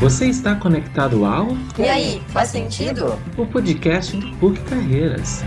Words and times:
Você 0.00 0.28
está 0.30 0.58
conectado 0.58 1.26
ao 1.26 1.48
E 1.78 1.86
aí, 1.86 2.20
faz 2.30 2.48
sentido? 2.48 3.18
o 3.36 3.46
podcast 3.46 4.16
do 4.16 4.34
PUC 4.38 4.58
Carreiras. 4.64 5.42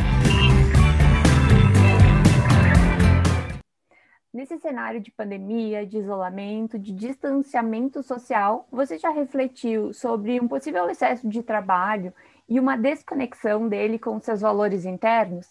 Nesse 4.31 4.59
cenário 4.59 5.01
de 5.01 5.09
pandemia, 5.09 5.87
de 5.87 5.97
isolamento, 5.97 6.77
de 6.77 6.91
distanciamento 6.91 8.03
social, 8.03 8.67
você 8.71 8.99
já 8.99 9.09
refletiu 9.09 9.91
sobre 9.91 10.39
um 10.39 10.47
possível 10.47 10.87
excesso 10.87 11.27
de 11.27 11.41
trabalho 11.41 12.13
e 12.47 12.59
uma 12.59 12.77
desconexão 12.77 13.67
dele 13.67 13.97
com 13.97 14.19
seus 14.19 14.41
valores 14.41 14.85
internos? 14.85 15.47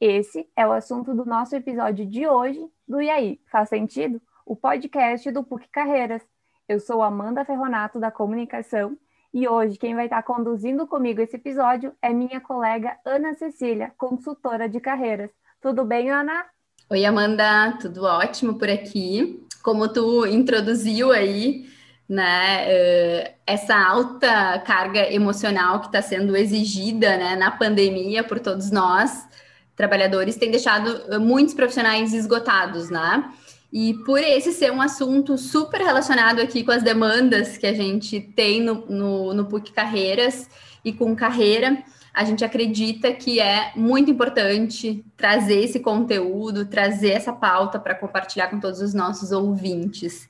Esse 0.00 0.48
é 0.54 0.64
o 0.64 0.70
assunto 0.70 1.12
do 1.14 1.24
nosso 1.24 1.56
episódio 1.56 2.06
de 2.06 2.28
hoje 2.28 2.64
do 2.86 3.02
E 3.02 3.10
aí, 3.10 3.40
faz 3.50 3.68
sentido? 3.68 4.22
O 4.46 4.54
podcast 4.54 5.28
do 5.32 5.42
PUC 5.42 5.66
Carreiras. 5.72 6.22
Eu 6.70 6.78
sou 6.78 7.02
Amanda 7.02 7.44
Ferronato 7.44 7.98
da 7.98 8.12
Comunicação 8.12 8.96
e 9.34 9.48
hoje 9.48 9.76
quem 9.76 9.92
vai 9.92 10.04
estar 10.04 10.22
conduzindo 10.22 10.86
comigo 10.86 11.20
esse 11.20 11.34
episódio 11.34 11.92
é 12.00 12.10
minha 12.10 12.40
colega 12.40 12.96
Ana 13.04 13.34
Cecília, 13.34 13.92
consultora 13.98 14.68
de 14.68 14.78
carreiras. 14.78 15.32
Tudo 15.60 15.84
bem, 15.84 16.12
Ana? 16.12 16.44
Oi, 16.88 17.04
Amanda, 17.04 17.76
tudo 17.80 18.04
ótimo 18.04 18.54
por 18.54 18.70
aqui. 18.70 19.44
Como 19.64 19.92
tu 19.92 20.24
introduziu 20.26 21.10
aí, 21.10 21.68
né, 22.08 22.64
eh, 22.68 23.34
essa 23.44 23.76
alta 23.76 24.60
carga 24.60 25.12
emocional 25.12 25.80
que 25.80 25.86
está 25.86 26.00
sendo 26.00 26.36
exigida, 26.36 27.16
né, 27.16 27.34
na 27.34 27.50
pandemia 27.50 28.22
por 28.22 28.38
todos 28.38 28.70
nós, 28.70 29.26
trabalhadores, 29.74 30.36
tem 30.36 30.52
deixado 30.52 31.02
eh, 31.12 31.18
muitos 31.18 31.52
profissionais 31.52 32.14
esgotados, 32.14 32.90
né? 32.90 33.28
E 33.72 33.94
por 34.04 34.18
esse 34.18 34.52
ser 34.52 34.72
um 34.72 34.80
assunto 34.80 35.38
super 35.38 35.80
relacionado 35.80 36.40
aqui 36.40 36.64
com 36.64 36.72
as 36.72 36.82
demandas 36.82 37.56
que 37.56 37.66
a 37.66 37.72
gente 37.72 38.20
tem 38.20 38.60
no, 38.60 38.84
no, 38.86 39.34
no 39.34 39.46
PUC 39.46 39.72
Carreiras 39.72 40.48
e 40.84 40.92
com 40.92 41.14
carreira, 41.14 41.82
a 42.12 42.24
gente 42.24 42.44
acredita 42.44 43.12
que 43.12 43.38
é 43.38 43.72
muito 43.76 44.10
importante 44.10 45.04
trazer 45.16 45.62
esse 45.62 45.78
conteúdo, 45.78 46.66
trazer 46.66 47.10
essa 47.10 47.32
pauta 47.32 47.78
para 47.78 47.94
compartilhar 47.94 48.48
com 48.48 48.58
todos 48.58 48.80
os 48.80 48.92
nossos 48.92 49.30
ouvintes. 49.30 50.28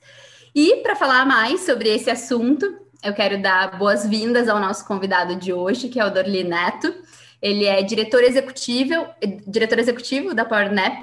E 0.53 0.77
para 0.77 0.95
falar 0.95 1.25
mais 1.25 1.61
sobre 1.61 1.89
esse 1.89 2.09
assunto, 2.09 2.77
eu 3.03 3.13
quero 3.13 3.41
dar 3.41 3.79
boas-vindas 3.79 4.47
ao 4.47 4.59
nosso 4.59 4.85
convidado 4.85 5.35
de 5.35 5.51
hoje, 5.51 5.89
que 5.89 5.99
é 5.99 6.05
o 6.05 6.11
Dorli 6.11 6.43
Neto. 6.43 6.93
Ele 7.41 7.65
é 7.65 7.81
diretor 7.81 8.21
executivo, 8.21 8.93
diretor 9.47 9.79
executivo 9.79 10.35
da 10.35 10.45
PowerNap, 10.45 11.01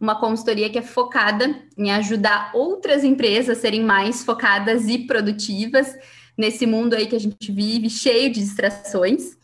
uma 0.00 0.18
consultoria 0.18 0.70
que 0.70 0.78
é 0.78 0.82
focada 0.82 1.62
em 1.76 1.90
ajudar 1.90 2.50
outras 2.54 3.02
empresas 3.04 3.58
a 3.58 3.60
serem 3.60 3.82
mais 3.82 4.24
focadas 4.24 4.86
e 4.86 4.98
produtivas 4.98 5.96
nesse 6.36 6.66
mundo 6.66 6.94
aí 6.94 7.06
que 7.06 7.16
a 7.16 7.20
gente 7.20 7.50
vive, 7.50 7.90
cheio 7.90 8.32
de 8.32 8.40
distrações. 8.40 9.36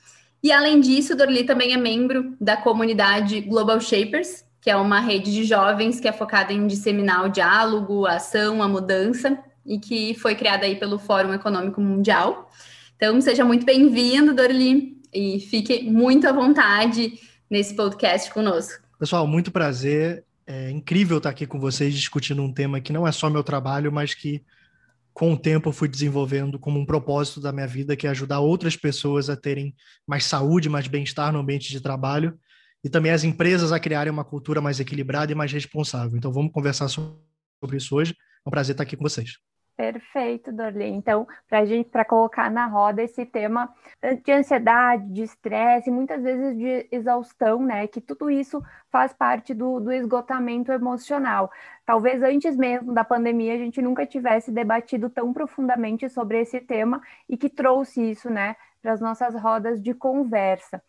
E 0.43 0.53
além 0.53 0.81
disso, 0.81 1.17
Dorli 1.17 1.45
também 1.45 1.73
é 1.73 1.77
membro 1.77 2.37
da 2.41 2.57
comunidade 2.57 3.41
Global 3.41 3.81
Shapers, 3.81 4.45
que 4.61 4.71
é 4.71 4.77
uma 4.77 5.01
rede 5.01 5.33
de 5.33 5.45
jovens 5.45 5.99
que 5.99 6.07
é 6.07 6.13
focada 6.13 6.53
em 6.53 6.67
disseminar 6.67 7.25
o 7.25 7.29
diálogo, 7.29 8.07
a 8.07 8.17
ação, 8.17 8.63
a 8.63 8.69
mudança, 8.69 9.39
e 9.67 9.79
que 9.79 10.15
foi 10.15 10.35
criada 10.35 10.67
aí 10.67 10.77
pelo 10.77 10.99
Fórum 10.99 11.35
Econômico 11.35 11.81
Mundial. 11.81 12.51
Então, 12.97 13.21
seja 13.21 13.45
muito 13.45 13.67
bem-vindo, 13.67 14.35
Dorli, 14.35 14.97
e 15.13 15.41
fique 15.41 15.83
muito 15.83 16.29
à 16.29 16.33
vontade 16.33 17.19
nesse 17.51 17.75
podcast 17.75 18.33
conosco. 18.33 18.83
Pessoal, 18.99 19.27
muito 19.27 19.51
prazer. 19.51 20.25
É 20.47 20.70
incrível 20.70 21.19
estar 21.19 21.31
aqui 21.31 21.47
com 21.47 21.59
vocês 21.59 21.95
discutindo 21.95 22.42
um 22.42 22.53
tema 22.53 22.81
que 22.81 22.92
não 22.92 23.06
é 23.06 23.12
só 23.12 23.31
meu 23.31 23.42
trabalho, 23.42 23.91
mas 23.91 24.14
que 24.14 24.45
com 25.12 25.33
o 25.33 25.39
tempo 25.39 25.69
eu 25.69 25.73
fui 25.73 25.89
desenvolvendo 25.89 26.59
como 26.59 26.78
um 26.78 26.84
propósito 26.84 27.41
da 27.41 27.53
minha 27.53 27.67
vida, 27.67 27.97
que 27.97 28.06
é 28.06 28.11
ajudar 28.11 28.41
outras 28.41 28.77
pessoas 28.77 29.30
a 29.30 29.36
terem 29.36 29.74
mais 30.07 30.24
saúde, 30.24 30.69
mais 30.69 30.89
bem-estar 30.89 31.33
no 31.33 31.39
ambiente 31.39 31.70
de 31.70 31.80
trabalho 31.80 32.39
e 32.83 32.91
também 32.91 33.13
as 33.13 33.24
empresas 33.24 33.73
a 33.73 33.80
criarem 33.80 34.13
uma 34.13 34.24
cultura 34.24 34.61
mais 34.61 34.80
equilibrada 34.80 35.33
e 35.33 35.35
mais 35.35 35.51
responsável. 35.52 36.19
Então 36.19 36.33
vamos 36.33 36.52
conversar 36.52 36.89
sobre 36.89 37.77
isso 37.77 37.95
hoje. 37.96 38.14
É 38.45 38.48
um 38.48 38.51
prazer 38.51 38.74
estar 38.74 38.83
aqui 38.83 38.96
com 38.96 39.05
vocês. 39.05 39.39
Perfeito, 39.77 40.52
Dorli. 40.52 40.85
Então, 40.85 41.27
para 41.48 41.64
gente, 41.64 41.89
para 41.90 42.05
colocar 42.05 42.48
na 42.48 42.64
roda 42.67 43.02
esse 43.02 43.27
tema 43.27 43.68
de 44.24 44.30
ansiedade, 44.30 45.12
de 45.12 45.23
estresse, 45.23 45.90
muitas 45.90 46.23
vezes 46.23 46.57
de 46.57 46.86
exaustão, 46.92 47.61
né? 47.61 47.89
Que 47.89 48.01
tudo 48.01 48.30
isso 48.30 48.63
faz 48.89 49.13
parte 49.13 49.52
do, 49.52 49.80
do 49.80 49.90
esgotamento 49.92 50.70
emocional. 50.70 51.51
Talvez 51.84 52.23
antes 52.23 52.57
mesmo 52.57 52.95
da 52.95 53.02
pandemia 53.02 53.55
a 53.55 53.58
gente 53.58 53.83
nunca 53.83 54.07
tivesse 54.07 54.52
debatido 54.52 55.11
tão 55.11 55.33
profundamente 55.33 56.08
sobre 56.08 56.40
esse 56.40 56.61
tema 56.61 57.01
e 57.29 57.36
que 57.36 57.48
trouxe 57.48 58.01
isso, 58.13 58.30
né, 58.30 58.55
para 58.80 58.92
as 58.92 59.01
nossas 59.01 59.34
rodas 59.34 59.83
de 59.83 59.92
conversa. 59.92 60.80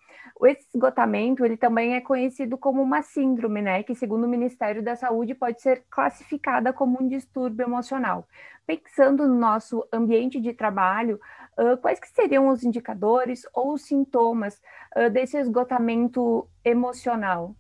Esse 0.44 0.68
esgotamento, 0.74 1.46
ele 1.46 1.56
também 1.56 1.96
é 1.96 2.02
conhecido 2.02 2.58
como 2.58 2.82
uma 2.82 3.02
síndrome, 3.02 3.62
né, 3.62 3.84
que 3.84 3.96
segundo 3.96 4.26
o 4.26 4.30
Ministério 4.30 4.84
da 4.84 4.96
Saúde 4.96 5.34
pode 5.34 5.62
ser 5.62 5.86
classificada 5.90 6.74
como 6.74 7.02
um 7.02 7.08
distúrbio 7.08 7.66
emocional. 7.66 8.28
Pensando 8.68 9.28
no 9.28 9.36
nosso 9.36 9.88
ambiente 9.94 10.42
de 10.42 10.54
trabalho, 10.54 11.20
uh, 11.58 11.78
quais 11.78 12.00
que 12.00 12.10
seriam 12.10 12.50
os 12.50 12.64
indicadores 12.64 13.44
ou 13.54 13.74
os 13.74 13.84
sintomas 13.84 14.60
uh, 14.98 15.10
desse 15.10 15.38
esgotamento 15.38 16.50
emocional? 16.64 17.56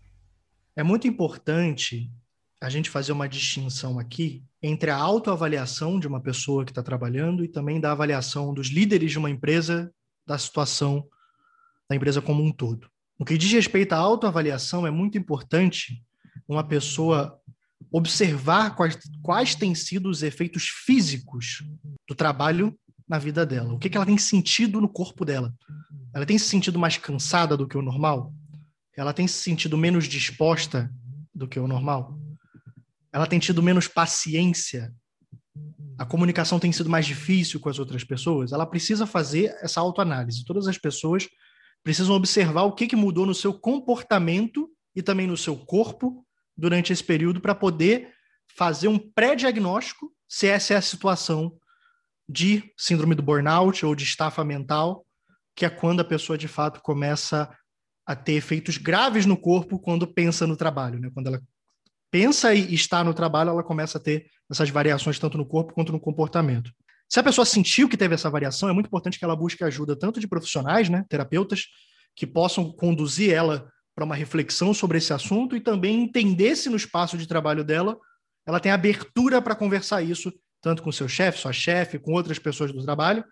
É 0.75 0.84
muito 0.84 1.08
importante 1.08 2.12
a 2.62 2.69
gente 2.69 2.90
fazer 2.90 3.12
uma 3.12 3.30
distinção 3.30 4.00
aqui 4.00 4.44
entre 4.62 4.90
a 4.90 4.97
autoavaliação 4.97 6.00
de 6.00 6.08
uma 6.08 6.19
pessoa 6.19 6.66
que 6.66 6.72
está 6.72 6.84
trabalhando 6.84 7.44
e 7.44 7.47
também 7.47 7.80
da 7.80 7.91
avaliação 7.91 8.53
dos 8.53 8.68
líderes 8.68 9.12
de 9.12 9.19
uma 9.19 9.30
empresa 9.30 9.94
da 10.25 10.38
situação 10.38 11.08
da 11.90 11.96
empresa 11.96 12.22
como 12.22 12.44
um 12.44 12.51
todo. 12.51 12.90
No 13.19 13.25
que 13.25 13.38
diz 13.38 13.51
respeito 13.51 13.94
à 13.94 13.97
autoavaliação, 13.97 14.85
é 14.85 14.91
muito 14.91 15.18
importante 15.18 16.03
uma 16.47 16.63
pessoa 16.63 17.40
observar 17.91 18.75
quais, 18.75 18.97
quais 19.22 19.56
têm 19.56 19.73
sido 19.73 20.09
os 20.09 20.22
efeitos 20.22 20.68
físicos 20.68 21.63
do 22.07 22.16
trabalho 22.16 22.78
na 23.07 23.18
vida 23.18 23.46
dela. 23.46 23.73
O 23.73 23.79
que, 23.79 23.90
que 23.90 23.97
ela 23.97 24.06
tem 24.06 24.18
sentido 24.18 24.81
no 24.81 24.90
corpo 24.90 25.23
dela? 25.23 25.53
Ela 26.13 26.25
tem 26.25 26.38
se 26.38 26.46
sentido 26.46 26.79
mais 26.79 26.97
cansada 26.97 27.56
do 27.56 27.68
que 27.68 27.78
o 27.78 27.81
normal? 27.81 28.34
Ela 28.97 29.13
tem 29.13 29.28
se 29.28 29.35
sentido 29.35 29.78
menos 29.78 30.06
disposta 30.06 30.91
do 31.34 31.47
que 31.47 31.59
o 31.59 31.67
normal? 31.67 32.17
Ela 33.13 33.28
tem 33.28 33.40
tido 33.40 33.62
menos 33.62 33.88
paciência? 33.88 34.94
A 35.97 36.06
comunicação 36.06 36.59
tem 36.59 36.72
sido 36.72 36.90
mais 36.90 37.06
difícil 37.06 37.59
com 37.59 37.69
as 37.69 37.79
outras 37.79 38.03
pessoas? 38.03 38.52
Ela 38.52 38.66
precisa 38.66 39.06
fazer 39.06 39.56
essa 39.62 39.79
autoanálise. 39.79 40.44
Todas 40.44 40.67
as 40.67 40.78
pessoas 40.78 41.28
precisam 41.85 42.16
observar 42.16 42.63
o 42.63 42.73
que, 42.73 42.88
que 42.88 42.96
mudou 42.96 43.28
no 43.28 43.35
seu 43.35 43.53
comportamento 43.53 44.68
e 44.96 45.03
também 45.03 45.28
no 45.28 45.38
seu 45.38 45.56
corpo 45.56 46.25
durante 46.57 46.91
esse 46.91 47.03
período 47.03 47.40
para 47.40 47.53
poder 47.53 48.12
fazer 48.57 48.88
um 48.88 48.97
pré-diagnóstico 48.97 50.12
se 50.28 50.47
essa 50.47 50.73
é 50.73 50.78
a 50.78 50.81
situação 50.81 51.56
de 52.28 52.73
síndrome 52.75 53.13
do 53.13 53.22
burnout 53.22 53.85
ou 53.85 53.94
de 53.94 54.03
estafa 54.03 54.44
mental, 54.44 55.06
que 55.56 55.63
é 55.63 55.69
quando 55.69 56.00
a 56.00 56.03
pessoa 56.03 56.40
de 56.40 56.47
fato 56.47 56.81
começa 56.81 57.56
a 58.03 58.16
ter 58.16 58.34
efeitos 58.34 58.78
graves 58.78 59.28
no 59.28 59.38
corpo 59.38 59.78
quando 59.78 60.07
pensa 60.07 60.47
no 60.47 60.57
trabalho, 60.57 61.00
né? 61.00 61.12
Quando 61.13 61.28
ela 61.28 61.41
pensa 62.09 62.56
e 62.56 62.73
está 62.73 63.03
no 63.03 63.13
trabalho, 63.13 63.52
ela 63.52 63.63
começa 63.63 64.00
a 64.00 64.02
ter 64.02 64.25
essas 64.50 64.72
variações 64.72 65.19
tanto 65.19 65.38
no 65.38 65.46
corpo 65.46 65.73
quanto 65.73 65.91
no 65.91 66.00
comportamento. 66.00 66.72
Se 67.08 67.20
a 67.20 67.24
pessoa 67.24 67.46
sentiu 67.46 67.88
que 67.88 67.98
teve 67.98 68.16
essa 68.16 68.30
variação, 68.30 68.68
é 68.70 68.74
muito 68.74 68.88
importante 68.88 69.20
que 69.20 69.26
ela 69.26 69.36
busque 69.36 69.64
ajuda 69.64 69.96
tanto 69.96 70.20
de 70.20 70.28
profissionais, 70.28 70.90
né, 70.90 71.06
terapeutas, 71.08 71.68
que 72.16 72.26
possam 72.26 72.72
conduzir 72.72 73.32
ela 73.32 73.70
para 73.94 74.06
uma 74.06 74.16
reflexão 74.16 74.74
sobre 74.74 74.98
esse 74.98 75.14
assunto 75.14 75.56
e 75.56 75.62
também 75.62 76.04
entender 76.04 76.56
se 76.56 76.70
no 76.70 76.76
espaço 76.76 77.18
de 77.18 77.28
trabalho 77.28 77.64
dela 77.64 77.98
ela 78.46 78.59
tem 78.59 78.72
abertura 78.72 79.41
para 79.41 79.56
conversar 79.56 80.03
isso, 80.03 80.32
tanto 80.62 80.84
com 80.84 80.91
seu 80.91 81.08
chefe, 81.08 81.40
sua 81.40 81.53
chefe, 81.53 81.97
com 81.97 82.14
outras 82.14 82.38
pessoas 82.38 82.72
do 82.72 82.84
trabalho, 82.84 83.24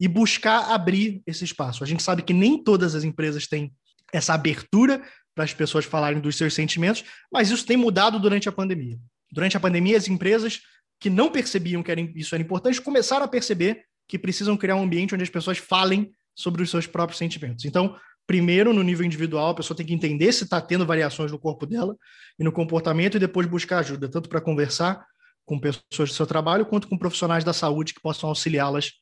e 0.00 0.08
buscar 0.08 0.72
abrir 0.72 1.22
esse 1.26 1.44
espaço. 1.44 1.84
A 1.84 1.86
gente 1.86 2.02
sabe 2.02 2.22
que 2.22 2.32
nem 2.32 2.62
todas 2.62 2.94
as 2.94 3.04
empresas 3.04 3.46
têm 3.46 3.72
essa 4.12 4.34
abertura 4.34 5.02
para 5.34 5.44
as 5.44 5.52
pessoas 5.52 5.84
falarem 5.84 6.20
dos 6.20 6.36
seus 6.36 6.54
sentimentos, 6.54 7.04
mas 7.30 7.50
isso 7.50 7.66
tem 7.66 7.76
mudado 7.76 8.18
durante 8.18 8.48
a 8.48 8.52
pandemia. 8.52 8.98
Durante 9.30 9.56
a 9.56 9.60
pandemia, 9.60 9.96
as 9.96 10.08
empresas 10.08 10.60
que 11.02 11.10
não 11.10 11.32
percebiam 11.32 11.82
que 11.82 11.90
era, 11.90 12.00
isso 12.14 12.32
era 12.32 12.42
importante 12.42 12.80
começaram 12.80 13.24
a 13.24 13.28
perceber 13.28 13.82
que 14.06 14.16
precisam 14.16 14.56
criar 14.56 14.76
um 14.76 14.84
ambiente 14.84 15.12
onde 15.12 15.24
as 15.24 15.28
pessoas 15.28 15.58
falem 15.58 16.12
sobre 16.32 16.62
os 16.62 16.70
seus 16.70 16.86
próprios 16.86 17.18
sentimentos. 17.18 17.64
Então, 17.64 17.96
primeiro, 18.24 18.72
no 18.72 18.84
nível 18.84 19.04
individual, 19.04 19.50
a 19.50 19.54
pessoa 19.54 19.76
tem 19.76 19.84
que 19.84 19.92
entender 19.92 20.32
se 20.32 20.44
está 20.44 20.60
tendo 20.60 20.86
variações 20.86 21.32
no 21.32 21.40
corpo 21.40 21.66
dela 21.66 21.96
e 22.38 22.44
no 22.44 22.52
comportamento, 22.52 23.16
e 23.16 23.20
depois 23.20 23.48
buscar 23.48 23.80
ajuda, 23.80 24.08
tanto 24.08 24.28
para 24.28 24.40
conversar 24.40 25.04
com 25.44 25.58
pessoas 25.58 26.10
do 26.10 26.14
seu 26.14 26.24
trabalho, 26.24 26.64
quanto 26.64 26.86
com 26.86 26.96
profissionais 26.96 27.42
da 27.42 27.52
saúde 27.52 27.94
que 27.94 28.00
possam 28.00 28.28
auxiliá-las 28.28 28.92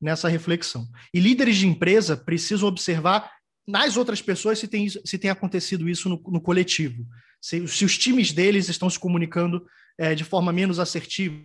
nessa 0.00 0.28
reflexão. 0.28 0.86
E 1.12 1.18
líderes 1.18 1.56
de 1.56 1.66
empresa 1.66 2.16
precisam 2.16 2.68
observar 2.68 3.28
nas 3.66 3.96
outras 3.96 4.22
pessoas 4.22 4.60
se 4.60 4.68
tem, 4.68 4.88
se 4.88 5.18
tem 5.18 5.28
acontecido 5.28 5.88
isso 5.88 6.08
no, 6.08 6.22
no 6.28 6.40
coletivo, 6.40 7.04
se, 7.40 7.66
se, 7.68 7.84
os 7.84 7.96
times 7.96 8.32
deles 8.32 8.68
estão 8.68 8.88
se 8.88 8.98
comunicando 8.98 9.66
é, 9.96 10.14
de 10.14 10.24
forma 10.24 10.52
menos 10.52 10.78
assertiva, 10.78 11.36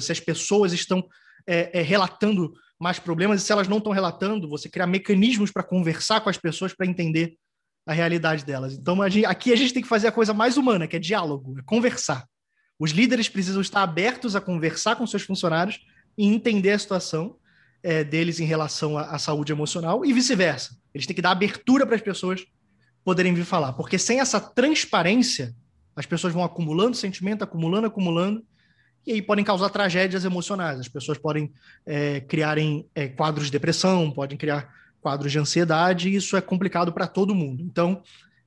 se 0.00 0.12
as 0.12 0.20
pessoas 0.20 0.72
estão 0.72 1.06
é, 1.46 1.80
é, 1.80 1.82
relatando 1.82 2.52
mais 2.78 2.98
problemas, 2.98 3.40
e 3.40 3.44
se 3.44 3.52
elas 3.52 3.68
não 3.68 3.78
estão 3.78 3.92
relatando, 3.92 4.48
você 4.48 4.68
criar 4.68 4.86
mecanismos 4.86 5.50
para 5.50 5.62
conversar 5.62 6.20
com 6.20 6.28
as 6.28 6.36
pessoas 6.36 6.72
para 6.74 6.86
entender 6.86 7.36
a 7.86 7.92
realidade 7.92 8.44
delas. 8.44 8.74
Então, 8.74 9.00
a 9.02 9.08
gente, 9.08 9.26
aqui 9.26 9.52
a 9.52 9.56
gente 9.56 9.74
tem 9.74 9.82
que 9.82 9.88
fazer 9.88 10.08
a 10.08 10.12
coisa 10.12 10.32
mais 10.32 10.56
humana, 10.56 10.86
que 10.86 10.96
é 10.96 10.98
diálogo, 10.98 11.58
é 11.58 11.62
conversar. 11.62 12.26
Os 12.78 12.90
líderes 12.90 13.28
precisam 13.28 13.60
estar 13.60 13.82
abertos 13.82 14.34
a 14.34 14.40
conversar 14.40 14.96
com 14.96 15.06
seus 15.06 15.22
funcionários 15.22 15.80
e 16.16 16.26
entender 16.26 16.70
a 16.70 16.78
situação 16.78 17.36
é, 17.82 18.04
deles 18.04 18.40
em 18.40 18.44
relação 18.44 18.96
à, 18.96 19.02
à 19.02 19.18
saúde 19.18 19.52
emocional 19.52 20.04
e 20.04 20.12
vice-versa. 20.12 20.76
Eles 20.94 21.06
têm 21.06 21.16
que 21.16 21.22
dar 21.22 21.32
abertura 21.32 21.86
para 21.86 21.96
as 21.96 22.02
pessoas 22.02 22.44
poderem 23.04 23.34
vir 23.34 23.44
falar, 23.44 23.72
porque 23.72 23.98
sem 23.98 24.20
essa 24.20 24.40
transparência, 24.40 25.54
as 25.94 26.06
pessoas 26.06 26.32
vão 26.32 26.44
acumulando 26.44 26.96
sentimento, 26.96 27.42
acumulando, 27.42 27.86
acumulando, 27.86 28.44
e 29.06 29.12
aí 29.12 29.22
podem 29.22 29.44
causar 29.44 29.68
tragédias 29.68 30.24
emocionais. 30.24 30.78
As 30.78 30.88
pessoas 30.88 31.18
podem 31.18 31.52
é, 31.84 32.20
criarem 32.20 32.86
é, 32.94 33.08
quadros 33.08 33.46
de 33.46 33.52
depressão, 33.52 34.10
podem 34.10 34.38
criar 34.38 34.72
quadros 35.00 35.32
de 35.32 35.38
ansiedade, 35.38 36.08
e 36.08 36.14
isso 36.14 36.36
é 36.36 36.40
complicado 36.40 36.92
para 36.92 37.08
todo 37.08 37.34
mundo. 37.34 37.62
Então, 37.62 38.00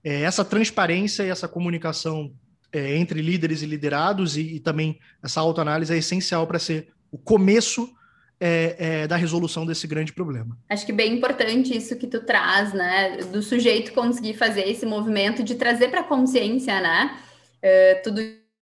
é, 0.04 0.22
essa 0.22 0.46
transparência 0.46 1.24
e 1.24 1.30
essa 1.30 1.48
comunicação 1.48 2.32
é, 2.72 2.96
entre 2.96 3.22
líderes 3.22 3.62
e 3.62 3.66
liderados, 3.66 4.38
e, 4.38 4.56
e 4.56 4.60
também 4.60 4.98
essa 5.22 5.42
autoanálise 5.42 5.94
é 5.94 5.98
essencial 5.98 6.48
para 6.48 6.60
ser 6.60 6.88
o 7.12 7.18
começo 7.18 7.94
é, 8.40 8.76
é, 8.78 9.08
da 9.08 9.16
resolução 9.16 9.66
desse 9.66 9.88
grande 9.88 10.14
problema. 10.14 10.58
Acho 10.70 10.86
que 10.86 10.92
bem 10.92 11.14
importante 11.14 11.76
isso 11.76 11.96
que 11.96 12.08
tu 12.08 12.22
traz, 12.22 12.74
né? 12.74 13.18
Do 13.32 13.42
sujeito 13.42 13.94
conseguir 13.94 14.34
fazer 14.34 14.68
esse 14.70 14.86
movimento 14.86 15.44
de 15.44 15.56
trazer 15.56 15.90
para 15.90 16.02
a 16.02 16.04
consciência, 16.04 16.80
né? 16.82 17.18
Uh, 17.64 18.04
tudo 18.04 18.22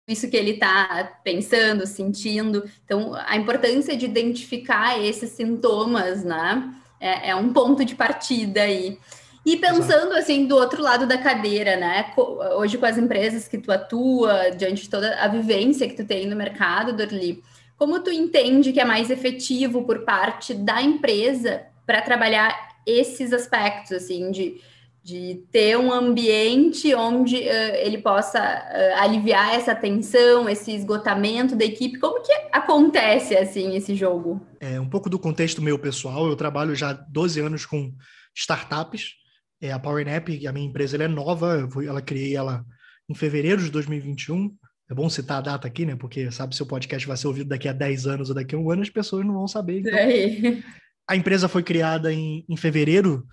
isso 0.08 0.30
que 0.30 0.38
ele 0.38 0.52
está 0.52 1.20
pensando, 1.24 1.86
sentindo. 1.86 2.64
Então, 2.86 3.14
a 3.14 3.36
importância 3.36 3.96
de 3.96 4.06
identificar 4.06 5.04
esses 5.04 5.32
sintomas, 5.32 6.24
né? 6.24 6.74
É, 7.00 7.30
é 7.32 7.36
um 7.36 7.52
ponto 7.52 7.84
de 7.84 7.94
partida 7.94 8.62
aí. 8.62 8.98
E 9.46 9.56
pensando 9.56 10.08
Exato. 10.08 10.14
assim 10.14 10.46
do 10.46 10.56
outro 10.56 10.82
lado 10.82 11.06
da 11.06 11.18
cadeira, 11.18 11.76
né? 11.78 12.14
Hoje 12.58 12.78
com 12.78 12.86
as 12.86 12.98
empresas 12.98 13.48
que 13.48 13.58
tu 13.58 13.72
atua, 13.72 14.50
diante 14.52 14.84
de 14.84 14.90
toda 14.90 15.16
a 15.22 15.28
vivência 15.28 15.88
que 15.88 15.96
tu 15.96 16.06
tem 16.06 16.26
no 16.26 16.36
mercado, 16.36 16.92
Dorli, 16.92 17.42
como 17.78 18.02
tu 18.02 18.12
entende 18.12 18.74
que 18.74 18.80
é 18.80 18.86
mais 18.86 19.10
efetivo 19.10 19.84
por 19.84 20.04
parte 20.04 20.54
da 20.54 20.82
empresa 20.82 21.64
para 21.86 22.02
trabalhar 22.02 22.54
esses 22.86 23.32
aspectos, 23.32 23.92
assim, 23.92 24.32
de, 24.32 24.60
de 25.04 25.44
ter 25.52 25.78
um 25.78 25.94
ambiente 25.94 26.94
onde 26.96 27.36
uh, 27.36 27.76
ele 27.76 28.00
possa 28.00 28.40
uh, 28.40 29.02
aliviar 29.02 29.54
essa 29.54 29.76
tensão, 29.76 30.50
esse 30.50 30.72
esgotamento 30.72 31.56
da 31.56 31.66
equipe? 31.66 32.00
Como 32.00 32.22
que 32.22 32.32
acontece, 32.52 33.38
assim, 33.38 33.76
esse 33.76 33.96
jogo? 33.96 34.42
É, 34.60 34.80
um 34.80 34.90
pouco 34.90 35.10
do 35.10 35.20
contexto 35.20 35.62
meu 35.62 35.78
pessoal, 35.78 36.28
eu 36.28 36.36
trabalho 36.36 36.76
já 36.76 36.94
12 36.94 37.40
anos 37.42 37.66
com 37.66 37.94
startups, 38.36 39.14
é, 39.62 39.72
a 39.72 39.80
PowerNap, 39.80 40.30
a 40.48 40.52
minha 40.52 40.68
empresa, 40.68 40.96
ela 40.96 41.06
é 41.06 41.08
nova, 41.08 41.58
eu, 41.58 41.82
ela 41.82 42.02
criei 42.02 42.36
ela 42.36 42.66
em 43.10 43.14
fevereiro 43.14 43.62
de 43.62 43.70
2021, 43.70 44.52
é 44.90 44.94
bom 44.94 45.10
citar 45.10 45.40
a 45.40 45.42
data 45.42 45.68
aqui, 45.68 45.86
né? 45.86 45.96
Porque 45.96 46.32
sabe 46.32 46.56
se 46.56 46.64
o 46.64 46.66
podcast 46.66 47.06
vai 47.08 47.18
ser 47.18 47.28
ouvido 47.28 47.50
daqui 47.50 47.68
a 47.68 47.74
10 47.74 48.08
anos 48.08 48.30
ou 48.30 48.36
daqui 48.36 48.56
a 48.56 48.58
um 48.58 48.72
ano, 48.72 48.82
as 48.82 48.90
pessoas 48.90 49.26
não 49.26 49.34
vão 49.34 49.48
saber. 49.48 49.80
Então... 49.80 49.94
É. 49.94 50.64
A 51.10 51.16
empresa 51.16 51.48
foi 51.48 51.64
criada 51.64 52.12
em, 52.12 52.46
em 52.50 52.58
fevereiro 52.58 53.26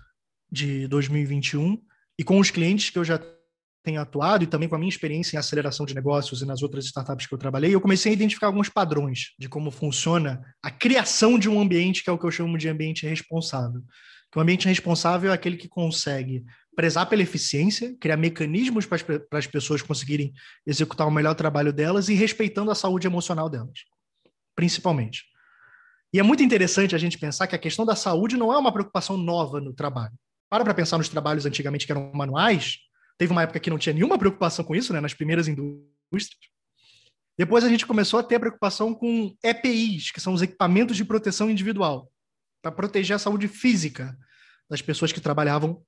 de 0.51 0.87
2021 0.87 1.77
e 2.17 2.23
com 2.23 2.39
os 2.39 2.49
clientes 2.49 2.89
que 2.89 2.97
eu 2.97 3.03
já 3.03 3.19
tenho 3.83 4.01
atuado 4.01 4.43
e 4.43 4.47
também 4.47 4.67
com 4.67 4.75
a 4.75 4.79
minha 4.79 4.89
experiência 4.89 5.35
em 5.35 5.39
aceleração 5.39 5.85
de 5.85 5.93
negócios 5.93 6.41
e 6.41 6.45
nas 6.45 6.63
outras 6.63 6.85
startups 6.85 7.27
que 7.27 7.33
eu 7.33 7.37
trabalhei, 7.37 7.73
eu 7.73 7.81
comecei 7.81 8.11
a 8.11 8.15
identificar 8.15 8.47
alguns 8.47 8.67
padrões 8.67 9.33
de 9.37 9.47
como 9.47 9.69
funciona 9.69 10.41
a 10.61 10.71
criação 10.71 11.37
de 11.37 11.47
um 11.47 11.61
ambiente 11.61 12.03
que 12.03 12.09
é 12.09 12.13
o 12.13 12.17
que 12.17 12.25
eu 12.25 12.31
chamo 12.31 12.57
de 12.57 12.67
ambiente 12.67 13.05
responsável. 13.05 13.81
Que 14.31 14.39
o 14.39 14.41
ambiente 14.41 14.67
responsável 14.67 15.31
é 15.31 15.33
aquele 15.33 15.55
que 15.55 15.69
consegue 15.69 16.43
prezar 16.75 17.07
pela 17.07 17.21
eficiência, 17.21 17.95
criar 17.99 18.17
mecanismos 18.17 18.85
para 18.85 18.99
as 19.31 19.47
pessoas 19.47 19.81
conseguirem 19.81 20.33
executar 20.65 21.07
o 21.07 21.11
melhor 21.11 21.33
trabalho 21.33 21.71
delas 21.71 22.09
e 22.09 22.13
respeitando 22.13 22.69
a 22.69 22.75
saúde 22.75 23.07
emocional 23.07 23.49
delas, 23.49 23.85
principalmente. 24.55 25.23
E 26.13 26.19
é 26.19 26.23
muito 26.23 26.43
interessante 26.43 26.95
a 26.95 26.97
gente 26.97 27.17
pensar 27.17 27.47
que 27.47 27.55
a 27.55 27.59
questão 27.59 27.85
da 27.85 27.95
saúde 27.95 28.37
não 28.37 28.53
é 28.53 28.57
uma 28.57 28.71
preocupação 28.71 29.17
nova 29.17 29.59
no 29.59 29.73
trabalho. 29.73 30.13
Para 30.49 30.63
para 30.63 30.73
pensar 30.73 30.97
nos 30.97 31.09
trabalhos 31.09 31.45
antigamente 31.45 31.85
que 31.85 31.91
eram 31.91 32.11
manuais, 32.13 32.77
teve 33.17 33.31
uma 33.31 33.43
época 33.43 33.59
que 33.59 33.69
não 33.69 33.77
tinha 33.77 33.93
nenhuma 33.93 34.17
preocupação 34.17 34.63
com 34.63 34.75
isso, 34.75 34.93
né, 34.93 34.99
nas 34.99 35.13
primeiras 35.13 35.47
indústrias. 35.47 36.39
Depois 37.37 37.63
a 37.63 37.69
gente 37.69 37.85
começou 37.85 38.19
a 38.19 38.23
ter 38.23 38.39
preocupação 38.39 38.93
com 38.93 39.35
EPIs, 39.43 40.11
que 40.11 40.21
são 40.21 40.33
os 40.33 40.41
equipamentos 40.41 40.95
de 40.95 41.03
proteção 41.03 41.49
individual, 41.49 42.09
para 42.61 42.71
proteger 42.71 43.15
a 43.15 43.19
saúde 43.19 43.47
física 43.47 44.17
das 44.69 44.81
pessoas 44.81 45.11
que 45.11 45.19
trabalhavam 45.19 45.83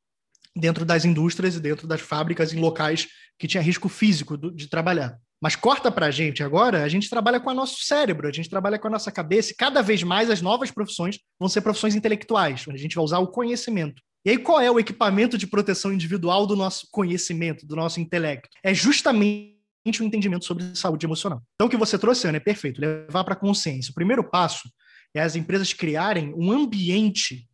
dentro 0.58 0.86
das 0.86 1.06
indústrias 1.06 1.56
e 1.56 1.60
dentro 1.60 1.88
das 1.88 2.02
fábricas 2.02 2.54
em 2.54 2.60
locais 2.60 3.08
que 3.38 3.48
tinha 3.48 3.62
risco 3.62 3.88
físico 3.88 4.38
de 4.38 4.68
trabalhar. 4.68 5.18
Mas 5.42 5.56
corta 5.56 5.92
para 5.92 6.08
a 6.08 6.12
gente 6.12 6.42
agora, 6.42 6.84
a 6.84 6.90
gente 6.90 7.10
trabalha 7.10 7.40
com 7.40 7.52
o 7.52 7.54
nosso 7.54 7.84
cérebro, 7.84 8.28
a 8.28 8.32
gente 8.32 8.50
trabalha 8.50 8.80
com 8.80 8.88
a 8.88 8.92
nossa 8.92 9.12
cabeça, 9.12 9.52
e 9.52 9.56
cada 9.56 9.82
vez 9.82 10.02
mais 10.02 10.32
as 10.32 10.42
novas 10.42 10.72
profissões 10.72 11.20
vão 11.40 11.48
ser 11.48 11.62
profissões 11.62 11.96
intelectuais, 11.96 12.66
onde 12.68 12.78
a 12.78 12.82
gente 12.82 12.96
vai 12.96 13.04
usar 13.04 13.20
o 13.20 13.28
conhecimento. 13.28 14.02
E 14.26 14.32
aí, 14.32 14.38
qual 14.38 14.60
é 14.60 14.70
o 14.70 14.80
equipamento 14.80 15.38
de 15.38 15.48
proteção 15.48 15.94
individual 15.94 16.48
do 16.48 16.56
nosso 16.56 16.88
conhecimento, 16.92 17.66
do 17.66 17.76
nosso 17.76 18.00
intelecto? 18.00 18.50
É 18.64 18.74
justamente 18.74 19.56
o 20.02 20.04
entendimento 20.04 20.44
sobre 20.44 20.76
saúde 20.76 21.06
emocional. 21.06 21.42
Então, 21.56 21.68
o 21.68 21.70
que 21.70 21.78
você 21.78 21.98
trouxe, 21.98 22.28
Ana, 22.28 22.38
é 22.38 22.42
perfeito, 22.42 22.82
levar 22.82 23.24
para 23.24 23.36
a 23.36 23.38
consciência. 23.38 23.92
O 23.92 23.96
primeiro 23.96 24.24
passo 24.24 24.68
é 25.16 25.22
as 25.22 25.36
empresas 25.36 25.72
criarem 25.72 26.34
um 26.36 26.52
ambiente 26.52 27.47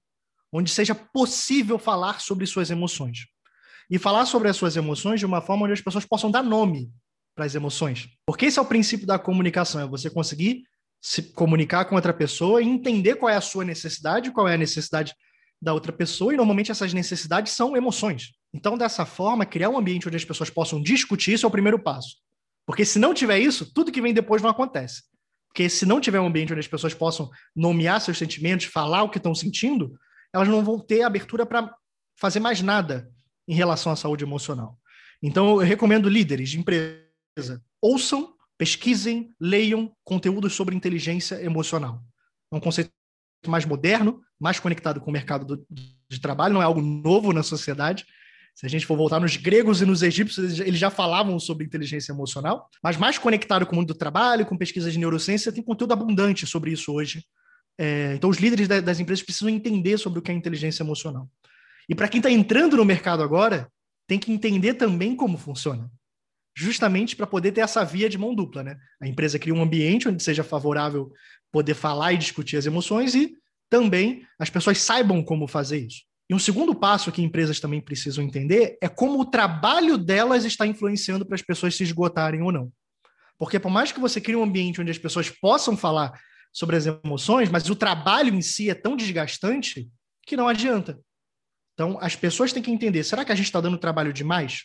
onde 0.54 0.70
seja 0.70 0.94
possível 0.94 1.80
falar 1.80 2.22
sobre 2.22 2.46
suas 2.46 2.70
emoções. 2.70 3.26
E 3.90 3.98
falar 3.98 4.26
sobre 4.26 4.48
as 4.48 4.56
suas 4.56 4.78
emoções 4.78 5.20
de 5.20 5.26
uma 5.26 5.42
forma 5.42 5.64
onde 5.64 5.74
as 5.74 5.82
pessoas 5.82 6.06
possam 6.06 6.30
dar 6.30 6.44
nome 6.44 6.92
para 7.36 7.46
as 7.46 7.56
emoções. 7.56 8.08
Porque 8.26 8.46
esse 8.46 8.60
é 8.60 8.62
o 8.62 8.66
princípio 8.66 9.08
da 9.08 9.18
comunicação, 9.18 9.82
é 9.82 9.88
você 9.88 10.10
conseguir 10.10 10.64
se 11.02 11.34
comunicar 11.34 11.86
com 11.86 11.96
outra 11.96 12.14
pessoa 12.14 12.62
e 12.62 12.68
entender 12.68 13.16
qual 13.16 13.30
é 13.30 13.36
a 13.36 13.42
sua 13.42 13.66
necessidade, 13.66 14.32
qual 14.32 14.48
é 14.48 14.54
a 14.54 14.58
necessidade 14.58 15.14
da 15.62 15.74
outra 15.74 15.92
pessoa, 15.92 16.34
e 16.34 16.38
normalmente 16.38 16.72
essas 16.72 16.94
necessidades 16.94 17.54
são 17.54 17.76
emoções. 17.76 18.32
Então, 18.54 18.78
dessa 18.78 19.06
forma, 19.06 19.46
criar 19.46 19.70
um 19.70 19.78
ambiente 19.78 20.08
onde 20.08 20.18
as 20.18 20.26
pessoas 20.26 20.50
possam 20.50 20.82
discutir 20.82 21.34
isso 21.34 21.46
é 21.46 21.50
o 21.50 21.52
primeiro 21.52 21.80
passo. 21.80 22.18
Porque 22.66 22.86
se 22.86 23.00
não 23.00 23.14
tiver 23.14 23.40
isso, 23.40 23.74
tudo 23.74 23.92
que 23.92 24.02
vem 24.02 24.14
depois 24.14 24.42
não 24.42 24.50
acontece. 24.50 25.04
Porque 25.48 25.70
se 25.70 25.86
não 25.86 26.00
tiver 26.00 26.20
um 26.20 26.28
ambiente 26.28 26.52
onde 26.52 26.60
as 26.60 26.68
pessoas 26.68 26.94
possam 26.94 27.30
nomear 27.56 28.00
seus 28.02 28.18
sentimentos, 28.18 28.68
falar 28.68 29.04
o 29.04 29.10
que 29.10 29.18
estão 29.18 29.36
sentindo, 29.36 29.94
elas 30.34 30.48
não 30.48 30.64
vão 30.64 30.80
ter 30.80 31.04
abertura 31.04 31.46
para 31.46 31.74
fazer 32.16 32.40
mais 32.40 32.62
nada 32.62 33.10
em 33.48 33.54
relação 33.54 33.92
à 33.92 33.96
saúde 33.96 34.24
emocional. 34.24 34.78
Então, 35.22 35.48
eu 35.50 35.58
recomendo 35.58 36.10
líderes 36.10 36.50
de 36.50 36.60
empresa, 36.60 37.64
ouçam, 37.82 38.34
pesquisem, 38.58 39.30
leiam 39.40 39.96
conteúdos 40.04 40.54
sobre 40.54 40.76
inteligência 40.76 41.42
emocional. 41.44 42.04
É 42.52 42.56
um 42.56 42.60
conceito 42.60 42.92
mais 43.48 43.66
moderno, 43.66 44.22
mais 44.40 44.60
conectado 44.60 45.00
com 45.00 45.10
o 45.10 45.14
mercado 45.14 45.46
do, 45.46 45.66
de 46.10 46.20
trabalho, 46.20 46.54
não 46.54 46.62
é 46.62 46.66
algo 46.66 46.82
novo 46.82 47.32
na 47.32 47.44
sociedade. 47.44 48.06
Se 48.56 48.66
a 48.66 48.70
gente 48.70 48.86
for 48.86 48.96
voltar 48.96 49.20
nos 49.20 49.36
gregos 49.36 49.82
e 49.82 49.86
nos 49.86 50.04
egípcios, 50.04 50.60
eles 50.60 50.80
já 50.80 50.90
falavam 50.90 51.40
sobre 51.40 51.66
inteligência 51.66 52.12
emocional, 52.12 52.70
mas 52.82 52.98
mais 52.98 53.18
conectado 53.18 53.66
com 53.66 53.74
o 53.74 53.76
mundo 53.78 53.88
do 53.88 53.98
trabalho, 53.98 54.46
com 54.46 54.58
pesquisas 54.58 54.94
de 54.94 55.00
neurociência, 55.00 55.52
tem 55.52 55.64
conteúdo 55.64 55.94
abundante 55.94 56.46
sobre 56.46 56.72
isso 56.72 56.94
hoje 56.94 57.24
é, 57.78 58.14
então, 58.16 58.30
os 58.30 58.38
líderes 58.38 58.68
da, 58.68 58.80
das 58.80 59.00
empresas 59.00 59.24
precisam 59.24 59.50
entender 59.50 59.98
sobre 59.98 60.20
o 60.20 60.22
que 60.22 60.32
é 60.32 60.34
inteligência 60.34 60.84
emocional. 60.84 61.30
E 61.90 61.96
para 61.96 62.08
quem 62.08 62.20
está 62.20 62.30
entrando 62.30 62.78
no 62.78 62.86
mercado 62.86 63.24
agora, 63.24 63.70
tem 64.08 64.20
que 64.20 64.32
entender 64.32 64.76
também 64.76 65.16
como 65.16 65.38
funciona. 65.38 65.90
Justamente 66.56 67.16
para 67.16 67.26
poder 67.26 67.52
ter 67.52 67.62
essa 67.62 67.84
via 67.84 68.08
de 68.08 68.18
mão 68.18 68.36
dupla. 68.36 68.64
Né? 68.64 68.78
A 69.02 69.08
empresa 69.08 69.40
cria 69.40 69.54
um 69.54 69.62
ambiente 69.62 70.08
onde 70.08 70.22
seja 70.22 70.44
favorável 70.44 71.12
poder 71.52 71.74
falar 71.74 72.14
e 72.14 72.18
discutir 72.18 72.58
as 72.58 72.66
emoções 72.66 73.16
e 73.16 73.36
também 73.70 74.26
as 74.38 74.50
pessoas 74.50 74.80
saibam 74.80 75.24
como 75.24 75.48
fazer 75.48 75.80
isso. 75.80 76.04
E 76.30 76.34
um 76.34 76.40
segundo 76.40 76.74
passo 76.76 77.12
que 77.12 77.22
empresas 77.22 77.60
também 77.60 77.82
precisam 77.82 78.24
entender 78.24 78.78
é 78.82 78.88
como 78.88 79.20
o 79.20 79.26
trabalho 79.26 79.98
delas 79.98 80.46
está 80.46 80.66
influenciando 80.66 81.26
para 81.26 81.36
as 81.36 81.42
pessoas 81.42 81.76
se 81.76 81.84
esgotarem 81.84 82.42
ou 82.42 82.52
não. 82.52 82.72
Porque 83.38 83.60
por 83.60 83.72
mais 83.72 83.92
que 83.92 84.00
você 84.00 84.22
crie 84.22 84.36
um 84.36 84.44
ambiente 84.44 84.80
onde 84.80 84.92
as 84.92 84.98
pessoas 84.98 85.30
possam 85.30 85.76
falar 85.76 86.14
sobre 86.54 86.76
as 86.76 86.86
emoções, 86.86 87.50
mas 87.50 87.68
o 87.70 87.76
trabalho 87.76 88.34
em 88.34 88.42
si 88.42 88.70
é 88.70 88.76
tão 88.76 88.96
desgastante 88.96 89.90
que 90.26 90.38
não 90.38 90.48
adianta. 90.48 91.00
Então, 91.74 91.98
as 92.00 92.16
pessoas 92.16 92.54
têm 92.54 92.62
que 92.62 92.72
entender: 92.72 93.04
será 93.04 93.26
que 93.26 93.32
a 93.32 93.36
gente 93.36 93.48
está 93.48 93.60
dando 93.60 93.78
trabalho 93.78 94.14
demais? 94.14 94.62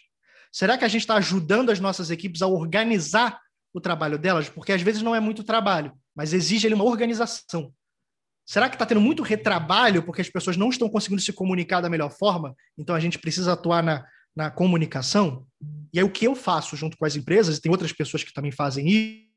Será 0.53 0.77
que 0.77 0.85
a 0.85 0.89
gente 0.89 1.01
está 1.01 1.17
ajudando 1.17 1.71
as 1.71 1.81
nossas 1.81 2.11
equipes 2.11 2.43
a 2.43 2.47
organizar 2.47 3.41
o 3.73 3.81
trabalho 3.81 4.19
delas? 4.19 4.49
Porque 4.49 4.73
às 4.73 4.83
vezes 4.83 5.03
não 5.03 5.15
é 5.15 5.21
muito 5.21 5.43
trabalho, 5.43 5.93
mas 6.15 6.33
exige 6.33 6.67
ali 6.67 6.75
uma 6.75 6.85
organização. 6.85 7.73
Será 8.47 8.69
que 8.69 8.77
está 8.77 8.87
tendo 8.87 9.01
muito 9.01 9.23
retrabalho 9.23 10.03
porque 10.03 10.23
as 10.23 10.31
pessoas 10.31 10.57
não 10.57 10.71
estão 10.71 10.89
conseguindo 10.89 11.21
se 11.21 11.33
comunicar 11.35 11.83
da 11.83 11.91
melhor 11.91 12.11
forma? 12.11 12.55
Então 12.79 12.95
a 12.95 13.01
gente 13.01 13.19
precisa 13.19 13.53
atuar 13.53 13.83
na, 13.83 14.07
na 14.35 14.51
comunicação? 14.51 15.47
E 15.93 15.99
aí 15.99 16.05
o 16.05 16.11
que 16.11 16.27
eu 16.27 16.35
faço 16.35 16.75
junto 16.75 16.97
com 16.97 17.05
as 17.05 17.15
empresas, 17.15 17.59
e 17.59 17.61
tem 17.61 17.71
outras 17.71 17.93
pessoas 17.93 18.25
que 18.25 18.33
também 18.33 18.51
fazem 18.51 18.87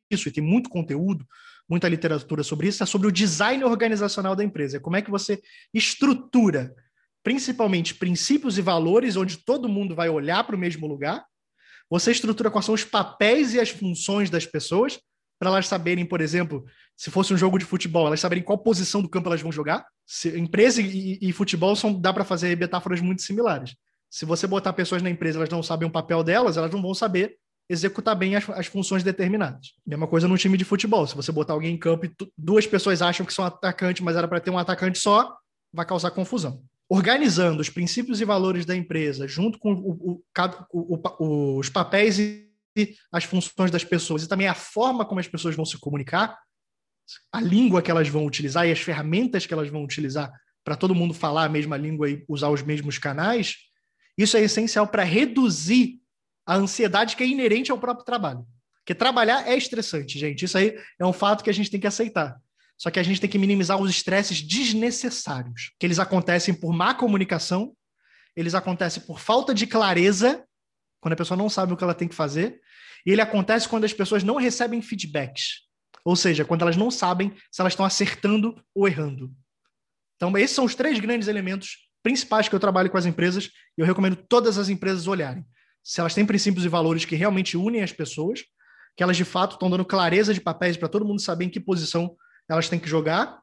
isso, 0.10 0.30
e 0.30 0.32
tem 0.32 0.44
muito 0.44 0.70
conteúdo 0.70 1.26
muita 1.72 1.88
literatura 1.88 2.44
sobre 2.44 2.68
isso, 2.68 2.84
é 2.84 2.86
sobre 2.86 3.08
o 3.08 3.12
design 3.12 3.64
organizacional 3.64 4.36
da 4.36 4.44
empresa. 4.44 4.76
É 4.76 4.80
como 4.80 4.98
é 4.98 5.02
que 5.02 5.10
você 5.10 5.42
estrutura, 5.74 6.76
principalmente 7.24 7.96
princípios 7.96 8.58
e 8.58 8.62
valores, 8.62 9.16
onde 9.16 9.38
todo 9.38 9.70
mundo 9.70 9.96
vai 9.96 10.10
olhar 10.10 10.44
para 10.44 10.56
o 10.56 10.60
mesmo 10.60 10.86
lugar. 10.86 11.24
Você 11.90 12.12
estrutura 12.12 12.52
quais 12.52 12.66
são 12.66 12.76
os 12.76 12.84
papéis 12.84 13.54
e 13.54 13.60
as 13.60 13.70
funções 13.70 14.30
das 14.30 14.46
pessoas, 14.46 15.00
para 15.40 15.50
elas 15.50 15.66
saberem, 15.66 16.06
por 16.06 16.20
exemplo, 16.20 16.66
se 16.96 17.10
fosse 17.10 17.34
um 17.34 17.38
jogo 17.38 17.58
de 17.58 17.64
futebol, 17.64 18.06
elas 18.06 18.20
saberem 18.20 18.44
qual 18.44 18.58
posição 18.58 19.02
do 19.02 19.10
campo 19.10 19.30
elas 19.30 19.42
vão 19.42 19.52
jogar. 19.52 19.86
Se, 20.06 20.38
empresa 20.38 20.82
e, 20.82 21.20
e 21.22 21.32
futebol 21.32 21.74
são, 21.76 21.94
dá 21.94 22.12
para 22.12 22.26
fazer 22.26 22.56
metáforas 22.58 23.00
muito 23.00 23.22
similares. 23.22 23.76
Se 24.10 24.26
você 24.26 24.46
botar 24.46 24.74
pessoas 24.74 25.02
na 25.02 25.10
empresa, 25.10 25.40
elas 25.40 25.50
não 25.50 25.64
sabem 25.64 25.88
o 25.88 25.92
papel 25.92 26.22
delas, 26.22 26.58
elas 26.58 26.70
não 26.70 26.82
vão 26.82 26.94
saber 26.94 27.38
executar 27.70 28.16
bem 28.16 28.36
as, 28.36 28.50
as 28.50 28.68
funções 28.68 29.04
determinadas. 29.04 29.74
Mesma 29.86 30.08
coisa 30.08 30.28
no 30.28 30.38
time 30.38 30.58
de 30.58 30.66
futebol. 30.66 31.08
Se 31.08 31.16
você 31.16 31.32
botar 31.32 31.54
alguém 31.54 31.74
em 31.74 31.78
campo 31.78 32.06
e 32.06 32.12
duas 32.38 32.68
pessoas 32.68 33.02
acham 33.02 33.26
que 33.26 33.34
são 33.34 33.46
atacante, 33.46 34.04
mas 34.04 34.16
era 34.16 34.28
para 34.28 34.40
ter 34.40 34.52
um 34.52 34.58
atacante 34.58 35.00
só, 35.00 35.36
vai 35.74 35.86
causar 35.86 36.12
confusão. 36.12 36.62
Organizando 36.90 37.62
os 37.62 37.70
princípios 37.70 38.20
e 38.20 38.26
valores 38.26 38.66
da 38.66 38.76
empresa, 38.76 39.28
junto 39.28 39.58
com 39.58 39.74
o, 39.74 40.22
o, 40.34 41.02
o, 41.20 41.58
os 41.60 41.70
papéis 41.70 42.20
e 42.20 42.50
as 43.12 43.24
funções 43.24 43.72
das 43.72 43.84
pessoas 43.84 44.24
e 44.24 44.28
também 44.28 44.48
a 44.48 44.54
forma 44.54 45.06
como 45.06 45.20
as 45.20 45.28
pessoas 45.28 45.56
vão 45.56 45.66
se 45.66 45.78
comunicar, 45.80 46.38
a 47.32 47.42
língua 47.42 47.82
que 47.82 47.92
elas 47.92 48.08
vão 48.08 48.26
utilizar 48.26 48.68
e 48.68 48.72
as 48.72 48.80
ferramentas 48.80 49.46
que 49.46 49.54
elas 49.54 49.70
vão 49.70 49.84
utilizar 49.84 50.32
para 50.64 50.76
todo 50.76 50.96
mundo 50.96 51.14
falar 51.14 51.46
a 51.46 51.50
mesma 51.50 51.78
língua 51.78 52.10
e 52.10 52.24
usar 52.28 52.50
os 52.50 52.62
mesmos 52.62 52.98
canais, 52.98 53.56
isso 54.18 54.38
é 54.38 54.42
essencial 54.42 54.88
para 54.88 55.04
reduzir 55.04 56.01
a 56.46 56.56
ansiedade 56.56 57.16
que 57.16 57.24
é 57.24 57.28
inerente 57.28 57.72
ao 57.72 57.78
próprio 57.78 58.06
trabalho. 58.06 58.46
Porque 58.82 58.96
trabalhar 58.96 59.48
é 59.48 59.56
estressante, 59.56 60.18
gente. 60.18 60.46
Isso 60.46 60.58
aí 60.58 60.78
é 61.00 61.06
um 61.06 61.14
fato 61.14 61.44
que 61.44 61.50
a 61.50 61.54
gente 61.54 61.70
tem 61.70 61.80
que 61.80 61.88
aceitar. 61.88 62.36
Só 62.78 62.90
que 62.90 63.00
a 63.00 63.04
gente 63.04 63.22
tem 63.22 63.30
que 63.30 63.38
minimizar 63.38 63.80
os 63.80 63.92
estresses 63.92 64.42
desnecessários, 64.42 65.72
que 65.80 65.86
eles 65.86 66.00
acontecem 66.00 66.54
por 66.54 66.74
má 66.74 66.96
comunicação, 66.96 67.76
eles 68.36 68.56
acontecem 68.56 69.04
por 69.04 69.20
falta 69.20 69.54
de 69.54 69.68
clareza, 69.68 70.44
quando 71.00 71.14
a 71.14 71.16
pessoa 71.16 71.38
não 71.38 71.48
sabe 71.48 71.74
o 71.74 71.78
que 71.78 71.84
ela 71.84 71.94
tem 71.94 72.08
que 72.08 72.16
fazer, 72.16 72.60
e 73.06 73.12
ele 73.12 73.22
acontece 73.22 73.70
quando 73.70 73.84
as 73.84 73.94
pessoas 73.94 74.24
não 74.24 74.38
recebem 74.38 74.82
feedbacks, 74.82 75.68
ou 76.04 76.16
seja, 76.16 76.44
quando 76.44 76.64
elas 76.64 76.76
não 76.76 76.90
sabem 76.90 77.32
se 77.52 77.62
elas 77.62 77.74
estão 77.74 77.86
acertando 77.86 78.60
ou 78.74 78.88
errando. 78.88 79.32
Então, 80.16 80.36
esses 80.36 80.56
são 80.56 80.66
os 80.66 80.74
três 80.74 81.00
grandes 81.00 81.28
elementos 81.28 81.88
principais 82.02 82.50
que 82.50 82.56
eu 82.56 82.60
trabalho 82.60 82.90
com 82.90 82.98
as 82.98 83.06
empresas 83.06 83.52
e 83.78 83.82
eu 83.82 83.86
recomendo 83.86 84.16
todas 84.16 84.58
as 84.58 84.70
empresas 84.70 85.06
olharem 85.06 85.46
se 85.84 86.00
elas 86.00 86.14
têm 86.14 86.26
princípios 86.26 86.66
e 86.66 86.70
valores 86.70 87.06
que 87.06 87.16
realmente 87.16 87.58
unem 87.58 87.82
as 87.82 87.92
pessoas, 87.92 88.44
que 88.96 89.04
elas 89.04 89.18
de 89.18 89.26
fato 89.26 89.54
estão 89.54 89.70
dando 89.70 89.86
clareza 89.86 90.34
de 90.34 90.42
papéis 90.42 90.78
para 90.78 90.88
todo 90.88 91.06
mundo 91.06 91.22
saber 91.22 91.46
em 91.46 91.50
que 91.50 91.60
posição 91.60 92.16
elas 92.50 92.70
têm 92.70 92.80
que 92.80 92.90
jogar, 92.90 93.40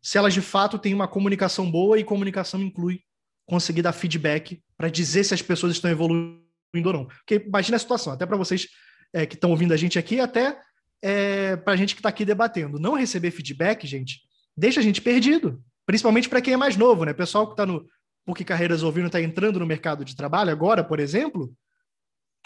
se 0.00 0.16
elas 0.16 0.32
de 0.32 0.40
fato 0.40 0.78
têm 0.78 0.94
uma 0.94 1.08
comunicação 1.08 1.70
boa 1.70 1.98
e 1.98 2.04
comunicação 2.04 2.62
inclui 2.62 3.00
conseguir 3.44 3.82
dar 3.82 3.92
feedback 3.92 4.62
para 4.76 4.88
dizer 4.88 5.24
se 5.24 5.34
as 5.34 5.42
pessoas 5.42 5.72
estão 5.72 5.90
evoluindo 5.90 6.40
ou 6.74 6.92
não. 6.92 7.06
Porque 7.06 7.44
imagina 7.46 7.76
a 7.76 7.80
situação, 7.80 8.12
até 8.12 8.24
para 8.24 8.36
vocês 8.36 8.68
é, 9.12 9.26
que 9.26 9.34
estão 9.34 9.50
ouvindo 9.50 9.72
a 9.72 9.76
gente 9.76 9.98
aqui, 9.98 10.20
até 10.20 10.58
é, 11.02 11.56
para 11.56 11.72
a 11.72 11.76
gente 11.76 11.94
que 11.94 12.00
está 12.00 12.08
aqui 12.08 12.24
debatendo. 12.24 12.78
Não 12.78 12.94
receber 12.94 13.30
feedback, 13.30 13.86
gente, 13.86 14.20
deixa 14.56 14.80
a 14.80 14.82
gente 14.82 15.00
perdido. 15.00 15.62
Principalmente 15.84 16.28
para 16.28 16.40
quem 16.40 16.54
é 16.54 16.56
mais 16.56 16.76
novo, 16.76 17.04
né? 17.04 17.12
Pessoal 17.12 17.46
que 17.46 17.52
está 17.52 17.64
no 17.64 17.86
PUC 18.24 18.44
Carreiras 18.44 18.82
ouvindo, 18.82 19.06
está 19.06 19.20
entrando 19.20 19.60
no 19.60 19.66
mercado 19.66 20.04
de 20.04 20.16
trabalho 20.16 20.50
agora, 20.50 20.82
por 20.82 20.98
exemplo, 20.98 21.52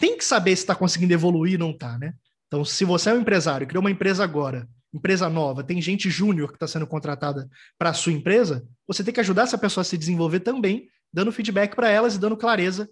tem 0.01 0.17
que 0.17 0.25
saber 0.25 0.55
se 0.55 0.63
está 0.63 0.73
conseguindo 0.73 1.13
evoluir 1.13 1.53
ou 1.53 1.67
não 1.67 1.71
está, 1.71 1.95
né? 1.99 2.15
Então, 2.47 2.65
se 2.65 2.83
você 2.83 3.11
é 3.11 3.13
um 3.13 3.21
empresário, 3.21 3.67
criou 3.67 3.81
uma 3.81 3.91
empresa 3.91 4.23
agora, 4.23 4.67
empresa 4.91 5.29
nova, 5.29 5.63
tem 5.63 5.79
gente 5.79 6.09
júnior 6.09 6.49
que 6.49 6.55
está 6.55 6.67
sendo 6.67 6.87
contratada 6.87 7.47
para 7.77 7.91
a 7.91 7.93
sua 7.93 8.11
empresa, 8.11 8.67
você 8.87 9.03
tem 9.03 9.13
que 9.13 9.19
ajudar 9.19 9.43
essa 9.43 9.59
pessoa 9.59 9.83
a 9.83 9.85
se 9.85 9.97
desenvolver 9.97 10.39
também, 10.39 10.87
dando 11.13 11.31
feedback 11.31 11.75
para 11.75 11.87
elas 11.87 12.15
e 12.15 12.19
dando 12.19 12.35
clareza 12.35 12.89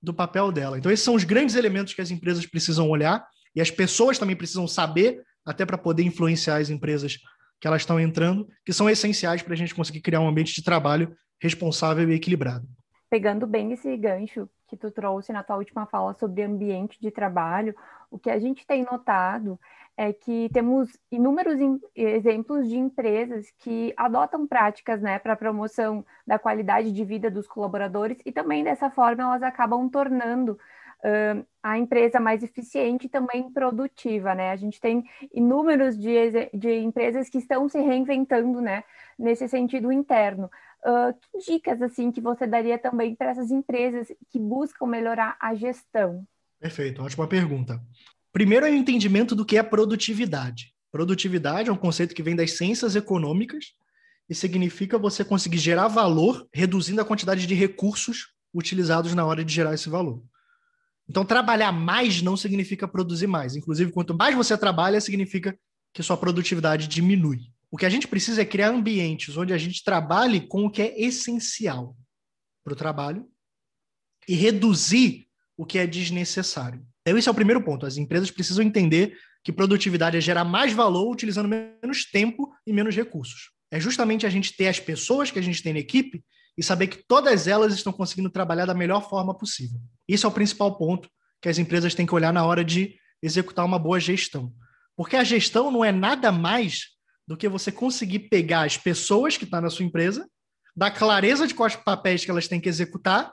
do 0.00 0.14
papel 0.14 0.52
dela. 0.52 0.78
Então, 0.78 0.92
esses 0.92 1.04
são 1.04 1.14
os 1.14 1.24
grandes 1.24 1.56
elementos 1.56 1.92
que 1.92 2.00
as 2.00 2.12
empresas 2.12 2.46
precisam 2.46 2.88
olhar 2.88 3.26
e 3.54 3.60
as 3.60 3.70
pessoas 3.70 4.16
também 4.16 4.36
precisam 4.36 4.68
saber, 4.68 5.22
até 5.44 5.66
para 5.66 5.76
poder 5.76 6.04
influenciar 6.04 6.58
as 6.58 6.70
empresas 6.70 7.18
que 7.60 7.66
elas 7.66 7.82
estão 7.82 7.98
entrando, 7.98 8.46
que 8.64 8.72
são 8.72 8.88
essenciais 8.88 9.42
para 9.42 9.54
a 9.54 9.56
gente 9.56 9.74
conseguir 9.74 10.02
criar 10.02 10.20
um 10.20 10.28
ambiente 10.28 10.54
de 10.54 10.62
trabalho 10.62 11.14
responsável 11.42 12.08
e 12.10 12.14
equilibrado. 12.14 12.64
Pegando 13.10 13.44
bem 13.44 13.72
esse 13.72 13.96
gancho 13.96 14.48
que 14.66 14.76
tu 14.76 14.90
trouxe 14.90 15.32
na 15.32 15.42
tua 15.42 15.56
última 15.56 15.86
fala 15.86 16.14
sobre 16.14 16.42
ambiente 16.42 17.00
de 17.00 17.10
trabalho, 17.10 17.74
o 18.10 18.18
que 18.18 18.30
a 18.30 18.38
gente 18.38 18.66
tem 18.66 18.84
notado 18.84 19.58
é 19.96 20.12
que 20.12 20.50
temos 20.52 20.98
inúmeros 21.10 21.58
exemplos 21.94 22.68
de 22.68 22.76
empresas 22.76 23.52
que 23.58 23.94
adotam 23.96 24.46
práticas 24.46 25.00
né, 25.00 25.18
para 25.18 25.36
promoção 25.36 26.04
da 26.26 26.38
qualidade 26.38 26.90
de 26.92 27.04
vida 27.04 27.30
dos 27.30 27.46
colaboradores 27.46 28.18
e 28.24 28.32
também 28.32 28.64
dessa 28.64 28.90
forma 28.90 29.22
elas 29.22 29.42
acabam 29.42 29.88
tornando 29.88 30.52
uh, 30.52 31.46
a 31.62 31.78
empresa 31.78 32.18
mais 32.18 32.42
eficiente 32.42 33.06
e 33.06 33.10
também 33.10 33.50
produtiva. 33.52 34.34
Né? 34.34 34.50
A 34.50 34.56
gente 34.56 34.80
tem 34.80 35.04
inúmeros 35.32 35.96
de, 35.96 36.50
de 36.52 36.78
empresas 36.80 37.28
que 37.28 37.38
estão 37.38 37.68
se 37.68 37.80
reinventando 37.80 38.60
né, 38.60 38.82
nesse 39.16 39.48
sentido 39.48 39.92
interno. 39.92 40.50
Uh, 40.86 41.14
que 41.14 41.52
dicas 41.52 41.80
assim 41.80 42.12
que 42.12 42.20
você 42.20 42.46
daria 42.46 42.78
também 42.78 43.14
para 43.14 43.30
essas 43.30 43.50
empresas 43.50 44.08
que 44.30 44.38
buscam 44.38 44.86
melhorar 44.86 45.36
a 45.40 45.54
gestão? 45.54 46.26
Perfeito, 46.60 47.02
ótima 47.02 47.26
pergunta. 47.26 47.80
Primeiro 48.30 48.66
é 48.66 48.70
o 48.70 48.74
entendimento 48.74 49.34
do 49.34 49.46
que 49.46 49.56
é 49.56 49.62
produtividade. 49.62 50.74
Produtividade 50.92 51.70
é 51.70 51.72
um 51.72 51.76
conceito 51.76 52.14
que 52.14 52.22
vem 52.22 52.36
das 52.36 52.52
ciências 52.52 52.96
econômicas 52.96 53.72
e 54.28 54.34
significa 54.34 54.98
você 54.98 55.24
conseguir 55.24 55.58
gerar 55.58 55.88
valor 55.88 56.46
reduzindo 56.52 57.00
a 57.00 57.04
quantidade 57.04 57.46
de 57.46 57.54
recursos 57.54 58.32
utilizados 58.52 59.14
na 59.14 59.24
hora 59.24 59.44
de 59.44 59.52
gerar 59.52 59.74
esse 59.74 59.88
valor. 59.88 60.22
Então, 61.08 61.24
trabalhar 61.24 61.72
mais 61.72 62.22
não 62.22 62.36
significa 62.36 62.88
produzir 62.88 63.26
mais. 63.26 63.56
Inclusive, 63.56 63.92
quanto 63.92 64.14
mais 64.14 64.34
você 64.34 64.56
trabalha, 64.56 65.00
significa 65.00 65.58
que 65.92 66.02
sua 66.02 66.16
produtividade 66.16 66.88
diminui. 66.88 67.40
O 67.74 67.76
que 67.76 67.84
a 67.84 67.90
gente 67.90 68.06
precisa 68.06 68.40
é 68.40 68.44
criar 68.44 68.68
ambientes 68.68 69.36
onde 69.36 69.52
a 69.52 69.58
gente 69.58 69.82
trabalhe 69.82 70.46
com 70.46 70.64
o 70.64 70.70
que 70.70 70.80
é 70.80 70.96
essencial 70.96 71.96
para 72.62 72.72
o 72.72 72.76
trabalho 72.76 73.28
e 74.28 74.34
reduzir 74.36 75.26
o 75.56 75.66
que 75.66 75.78
é 75.78 75.84
desnecessário. 75.84 76.86
Então, 77.02 77.18
esse 77.18 77.28
é 77.28 77.32
o 77.32 77.34
primeiro 77.34 77.60
ponto. 77.64 77.84
As 77.84 77.96
empresas 77.96 78.30
precisam 78.30 78.64
entender 78.64 79.18
que 79.42 79.52
produtividade 79.52 80.16
é 80.16 80.20
gerar 80.20 80.44
mais 80.44 80.72
valor 80.72 81.10
utilizando 81.10 81.48
menos 81.48 82.04
tempo 82.04 82.54
e 82.64 82.72
menos 82.72 82.94
recursos. 82.94 83.50
É 83.72 83.80
justamente 83.80 84.24
a 84.24 84.30
gente 84.30 84.56
ter 84.56 84.68
as 84.68 84.78
pessoas 84.78 85.32
que 85.32 85.40
a 85.40 85.42
gente 85.42 85.60
tem 85.60 85.72
na 85.72 85.80
equipe 85.80 86.24
e 86.56 86.62
saber 86.62 86.86
que 86.86 87.02
todas 87.08 87.48
elas 87.48 87.74
estão 87.74 87.92
conseguindo 87.92 88.30
trabalhar 88.30 88.66
da 88.66 88.74
melhor 88.74 89.10
forma 89.10 89.36
possível. 89.36 89.80
Isso 90.06 90.26
é 90.26 90.28
o 90.28 90.32
principal 90.32 90.78
ponto 90.78 91.10
que 91.42 91.48
as 91.48 91.58
empresas 91.58 91.92
têm 91.92 92.06
que 92.06 92.14
olhar 92.14 92.32
na 92.32 92.46
hora 92.46 92.64
de 92.64 92.94
executar 93.20 93.64
uma 93.64 93.80
boa 93.80 93.98
gestão. 93.98 94.54
Porque 94.96 95.16
a 95.16 95.24
gestão 95.24 95.72
não 95.72 95.84
é 95.84 95.90
nada 95.90 96.30
mais 96.30 96.93
do 97.26 97.36
que 97.36 97.48
você 97.48 97.72
conseguir 97.72 98.20
pegar 98.30 98.62
as 98.62 98.76
pessoas 98.76 99.36
que 99.36 99.44
estão 99.44 99.60
na 99.60 99.70
sua 99.70 99.84
empresa, 99.84 100.28
dar 100.76 100.90
clareza 100.90 101.46
de 101.46 101.54
quais 101.54 101.76
papéis 101.76 102.24
que 102.24 102.30
elas 102.30 102.48
têm 102.48 102.60
que 102.60 102.68
executar 102.68 103.32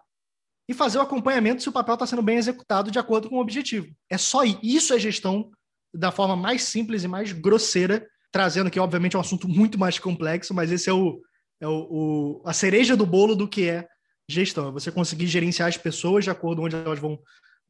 e 0.69 0.73
fazer 0.73 0.97
o 0.99 1.01
acompanhamento 1.01 1.61
se 1.61 1.69
o 1.69 1.71
papel 1.71 1.95
está 1.95 2.05
sendo 2.05 2.21
bem 2.21 2.37
executado 2.37 2.91
de 2.91 2.99
acordo 2.99 3.29
com 3.29 3.35
o 3.35 3.41
objetivo. 3.41 3.87
É 4.09 4.17
só 4.17 4.43
isso 4.63 4.93
é 4.93 4.99
gestão 4.99 5.51
da 5.93 6.11
forma 6.11 6.35
mais 6.35 6.63
simples 6.63 7.03
e 7.03 7.07
mais 7.07 7.33
grosseira, 7.33 8.07
trazendo 8.31 8.71
que, 8.71 8.79
obviamente, 8.79 9.15
é 9.15 9.19
um 9.19 9.21
assunto 9.21 9.49
muito 9.49 9.77
mais 9.77 9.99
complexo, 9.99 10.53
mas 10.53 10.71
esse 10.71 10.89
é, 10.89 10.93
o, 10.93 11.21
é 11.59 11.67
o, 11.67 11.87
o, 11.89 12.41
a 12.45 12.53
cereja 12.53 12.95
do 12.95 13.05
bolo 13.05 13.35
do 13.35 13.47
que 13.47 13.67
é 13.67 13.87
gestão. 14.29 14.69
É 14.69 14.71
você 14.71 14.89
conseguir 14.91 15.27
gerenciar 15.27 15.67
as 15.67 15.75
pessoas 15.75 16.23
de 16.23 16.29
acordo 16.29 16.59
com 16.59 16.67
onde 16.67 16.75
elas 16.75 16.99
vão 16.99 17.19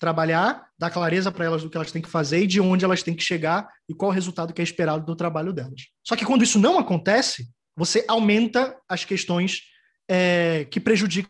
trabalhar, 0.02 0.68
dar 0.80 0.90
clareza 0.90 1.32
para 1.32 1.46
elas 1.46 1.62
do 1.62 1.70
que 1.70 1.78
elas 1.78 1.92
têm 1.92 2.02
que 2.02 2.10
fazer 2.10 2.42
e 2.42 2.48
de 2.48 2.60
onde 2.60 2.84
elas 2.84 3.04
têm 3.04 3.14
que 3.14 3.24
chegar 3.24 3.70
e 3.88 3.94
qual 3.94 4.10
o 4.10 4.14
resultado 4.14 4.52
que 4.52 4.60
é 4.60 4.64
esperado 4.64 5.06
do 5.06 5.16
trabalho 5.16 5.54
delas. 5.54 5.90
Só 6.04 6.16
que 6.16 6.26
quando 6.26 6.44
isso 6.44 6.58
não 6.58 6.80
acontece, 6.80 7.48
você 7.76 8.04
aumenta 8.08 8.76
as 8.90 9.06
questões 9.06 9.62
é, 10.10 10.66
que 10.72 10.80
prejudicam 10.80 11.30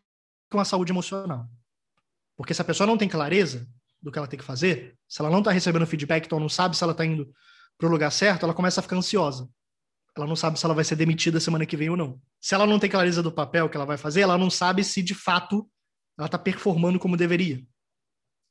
a 0.53 0.63
saúde 0.63 0.93
emocional. 0.93 1.45
Porque 2.37 2.53
se 2.53 2.61
a 2.61 2.65
pessoa 2.65 2.87
não 2.87 2.97
tem 2.97 3.09
clareza 3.09 3.67
do 4.01 4.09
que 4.09 4.17
ela 4.17 4.27
tem 4.27 4.39
que 4.39 4.45
fazer, 4.45 4.95
se 5.05 5.21
ela 5.21 5.29
não 5.29 5.39
está 5.39 5.51
recebendo 5.51 5.85
feedback, 5.85 6.25
então 6.25 6.39
não 6.39 6.47
sabe 6.47 6.77
se 6.77 6.81
ela 6.81 6.93
está 6.93 7.05
indo 7.05 7.29
para 7.77 7.89
o 7.89 7.91
lugar 7.91 8.09
certo, 8.09 8.43
ela 8.43 8.53
começa 8.53 8.79
a 8.79 8.83
ficar 8.83 8.95
ansiosa. 8.95 9.49
Ela 10.15 10.25
não 10.25 10.35
sabe 10.37 10.57
se 10.57 10.65
ela 10.65 10.73
vai 10.73 10.85
ser 10.85 10.95
demitida 10.95 11.41
semana 11.41 11.65
que 11.65 11.75
vem 11.75 11.89
ou 11.89 11.97
não. 11.97 12.21
Se 12.39 12.55
ela 12.55 12.65
não 12.65 12.79
tem 12.79 12.89
clareza 12.89 13.21
do 13.21 13.33
papel 13.33 13.67
que 13.67 13.75
ela 13.75 13.85
vai 13.85 13.97
fazer, 13.97 14.21
ela 14.21 14.37
não 14.37 14.49
sabe 14.49 14.81
se 14.81 15.03
de 15.03 15.13
fato 15.13 15.69
ela 16.17 16.27
está 16.27 16.39
performando 16.39 16.97
como 16.97 17.17
deveria. 17.17 17.61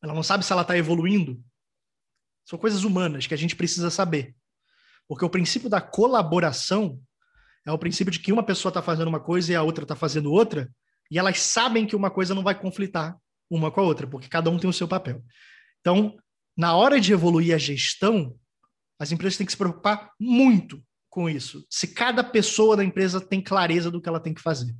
Ela 0.02 0.14
não 0.14 0.22
sabe 0.22 0.44
se 0.44 0.52
ela 0.52 0.62
está 0.62 0.76
evoluindo. 0.76 1.42
São 2.44 2.58
coisas 2.58 2.84
humanas 2.84 3.26
que 3.26 3.34
a 3.34 3.36
gente 3.36 3.54
precisa 3.54 3.90
saber. 3.90 4.34
Porque 5.06 5.24
o 5.24 5.30
princípio 5.30 5.68
da 5.68 5.80
colaboração 5.80 7.00
é 7.66 7.72
o 7.72 7.78
princípio 7.78 8.10
de 8.10 8.18
que 8.18 8.32
uma 8.32 8.42
pessoa 8.42 8.70
está 8.70 8.80
fazendo 8.80 9.08
uma 9.08 9.20
coisa 9.20 9.52
e 9.52 9.56
a 9.56 9.62
outra 9.62 9.84
está 9.84 9.94
fazendo 9.94 10.32
outra, 10.32 10.72
e 11.10 11.18
elas 11.18 11.40
sabem 11.40 11.86
que 11.86 11.96
uma 11.96 12.10
coisa 12.10 12.34
não 12.34 12.42
vai 12.42 12.58
conflitar 12.58 13.18
uma 13.50 13.70
com 13.70 13.80
a 13.80 13.84
outra, 13.84 14.06
porque 14.06 14.28
cada 14.28 14.48
um 14.48 14.58
tem 14.58 14.70
o 14.70 14.72
seu 14.72 14.88
papel. 14.88 15.22
Então, 15.80 16.16
na 16.56 16.74
hora 16.74 17.00
de 17.00 17.12
evoluir 17.12 17.54
a 17.54 17.58
gestão, 17.58 18.38
As 19.00 19.10
empresas 19.10 19.38
têm 19.38 19.46
que 19.46 19.52
se 19.52 19.58
preocupar 19.58 20.12
muito 20.20 20.82
com 21.08 21.28
isso. 21.28 21.66
Se 21.70 21.88
cada 21.88 22.22
pessoa 22.22 22.76
da 22.76 22.84
empresa 22.84 23.18
tem 23.18 23.42
clareza 23.42 23.90
do 23.90 24.00
que 24.00 24.08
ela 24.08 24.20
tem 24.20 24.34
que 24.34 24.42
fazer. 24.42 24.76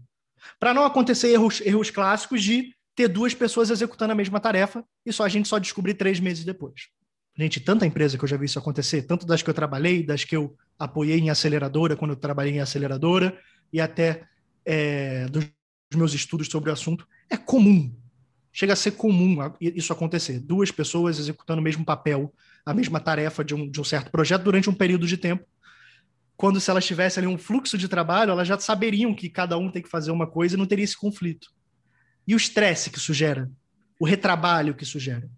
Para 0.59 0.75
não 0.75 0.85
acontecer 0.85 1.29
erros, 1.29 1.63
erros 1.63 1.91
clássicos 1.91 2.43
de 2.43 2.75
ter 2.95 3.09
duas 3.09 3.35
pessoas 3.35 3.71
executando 3.71 4.13
a 4.13 4.17
mesma 4.17 4.41
tarefa 4.41 4.85
e 5.05 5.13
só 5.13 5.25
a 5.25 5.29
gente 5.29 5.49
só 5.49 5.59
descobrir 5.59 5.95
três 5.95 6.21
meses 6.21 6.45
depois. 6.45 6.89
Gente, 7.37 7.61
tanta 7.61 7.87
empresa 7.87 8.19
que 8.19 8.25
eu 8.25 8.29
já 8.29 8.37
vi 8.37 8.47
isso 8.47 8.59
acontecer, 8.59 9.03
tanto 9.03 9.27
das 9.27 9.43
que 9.43 9.49
eu 9.49 9.55
trabalhei, 9.55 10.03
das 10.03 10.25
que 10.25 10.37
eu 10.37 10.57
apoiei 10.79 11.19
em 11.19 11.31
aceleradora, 11.31 11.97
quando 11.97 12.11
eu 12.11 12.17
trabalhei 12.17 12.55
em 12.55 12.61
aceleradora, 12.61 13.39
e 13.73 13.81
até 13.81 14.25
é, 14.65 15.27
dos 15.27 15.47
meus 15.95 16.13
estudos 16.13 16.49
sobre 16.49 16.71
o 16.71 16.73
assunto, 16.73 17.07
é 17.31 17.37
comum. 17.37 17.95
Chega 18.53 18.73
a 18.73 18.77
ser 18.77 18.93
comum 18.93 19.37
isso 19.61 19.93
acontecer. 19.93 20.41
Duas 20.41 20.71
pessoas 20.71 21.19
executando 21.19 21.61
o 21.61 21.65
mesmo 21.65 21.85
papel, 21.85 22.35
a 22.67 22.75
mesma 22.75 22.99
tarefa 22.99 23.45
de 23.45 23.55
um, 23.55 23.71
de 23.71 23.81
um 23.81 23.85
certo 23.85 24.11
projeto 24.11 24.43
durante 24.43 24.69
um 24.69 24.75
período 24.75 25.07
de 25.07 25.17
tempo. 25.17 25.47
Quando, 26.37 26.61
se 26.61 26.71
elas 26.71 26.85
tivessem 26.85 27.23
ali 27.23 27.33
um 27.33 27.39
fluxo 27.39 27.79
de 27.79 27.87
trabalho, 27.87 28.33
elas 28.33 28.49
já 28.49 28.59
saberiam 28.59 29.15
que 29.15 29.29
cada 29.29 29.57
um 29.57 29.71
tem 29.71 29.83
que 29.83 29.89
fazer 29.89 30.11
uma 30.11 30.27
coisa 30.27 30.57
e 30.57 30.59
não 30.59 30.67
teria 30.67 30.85
esse 30.85 30.97
conflito. 30.97 31.49
E 32.31 32.35
o 32.35 32.37
estresse 32.37 32.91
que 32.91 32.99
isso 32.99 33.13
gera, 33.13 33.51
o 33.99 34.07
retrabalho 34.07 34.73
que 34.73 34.85
isso 34.85 35.01
gera. 35.01 35.29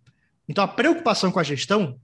Então, 0.46 0.62
a 0.62 0.68
preocupação 0.68 1.32
com 1.32 1.40
a 1.40 1.42
gestão 1.42 1.99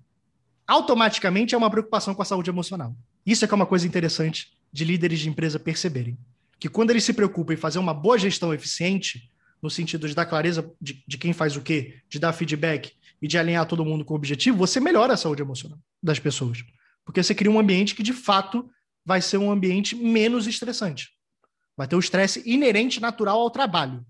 automaticamente 0.66 1.54
é 1.54 1.58
uma 1.58 1.70
preocupação 1.70 2.14
com 2.14 2.22
a 2.22 2.24
saúde 2.24 2.48
emocional. 2.48 2.96
Isso 3.26 3.44
é 3.44 3.46
que 3.46 3.52
é 3.52 3.54
uma 3.54 3.66
coisa 3.66 3.86
interessante 3.86 4.50
de 4.72 4.86
líderes 4.86 5.20
de 5.20 5.28
empresa 5.28 5.60
perceberem. 5.60 6.16
Que 6.58 6.70
quando 6.70 6.88
eles 6.88 7.04
se 7.04 7.12
preocupam 7.12 7.52
em 7.52 7.58
fazer 7.58 7.78
uma 7.78 7.92
boa 7.92 8.18
gestão 8.18 8.54
eficiente, 8.54 9.30
no 9.60 9.68
sentido 9.68 10.08
de 10.08 10.14
dar 10.14 10.24
clareza 10.24 10.72
de, 10.80 11.04
de 11.06 11.18
quem 11.18 11.34
faz 11.34 11.54
o 11.54 11.60
quê, 11.60 12.00
de 12.08 12.18
dar 12.18 12.32
feedback 12.32 12.94
e 13.20 13.28
de 13.28 13.36
alinhar 13.36 13.66
todo 13.66 13.84
mundo 13.84 14.06
com 14.06 14.14
o 14.14 14.16
objetivo, 14.16 14.56
você 14.56 14.80
melhora 14.80 15.12
a 15.12 15.18
saúde 15.18 15.42
emocional 15.42 15.78
das 16.02 16.18
pessoas. 16.18 16.64
Porque 17.04 17.22
você 17.22 17.34
cria 17.34 17.52
um 17.52 17.60
ambiente 17.60 17.94
que, 17.94 18.02
de 18.02 18.14
fato, 18.14 18.66
vai 19.04 19.20
ser 19.20 19.36
um 19.36 19.50
ambiente 19.50 19.94
menos 19.94 20.46
estressante. 20.46 21.10
Vai 21.76 21.86
ter 21.86 21.94
o 21.94 22.00
estresse 22.00 22.42
inerente 22.46 23.02
natural 23.02 23.38
ao 23.38 23.50
trabalho, 23.50 24.02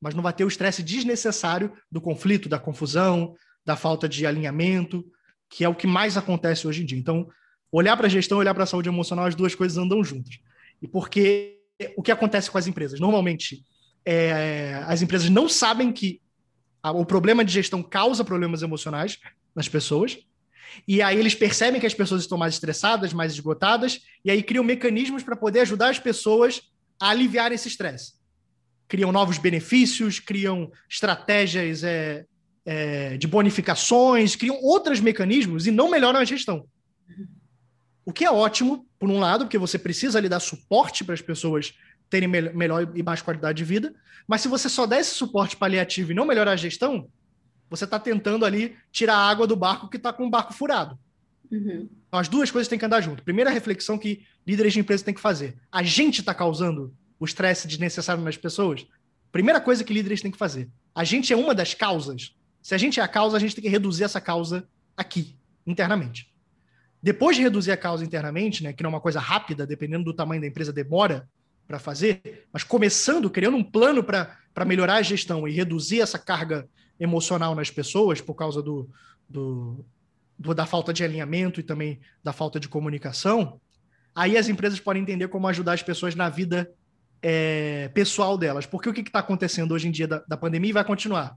mas 0.00 0.14
não 0.14 0.22
vai 0.22 0.32
ter 0.32 0.44
o 0.44 0.48
estresse 0.48 0.82
desnecessário 0.82 1.72
do 1.90 2.00
conflito, 2.00 2.48
da 2.48 2.58
confusão, 2.58 3.34
da 3.64 3.76
falta 3.76 4.08
de 4.08 4.26
alinhamento, 4.26 5.04
que 5.48 5.64
é 5.64 5.68
o 5.68 5.74
que 5.74 5.86
mais 5.86 6.16
acontece 6.16 6.66
hoje 6.66 6.82
em 6.82 6.86
dia. 6.86 6.98
Então, 6.98 7.28
olhar 7.70 7.96
para 7.96 8.06
a 8.06 8.10
gestão, 8.10 8.38
olhar 8.38 8.54
para 8.54 8.64
a 8.64 8.66
saúde 8.66 8.88
emocional, 8.88 9.26
as 9.26 9.34
duas 9.34 9.54
coisas 9.54 9.76
andam 9.76 10.02
juntas. 10.02 10.38
E 10.80 10.88
porque 10.88 11.58
o 11.96 12.02
que 12.02 12.12
acontece 12.12 12.50
com 12.50 12.58
as 12.58 12.66
empresas? 12.66 12.98
Normalmente, 13.00 13.62
é, 14.04 14.82
as 14.86 15.02
empresas 15.02 15.28
não 15.28 15.48
sabem 15.48 15.92
que 15.92 16.20
o 16.82 17.04
problema 17.04 17.44
de 17.44 17.52
gestão 17.52 17.82
causa 17.82 18.24
problemas 18.24 18.62
emocionais 18.62 19.18
nas 19.54 19.68
pessoas, 19.68 20.18
e 20.86 21.02
aí 21.02 21.18
eles 21.18 21.34
percebem 21.34 21.80
que 21.80 21.86
as 21.86 21.94
pessoas 21.94 22.22
estão 22.22 22.38
mais 22.38 22.54
estressadas, 22.54 23.12
mais 23.12 23.32
esgotadas, 23.32 24.00
e 24.24 24.30
aí 24.30 24.42
criam 24.42 24.64
mecanismos 24.64 25.22
para 25.22 25.36
poder 25.36 25.60
ajudar 25.60 25.90
as 25.90 25.98
pessoas 25.98 26.62
a 26.98 27.10
aliviar 27.10 27.52
esse 27.52 27.68
estresse. 27.68 28.19
Criam 28.90 29.12
novos 29.12 29.38
benefícios, 29.38 30.18
criam 30.18 30.70
estratégias 30.88 31.84
é, 31.84 32.26
é, 32.66 33.16
de 33.16 33.28
bonificações, 33.28 34.34
criam 34.34 34.60
outros 34.60 34.98
mecanismos 34.98 35.68
e 35.68 35.70
não 35.70 35.88
melhoram 35.88 36.18
a 36.18 36.24
gestão. 36.24 36.66
O 38.04 38.12
que 38.12 38.24
é 38.24 38.30
ótimo, 38.30 38.84
por 38.98 39.08
um 39.08 39.20
lado, 39.20 39.44
porque 39.44 39.56
você 39.56 39.78
precisa 39.78 40.18
ali 40.18 40.28
dar 40.28 40.40
suporte 40.40 41.04
para 41.04 41.14
as 41.14 41.22
pessoas 41.22 41.72
terem 42.10 42.28
me 42.28 42.42
melhor 42.52 42.90
e 42.92 43.02
mais 43.04 43.22
qualidade 43.22 43.58
de 43.58 43.64
vida, 43.64 43.94
mas 44.26 44.40
se 44.40 44.48
você 44.48 44.68
só 44.68 44.86
der 44.86 44.98
esse 44.98 45.14
suporte 45.14 45.56
paliativo 45.56 46.10
e 46.10 46.14
não 46.14 46.26
melhorar 46.26 46.50
a 46.50 46.56
gestão, 46.56 47.08
você 47.70 47.84
está 47.84 48.00
tentando 48.00 48.44
ali 48.44 48.76
tirar 48.90 49.14
a 49.14 49.30
água 49.30 49.46
do 49.46 49.54
barco 49.54 49.88
que 49.88 49.98
está 49.98 50.12
com 50.12 50.26
o 50.26 50.30
barco 50.30 50.52
furado. 50.52 50.98
Uhum. 51.48 51.88
Então, 52.08 52.18
as 52.18 52.26
duas 52.26 52.50
coisas 52.50 52.66
têm 52.66 52.78
que 52.78 52.84
andar 52.84 53.00
junto. 53.00 53.22
Primeira 53.22 53.50
reflexão 53.50 53.96
que 53.96 54.26
líderes 54.44 54.72
de 54.72 54.80
empresa 54.80 55.04
têm 55.04 55.14
que 55.14 55.20
fazer: 55.20 55.56
a 55.70 55.82
gente 55.82 56.20
está 56.20 56.34
causando 56.34 56.92
o 57.20 57.24
estresse 57.24 57.68
desnecessário 57.68 58.24
nas 58.24 58.36
pessoas? 58.36 58.84
Primeira 59.30 59.60
coisa 59.60 59.84
que 59.84 59.92
líderes 59.92 60.20
têm 60.22 60.30
que 60.30 60.38
fazer: 60.38 60.68
a 60.92 61.04
gente 61.04 61.32
é 61.32 61.36
uma 61.36 61.54
das 61.54 61.74
causas. 61.74 62.34
Se 62.60 62.74
a 62.74 62.78
gente 62.78 62.98
é 62.98 63.02
a 63.02 63.08
causa, 63.08 63.36
a 63.36 63.40
gente 63.40 63.54
tem 63.54 63.62
que 63.62 63.70
reduzir 63.70 64.04
essa 64.04 64.20
causa 64.20 64.66
aqui, 64.96 65.36
internamente. 65.66 66.30
Depois 67.02 67.36
de 67.36 67.42
reduzir 67.42 67.70
a 67.70 67.76
causa 67.76 68.04
internamente, 68.04 68.62
né, 68.62 68.72
que 68.72 68.82
não 68.82 68.90
é 68.90 68.94
uma 68.94 69.00
coisa 69.00 69.20
rápida, 69.20 69.66
dependendo 69.66 70.04
do 70.04 70.12
tamanho 70.12 70.40
da 70.40 70.46
empresa, 70.46 70.72
demora 70.72 71.28
para 71.66 71.78
fazer, 71.78 72.46
mas 72.52 72.64
começando, 72.64 73.30
criando 73.30 73.56
um 73.56 73.62
plano 73.62 74.02
para 74.02 74.64
melhorar 74.66 74.96
a 74.96 75.02
gestão 75.02 75.46
e 75.46 75.52
reduzir 75.52 76.00
essa 76.00 76.18
carga 76.18 76.68
emocional 76.98 77.54
nas 77.54 77.70
pessoas 77.70 78.20
por 78.20 78.34
causa 78.34 78.60
do, 78.60 78.90
do, 79.28 79.84
do, 80.36 80.52
da 80.52 80.66
falta 80.66 80.92
de 80.92 81.04
alinhamento 81.04 81.60
e 81.60 81.62
também 81.62 82.00
da 82.22 82.32
falta 82.32 82.58
de 82.58 82.68
comunicação, 82.68 83.60
aí 84.14 84.36
as 84.36 84.48
empresas 84.48 84.80
podem 84.80 85.02
entender 85.02 85.28
como 85.28 85.46
ajudar 85.46 85.74
as 85.74 85.82
pessoas 85.82 86.14
na 86.14 86.28
vida 86.28 86.70
é, 87.22 87.88
pessoal 87.94 88.36
delas. 88.36 88.66
Porque 88.66 88.88
o 88.88 88.92
que 88.92 89.00
está 89.00 89.18
acontecendo 89.18 89.72
hoje 89.72 89.88
em 89.88 89.90
dia 89.90 90.06
da, 90.06 90.24
da 90.26 90.36
pandemia 90.36 90.70
e 90.70 90.74
vai 90.74 90.84
continuar? 90.84 91.36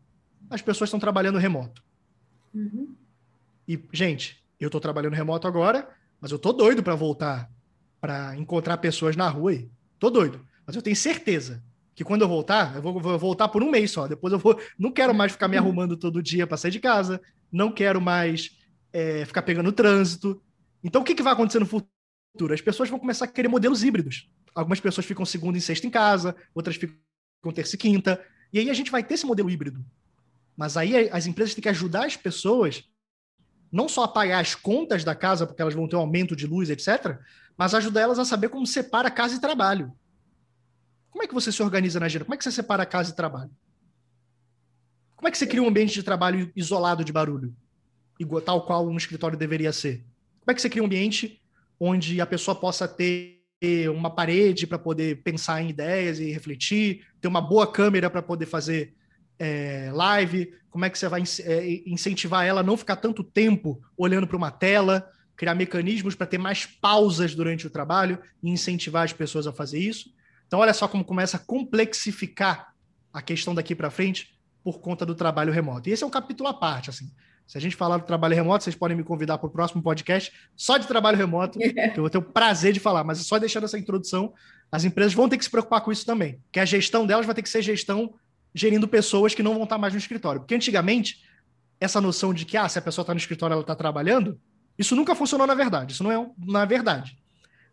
As 0.50 0.62
pessoas 0.62 0.90
estão 0.90 1.00
trabalhando 1.00 1.38
remoto. 1.38 1.84
Uhum. 2.54 2.94
E, 3.68 3.82
gente, 3.92 4.44
eu 4.60 4.68
estou 4.68 4.82
trabalhando 4.82 5.14
remoto 5.14 5.48
agora, 5.48 5.90
mas 6.20 6.32
eu 6.32 6.40
tô 6.40 6.54
doido 6.54 6.84
para 6.84 6.96
voltar 6.96 7.50
para 8.04 8.36
encontrar 8.36 8.76
pessoas 8.80 9.16
na 9.16 9.30
rua. 9.30 9.52
Aí. 9.52 9.70
Tô 9.98 10.10
doido. 10.10 10.46
Mas 10.68 10.76
eu 10.76 10.82
tenho 10.82 10.96
certeza 10.96 11.64
que 11.96 12.04
quando 12.04 12.24
eu 12.24 12.28
voltar, 12.28 12.76
eu 12.76 12.82
vou, 12.82 13.00
vou, 13.00 13.18
voltar 13.18 13.48
por 13.48 13.64
um 13.64 13.72
mês 13.72 13.92
só. 13.92 14.08
Depois 14.08 14.34
eu 14.34 14.40
vou. 14.40 14.60
Não 14.78 14.92
quero 14.92 15.14
mais 15.16 15.32
ficar 15.32 15.48
me 15.48 15.56
arrumando 15.56 15.96
todo 15.96 16.22
dia 16.22 16.46
para 16.46 16.58
sair 16.58 16.72
de 16.72 16.82
casa. 16.82 17.22
Não 17.50 17.72
quero 17.72 18.02
mais 18.02 18.58
é, 18.92 19.24
ficar 19.24 19.44
pegando 19.44 19.72
trânsito. 19.72 20.42
Então, 20.84 21.02
o 21.02 21.06
que, 21.06 21.16
que 21.16 21.24
vai 21.24 21.32
acontecer 21.32 21.60
no 21.60 21.66
futuro? 21.66 22.54
As 22.54 22.60
pessoas 22.60 22.90
vão 22.90 23.00
começar 23.00 23.24
a 23.24 23.28
querer 23.30 23.48
modelos 23.48 23.86
híbridos. 23.86 24.30
Algumas 24.56 24.80
pessoas 24.80 25.06
ficam 25.06 25.26
segunda 25.26 25.58
e 25.58 25.62
sexta 25.62 25.88
em 25.88 25.90
casa, 25.90 26.36
outras 26.54 26.76
ficam 26.76 26.96
terça 27.54 27.76
e 27.76 27.78
quinta. 27.78 28.24
E 28.52 28.60
aí 28.60 28.70
a 28.70 28.74
gente 28.74 28.92
vai 28.92 29.04
ter 29.04 29.16
esse 29.16 29.26
modelo 29.26 29.50
híbrido. 29.50 29.84
Mas 30.56 30.78
aí 30.78 31.10
as 31.10 31.26
empresas 31.26 31.56
têm 31.56 31.62
que 31.62 31.70
ajudar 31.70 32.06
as 32.06 32.16
pessoas 32.16 32.84
não 33.72 33.90
só 33.90 34.04
a 34.04 34.08
pagar 34.08 34.40
as 34.40 34.54
contas 34.54 35.04
da 35.04 35.16
casa, 35.16 35.48
porque 35.48 35.60
elas 35.60 35.74
vão 35.74 35.88
ter 35.88 35.96
um 35.96 36.00
aumento 36.00 36.36
de 36.36 36.46
luz, 36.46 36.70
etc., 36.70 37.18
mas 37.58 37.74
ajudar 37.74 38.02
elas 38.02 38.20
a 38.20 38.26
saber 38.26 38.50
como 38.50 38.68
separa 38.68 39.10
casa 39.10 39.36
e 39.36 39.42
trabalho. 39.42 39.92
Como 41.10 41.24
é 41.24 41.28
que 41.28 41.34
você 41.34 41.52
se 41.52 41.62
organiza 41.62 42.00
na 42.00 42.06
agenda? 42.06 42.24
Como 42.24 42.36
é 42.36 42.38
que 42.38 42.44
você 42.44 42.52
separa 42.52 42.86
casa 42.86 43.12
e 43.12 43.16
trabalho? 43.16 43.52
Como 45.16 45.28
é 45.28 45.32
que 45.32 45.38
você 45.38 45.48
cria 45.48 45.64
um 45.64 45.68
ambiente 45.68 45.94
de 45.94 46.04
trabalho 46.04 46.52
isolado 46.56 47.04
de 47.04 47.12
barulho? 47.12 47.56
Igual, 48.20 48.42
tal 48.42 48.66
qual 48.66 48.88
um 48.88 48.98
escritório 48.98 49.38
deveria 49.38 49.74
ser? 49.74 50.06
Como 50.42 50.52
é 50.52 50.54
que 50.54 50.62
você 50.62 50.70
cria 50.70 50.84
um 50.84 50.86
ambiente 50.86 51.42
onde 51.80 52.22
a 52.22 52.26
pessoa 52.26 52.54
possa 52.54 52.88
ter 52.88 53.33
uma 53.94 54.10
parede 54.10 54.68
para 54.68 54.78
poder 54.78 55.22
pensar 55.24 55.62
em 55.62 55.70
ideias 55.70 56.20
e 56.20 56.32
refletir, 56.32 57.06
ter 57.22 57.28
uma 57.28 57.42
boa 57.42 57.66
câmera 57.66 58.10
para 58.10 58.22
poder 58.22 58.46
fazer 58.46 58.94
é, 59.40 59.90
live, 59.94 60.54
como 60.70 60.86
é 60.86 60.90
que 60.90 60.98
você 60.98 61.08
vai 61.08 61.24
é, 61.42 61.82
incentivar 61.86 62.46
ela 62.46 62.62
a 62.62 62.64
não 62.64 62.76
ficar 62.76 62.96
tanto 62.98 63.24
tempo 63.24 63.82
olhando 63.98 64.28
para 64.28 64.38
uma 64.38 64.52
tela, 64.52 65.10
criar 65.36 65.56
mecanismos 65.56 66.16
para 66.16 66.28
ter 66.28 66.38
mais 66.38 66.66
pausas 66.66 67.36
durante 67.36 67.68
o 67.68 67.70
trabalho 67.70 68.20
e 68.42 68.50
incentivar 68.50 69.04
as 69.04 69.14
pessoas 69.14 69.48
a 69.48 69.54
fazer 69.54 69.80
isso. 69.80 70.14
Então, 70.48 70.60
olha 70.60 70.74
só 70.74 70.88
como 70.88 71.04
começa 71.04 71.38
a 71.38 71.40
complexificar 71.40 72.74
a 73.12 73.22
questão 73.22 73.56
daqui 73.56 73.76
para 73.76 73.90
frente 73.90 74.34
por 74.64 74.80
conta 74.80 75.06
do 75.06 75.16
trabalho 75.16 75.52
remoto. 75.52 75.90
E 75.90 75.92
esse 75.92 76.04
é 76.04 76.08
um 76.08 76.12
capítulo 76.12 76.50
à 76.50 76.54
parte, 76.54 76.90
assim. 76.90 77.12
Se 77.48 77.58
a 77.58 77.62
gente 77.62 77.76
falar 77.76 77.98
do 77.98 78.06
trabalho 78.06 78.36
remoto, 78.36 78.64
vocês 78.64 78.76
podem 78.76 78.96
me 78.96 79.04
convidar 79.04 79.38
para 79.38 79.48
o 79.48 79.50
próximo 79.50 79.82
podcast 79.82 80.32
só 80.56 80.78
de 80.78 80.88
trabalho 80.88 81.18
remoto, 81.18 81.60
que 81.60 81.94
eu 81.96 82.04
vou 82.04 82.10
ter 82.10 82.18
o 82.18 82.22
prazer 82.22 82.74
de 82.74 82.80
falar, 82.80 83.04
mas 83.04 83.20
só 83.20 83.38
deixando 83.38 83.66
essa 83.66 83.78
introdução, 83.78 84.34
as 84.72 84.84
empresas 84.84 85.14
vão 85.14 85.30
ter 85.30 85.38
que 85.38 85.44
se 85.44 85.52
preocupar 85.52 85.82
com 85.82 85.92
isso 85.92 86.06
também, 86.06 86.40
que 86.52 86.60
a 86.60 86.66
gestão 86.66 87.06
delas 87.06 87.26
vai 87.26 87.36
ter 87.36 87.44
que 87.44 87.50
ser 87.50 87.62
gestão 87.62 88.14
gerindo 88.56 88.88
pessoas 88.88 89.34
que 89.34 89.44
não 89.44 89.54
vão 89.54 89.64
estar 89.64 89.78
mais 89.78 89.94
no 89.94 90.00
escritório. 90.00 90.42
Porque 90.42 90.56
antigamente, 90.56 91.22
essa 91.80 92.00
noção 92.00 92.34
de 92.34 92.46
que 92.46 92.56
ah, 92.56 92.70
se 92.70 92.80
a 92.80 92.82
pessoa 92.82 93.04
está 93.04 93.14
no 93.14 93.20
escritório, 93.20 93.54
ela 93.54 93.62
está 93.62 93.76
trabalhando, 93.76 94.40
isso 94.78 94.96
nunca 94.96 95.16
funcionou 95.16 95.46
na 95.46 95.56
verdade. 95.56 95.94
Isso 95.94 96.04
não 96.04 96.12
é 96.12 96.30
na 96.40 96.66
verdade. 96.66 97.18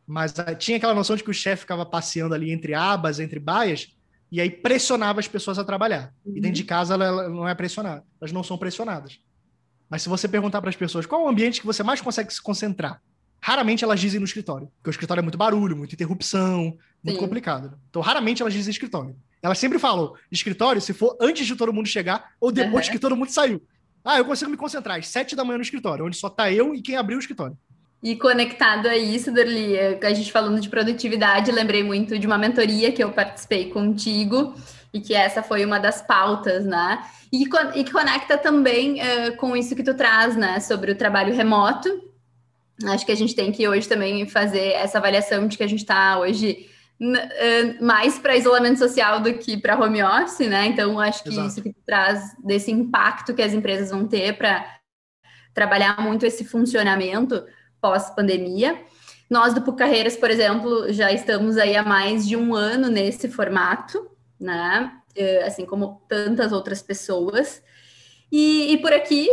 Mas 0.07 0.33
uh, 0.33 0.55
tinha 0.59 0.77
aquela 0.77 0.95
noção 0.95 1.17
de 1.17 1.23
que 1.23 1.31
o 1.31 1.35
chefe 1.35 1.63
ficava 1.63 1.87
passeando 1.87 2.35
ali 2.35 2.51
entre 2.51 2.75
abas, 2.75 3.21
entre 3.21 3.39
baias, 3.39 3.95
e 4.31 4.41
aí 4.41 4.51
pressionava 4.51 5.21
as 5.21 5.29
pessoas 5.29 5.59
a 5.59 5.65
trabalhar. 5.65 6.13
Uhum. 6.25 6.37
E 6.37 6.41
dentro 6.41 6.57
de 6.57 6.65
casa 6.65 6.95
ela, 6.95 7.05
ela, 7.05 7.29
não 7.29 7.49
é 7.49 7.55
pressionada. 7.55 8.05
Elas 8.21 8.33
não 8.33 8.43
são 8.43 8.59
pressionadas. 8.59 9.21
Mas 9.91 10.03
se 10.03 10.09
você 10.09 10.29
perguntar 10.29 10.61
para 10.61 10.71
as 10.71 10.77
pessoas 10.77 11.05
qual 11.05 11.23
é 11.23 11.25
o 11.25 11.29
ambiente 11.29 11.61
que 11.61 11.67
você 11.67 11.83
mais 11.83 12.01
consegue 12.01 12.33
se 12.33 12.41
concentrar, 12.41 13.03
raramente 13.41 13.83
elas 13.83 13.99
dizem 13.99 14.21
no 14.21 14.25
escritório. 14.25 14.71
Porque 14.77 14.91
o 14.91 14.93
escritório 14.93 15.21
é 15.21 15.23
muito 15.23 15.37
barulho, 15.37 15.77
muita 15.77 15.95
interrupção, 15.97 16.79
muito 17.03 17.17
Sim. 17.17 17.17
complicado. 17.17 17.77
Então, 17.91 18.01
raramente 18.01 18.41
elas 18.41 18.55
dizem 18.55 18.71
escritório. 18.71 19.17
Elas 19.43 19.59
sempre 19.59 19.79
falam 19.79 20.15
escritório 20.31 20.81
se 20.81 20.93
for 20.93 21.17
antes 21.21 21.45
de 21.47 21.57
todo 21.57 21.73
mundo 21.73 21.89
chegar 21.89 22.33
ou 22.39 22.53
depois 22.53 22.87
uhum. 22.87 22.93
que 22.93 22.99
todo 22.99 23.17
mundo 23.17 23.31
saiu. 23.31 23.61
Ah, 24.05 24.19
eu 24.19 24.25
consigo 24.25 24.51
me 24.51 24.57
concentrar 24.57 24.99
às 24.99 25.09
sete 25.09 25.35
da 25.35 25.45
manhã 25.45 25.59
no 25.59 25.63
escritório, 25.63 26.07
onde 26.07 26.17
só 26.17 26.31
tá 26.31 26.53
eu 26.53 26.75
e 26.75 26.81
quem 26.81 26.97
abriu 26.97 27.19
o 27.19 27.21
escritório. 27.21 27.57
E 28.03 28.17
conectado 28.17 28.87
a 28.87 28.97
isso, 28.97 29.33
Dorli, 29.33 29.79
a 29.79 30.13
gente 30.15 30.33
falando 30.33 30.61
de 30.61 30.69
produtividade, 30.69 31.53
lembrei 31.53 31.83
muito 31.83 32.19
de 32.19 32.27
uma 32.27 32.39
mentoria 32.39 32.93
que 32.93 33.05
eu 33.05 33.13
participei 33.13 33.71
contigo 33.71 34.55
e 34.93 35.01
que 35.01 35.15
essa 35.15 35.43
foi 35.43 35.65
uma 35.65 35.79
das 35.79 36.01
pautas, 36.01 36.65
né? 36.65 37.05
E, 37.31 37.45
e 37.75 37.85
conecta 37.91 38.39
também 38.39 39.01
uh, 39.01 39.37
com 39.37 39.55
isso 39.57 39.77
que 39.77 39.83
tu 39.83 39.95
traz, 39.95 40.35
né, 40.37 40.59
sobre 40.61 40.91
o 40.91 40.97
trabalho 40.97 41.35
remoto 41.35 42.11
Acho 42.87 43.05
que 43.05 43.13
a 43.13 43.17
gente 43.17 43.35
tem 43.35 43.53
que 43.53 43.69
hoje 43.69 43.89
também 43.89 44.27
fazer 44.27 44.73
essa 44.73 44.99
avaliação 44.99 45.47
de 45.47 45.57
que 45.57 45.63
a 45.63 45.67
gente 45.67 45.81
está 45.81 46.19
hoje 46.19 46.69
mais 47.81 48.19
para 48.19 48.37
isolamento 48.37 48.79
social 48.79 49.21
do 49.21 49.33
que 49.35 49.57
para 49.57 49.79
home 49.79 50.03
office, 50.03 50.47
né? 50.47 50.67
Então, 50.67 51.01
acho 51.01 51.23
que 51.23 51.31
Exato. 51.31 51.49
isso 51.49 51.63
que 51.63 51.75
traz 51.87 52.37
desse 52.45 52.71
impacto 52.71 53.35
que 53.35 53.43
as 53.43 53.55
empresas 53.55 53.91
vão 53.91 54.07
ter 54.07 54.37
para 54.37 54.67
trabalhar 55.55 56.01
muito 56.01 56.27
esse 56.27 56.45
funcionamento 56.45 57.43
pós-pandemia. 57.81 58.81
Nós 59.29 59.55
do 59.55 59.63
PUC 59.63 59.79
Carreiras, 59.79 60.17
por 60.17 60.31
exemplo, 60.31 60.93
já 60.93 61.13
estamos 61.13 61.57
aí 61.57 61.77
há 61.77 61.85
mais 61.85 62.27
de 62.27 62.37
um 62.37 62.55
ano 62.55 62.89
nesse 62.89 63.29
formato, 63.29 64.11
né? 64.39 64.93
Eh, 65.15 65.45
assim 65.45 65.65
como 65.65 66.03
tantas 66.09 66.53
outras 66.53 66.83
pessoas. 66.83 67.63
E, 68.31 68.73
e 68.73 68.79
por 68.79 68.93
aqui, 68.93 69.29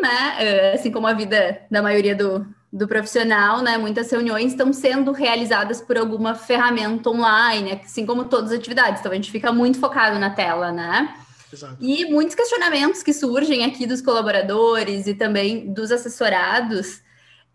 né? 0.00 0.36
Eh, 0.40 0.72
assim 0.74 0.90
como 0.90 1.06
a 1.06 1.12
vida 1.12 1.62
da 1.70 1.80
maioria 1.80 2.16
do, 2.16 2.44
do 2.72 2.88
profissional, 2.88 3.62
né? 3.62 3.78
Muitas 3.78 4.10
reuniões 4.10 4.52
estão 4.52 4.72
sendo 4.72 5.12
realizadas 5.12 5.80
por 5.80 5.96
alguma 5.96 6.34
ferramenta 6.34 7.08
online, 7.08 7.80
assim 7.84 8.04
como 8.04 8.24
todas 8.24 8.50
as 8.50 8.58
atividades. 8.58 9.00
Então 9.00 9.12
a 9.12 9.14
gente 9.14 9.30
fica 9.30 9.52
muito 9.52 9.78
focado 9.78 10.18
na 10.18 10.30
tela, 10.30 10.72
né? 10.72 11.14
Exato. 11.52 11.76
E 11.80 12.04
muitos 12.06 12.34
questionamentos 12.34 13.02
que 13.04 13.12
surgem 13.12 13.64
aqui 13.64 13.86
dos 13.86 14.02
colaboradores 14.02 15.06
e 15.06 15.14
também 15.14 15.72
dos 15.72 15.90
assessorados 15.90 17.02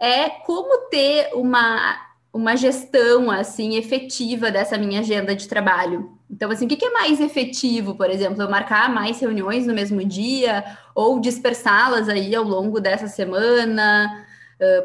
é 0.04 0.30
como 0.30 0.90
ter 0.90 1.30
uma, 1.34 1.98
uma 2.34 2.58
gestão 2.58 3.32
assim 3.32 3.78
efetiva 3.78 4.52
dessa 4.52 4.78
minha 4.78 5.00
agenda 5.00 5.34
de 5.34 5.48
trabalho. 5.48 6.18
Então, 6.30 6.52
assim, 6.52 6.66
o 6.66 6.68
que 6.68 6.84
é 6.84 6.92
mais 6.92 7.22
efetivo, 7.22 7.96
por 7.96 8.10
exemplo, 8.10 8.42
eu 8.42 8.50
marcar 8.50 8.94
mais 8.94 9.22
reuniões 9.22 9.66
no 9.66 9.74
mesmo 9.74 10.04
dia 10.04 10.64
ou 10.94 11.22
dispersá-las 11.22 12.10
aí 12.10 12.36
ao 12.36 12.44
longo 12.44 12.82
dessa 12.82 13.08
semana? 13.08 14.26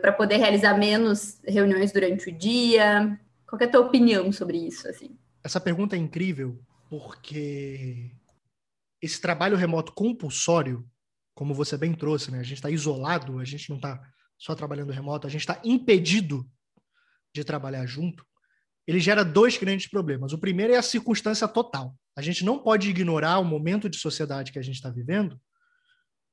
para 0.01 0.13
poder 0.13 0.39
realizar 0.39 0.77
menos 0.77 1.41
reuniões 1.47 1.93
durante 1.93 2.31
o 2.31 2.37
dia? 2.37 3.17
Qual 3.47 3.61
é 3.61 3.65
a 3.65 3.71
tua 3.71 3.83
opinião 3.83 4.33
sobre 4.33 4.59
isso? 4.59 4.89
Assim? 4.89 5.17
Essa 5.45 5.61
pergunta 5.61 5.95
é 5.95 5.99
incrível 5.99 6.59
porque 6.91 8.11
esse 9.01 9.21
trabalho 9.21 9.57
remoto 9.57 9.93
compulsório, 9.93 10.85
como 11.33 11.55
você 11.55 11.77
bem 11.77 11.95
trouxe, 11.95 12.31
né? 12.31 12.41
A 12.41 12.43
gente 12.43 12.57
está 12.57 12.71
isolado, 12.71 13.39
a 13.39 13.45
gente 13.45 13.71
não 13.71 13.77
está 13.77 14.01
só 14.39 14.55
trabalhando 14.55 14.93
remoto, 14.93 15.27
a 15.27 15.31
gente 15.31 15.41
está 15.41 15.61
impedido 15.65 16.49
de 17.35 17.45
trabalhar 17.45 17.85
junto. 17.87 18.25
Ele 18.87 19.01
gera 19.01 19.25
dois 19.25 19.59
grandes 19.59 19.89
problemas. 19.89 20.33
O 20.33 20.39
primeiro 20.39 20.73
é 20.73 20.77
a 20.77 20.83
circunstância 20.83 21.47
total. 21.47 21.95
A 22.17 22.23
gente 22.23 22.45
não 22.45 22.59
pode 22.59 22.89
ignorar 22.89 23.39
o 23.39 23.45
momento 23.45 23.89
de 23.89 23.99
sociedade 23.99 24.51
que 24.53 24.59
a 24.59 24.63
gente 24.63 24.77
está 24.77 24.91
vivendo, 24.91 25.39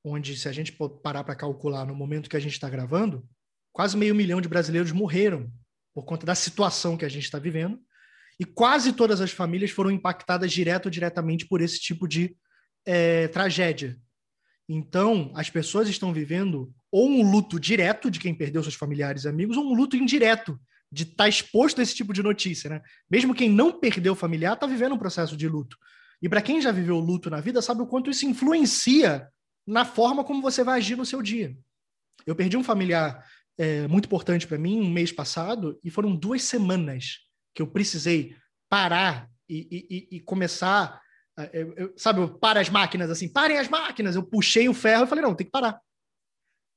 onde, 0.03 0.37
se 0.37 0.47
a 0.47 0.51
gente 0.51 0.71
parar 1.03 1.23
para 1.23 1.35
calcular 1.35 1.85
no 1.85 1.95
momento 1.95 2.29
que 2.29 2.37
a 2.37 2.39
gente 2.39 2.53
está 2.53 2.69
gravando, 2.69 3.27
quase 3.73 3.97
meio 3.97 4.15
milhão 4.15 4.39
de 4.39 4.47
brasileiros 4.47 4.91
morreram 4.91 5.51
por 5.93 6.05
conta 6.05 6.25
da 6.25 6.35
situação 6.35 6.95
que 6.95 7.05
a 7.05 7.09
gente 7.09 7.23
está 7.23 7.39
vivendo, 7.39 7.79
e 8.39 8.45
quase 8.45 8.93
todas 8.93 9.21
as 9.21 9.31
famílias 9.31 9.71
foram 9.71 9.89
impactadas 9.89 10.51
direto 10.51 10.85
ou 10.85 10.91
diretamente 10.91 11.47
por 11.47 11.61
esse 11.61 11.79
tipo 11.79 12.07
de 12.07 12.37
é, 12.85 13.27
tragédia. 13.29 13.97
Então, 14.67 15.31
as 15.35 15.49
pessoas 15.49 15.87
estão 15.87 16.13
vivendo 16.13 16.73
ou 16.95 17.09
um 17.09 17.29
luto 17.29 17.59
direto 17.59 18.09
de 18.09 18.21
quem 18.21 18.33
perdeu 18.33 18.63
seus 18.63 18.75
familiares 18.75 19.25
e 19.25 19.27
amigos, 19.27 19.57
ou 19.57 19.65
um 19.65 19.75
luto 19.75 19.97
indireto 19.97 20.57
de 20.89 21.03
estar 21.03 21.25
tá 21.25 21.27
exposto 21.27 21.81
a 21.81 21.83
esse 21.83 21.93
tipo 21.93 22.13
de 22.13 22.23
notícia. 22.23 22.69
Né? 22.69 22.81
Mesmo 23.11 23.35
quem 23.35 23.49
não 23.49 23.69
perdeu 23.81 24.15
familiar 24.15 24.53
está 24.53 24.65
vivendo 24.65 24.95
um 24.95 24.97
processo 24.97 25.35
de 25.35 25.45
luto. 25.45 25.77
E 26.21 26.29
para 26.29 26.41
quem 26.41 26.61
já 26.61 26.71
viveu 26.71 26.97
luto 26.97 27.29
na 27.29 27.41
vida, 27.41 27.61
sabe 27.61 27.81
o 27.81 27.85
quanto 27.85 28.09
isso 28.09 28.25
influencia 28.25 29.27
na 29.67 29.83
forma 29.83 30.23
como 30.23 30.41
você 30.41 30.63
vai 30.63 30.77
agir 30.77 30.95
no 30.95 31.05
seu 31.05 31.21
dia. 31.21 31.53
Eu 32.25 32.33
perdi 32.33 32.55
um 32.55 32.63
familiar 32.63 33.25
é, 33.57 33.89
muito 33.89 34.05
importante 34.05 34.47
para 34.47 34.57
mim 34.57 34.79
um 34.79 34.89
mês 34.89 35.11
passado 35.11 35.77
e 35.83 35.91
foram 35.91 36.15
duas 36.15 36.43
semanas 36.43 37.17
que 37.53 37.61
eu 37.61 37.67
precisei 37.67 38.37
parar 38.69 39.29
e, 39.49 40.07
e, 40.09 40.15
e 40.15 40.19
começar, 40.21 41.01
eu, 41.51 41.73
eu, 41.75 41.93
sabe, 41.97 42.25
para 42.39 42.61
as 42.61 42.69
máquinas 42.69 43.09
assim, 43.09 43.27
parem 43.27 43.57
as 43.57 43.67
máquinas. 43.67 44.15
Eu 44.15 44.23
puxei 44.23 44.69
o 44.69 44.73
ferro 44.73 45.03
e 45.03 45.07
falei 45.07 45.25
não, 45.25 45.35
tem 45.35 45.45
que 45.45 45.51
parar. 45.51 45.77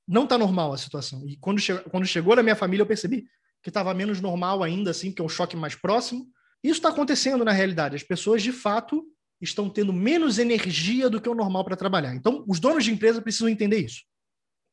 Não 0.09 0.25
está 0.25 0.39
normal 0.39 0.73
a 0.73 0.79
situação. 0.79 1.29
E 1.29 1.37
quando, 1.37 1.61
che 1.61 1.75
quando 1.91 2.07
chegou 2.07 2.35
na 2.35 2.43
minha 2.43 2.57
família 2.57 2.83
eu 2.83 2.87
percebi 2.87 3.29
que 3.63 3.69
estava 3.69 3.93
menos 3.93 4.21
normal 4.21 4.63
ainda, 4.63 4.91
assim, 4.91 5.13
que 5.13 5.21
é 5.21 5.25
um 5.25 5.29
choque 5.29 5.57
mais 5.57 5.75
próximo. 5.75 6.27
Isso 6.65 6.79
está 6.79 6.89
acontecendo 6.89 7.45
na 7.45 7.53
realidade. 7.53 7.95
As 7.95 8.03
pessoas 8.03 8.43
de 8.43 8.53
fato 8.53 9.05
estão 9.41 9.69
tendo 9.69 9.93
menos 9.93 10.39
energia 10.39 11.11
do 11.11 11.21
que 11.21 11.29
o 11.29 11.35
normal 11.35 11.65
para 11.65 11.77
trabalhar. 11.77 12.15
Então, 12.15 12.45
os 12.49 12.59
donos 12.59 12.85
de 12.85 12.93
empresa 12.93 13.21
precisam 13.21 13.49
entender 13.49 13.79
isso. 13.79 14.03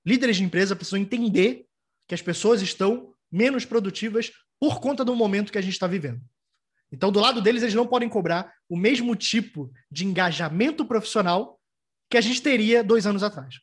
Líderes 0.06 0.38
de 0.38 0.44
empresa 0.44 0.76
precisam 0.76 1.00
entender 1.00 1.66
que 2.08 2.16
as 2.16 2.22
pessoas 2.22 2.62
estão 2.62 3.14
menos 3.32 3.66
produtivas 3.66 4.32
por 4.60 4.80
conta 4.80 5.04
do 5.04 5.16
momento 5.16 5.52
que 5.52 5.58
a 5.58 5.62
gente 5.62 5.74
está 5.74 5.88
vivendo. 5.88 6.22
Então, 6.92 7.12
do 7.12 7.20
lado 7.20 7.42
deles, 7.42 7.62
eles 7.62 7.76
não 7.76 7.86
podem 7.86 8.08
cobrar 8.08 8.54
o 8.70 8.78
mesmo 8.78 9.16
tipo 9.16 9.72
de 9.92 10.06
engajamento 10.06 10.86
profissional 10.86 11.60
que 12.10 12.18
a 12.18 12.22
gente 12.22 12.42
teria 12.42 12.84
dois 12.84 13.06
anos 13.06 13.24
atrás, 13.24 13.56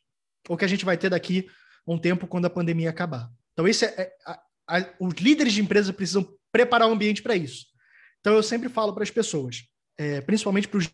ou 0.47 0.57
que 0.57 0.65
a 0.65 0.67
gente 0.67 0.85
vai 0.85 0.97
ter 0.97 1.09
daqui 1.09 1.47
um 1.85 1.97
tempo 1.97 2.27
quando 2.27 2.45
a 2.45 2.49
pandemia 2.49 2.89
acabar. 2.89 3.29
Então, 3.53 3.67
esse 3.67 3.85
é, 3.85 3.89
é 3.89 4.13
a, 4.25 4.41
a, 4.67 4.89
os 4.99 5.13
líderes 5.15 5.53
de 5.53 5.61
empresa 5.61 5.93
precisam 5.93 6.27
preparar 6.51 6.87
o 6.87 6.91
ambiente 6.91 7.21
para 7.21 7.35
isso. 7.35 7.65
Então, 8.19 8.33
eu 8.33 8.43
sempre 8.43 8.69
falo 8.69 8.93
para 8.93 9.03
as 9.03 9.11
pessoas, 9.11 9.63
é, 9.97 10.21
principalmente 10.21 10.67
para 10.67 10.77
os 10.77 10.89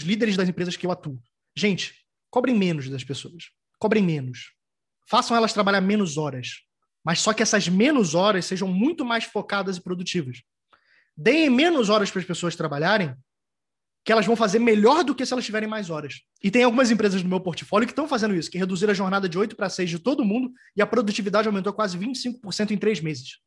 líderes 0.00 0.36
das 0.36 0.48
empresas 0.48 0.76
que 0.76 0.86
eu 0.86 0.90
atuo. 0.90 1.20
Gente, 1.56 1.94
cobrem 2.30 2.56
menos 2.56 2.88
das 2.88 3.04
pessoas. 3.04 3.50
Cobrem 3.78 4.02
menos. 4.02 4.52
Façam 5.08 5.36
elas 5.36 5.52
trabalhar 5.52 5.80
menos 5.80 6.16
horas. 6.16 6.62
Mas 7.04 7.20
só 7.20 7.32
que 7.32 7.42
essas 7.42 7.68
menos 7.68 8.14
horas 8.14 8.46
sejam 8.46 8.68
muito 8.68 9.04
mais 9.04 9.24
focadas 9.24 9.76
e 9.76 9.82
produtivas. 9.82 10.42
Deem 11.16 11.50
menos 11.50 11.90
horas 11.90 12.10
para 12.10 12.20
as 12.20 12.26
pessoas 12.26 12.56
trabalharem, 12.56 13.14
que 14.04 14.10
elas 14.10 14.26
vão 14.26 14.34
fazer 14.34 14.58
melhor 14.58 15.04
do 15.04 15.14
que 15.14 15.24
se 15.24 15.32
elas 15.32 15.44
tiverem 15.44 15.68
mais 15.68 15.88
horas. 15.88 16.22
E 16.42 16.50
tem 16.50 16.64
algumas 16.64 16.90
empresas 16.90 17.22
no 17.22 17.28
meu 17.28 17.40
portfólio 17.40 17.86
que 17.86 17.92
estão 17.92 18.08
fazendo 18.08 18.34
isso, 18.34 18.50
que 18.50 18.58
reduziram 18.58 18.90
a 18.90 18.94
jornada 18.94 19.28
de 19.28 19.38
8 19.38 19.54
para 19.54 19.68
6 19.68 19.90
de 19.90 19.98
todo 19.98 20.24
mundo 20.24 20.52
e 20.76 20.82
a 20.82 20.86
produtividade 20.86 21.46
aumentou 21.46 21.72
quase 21.72 21.96
25% 21.96 22.72
em 22.72 22.76
três 22.76 23.00
meses. 23.00 23.38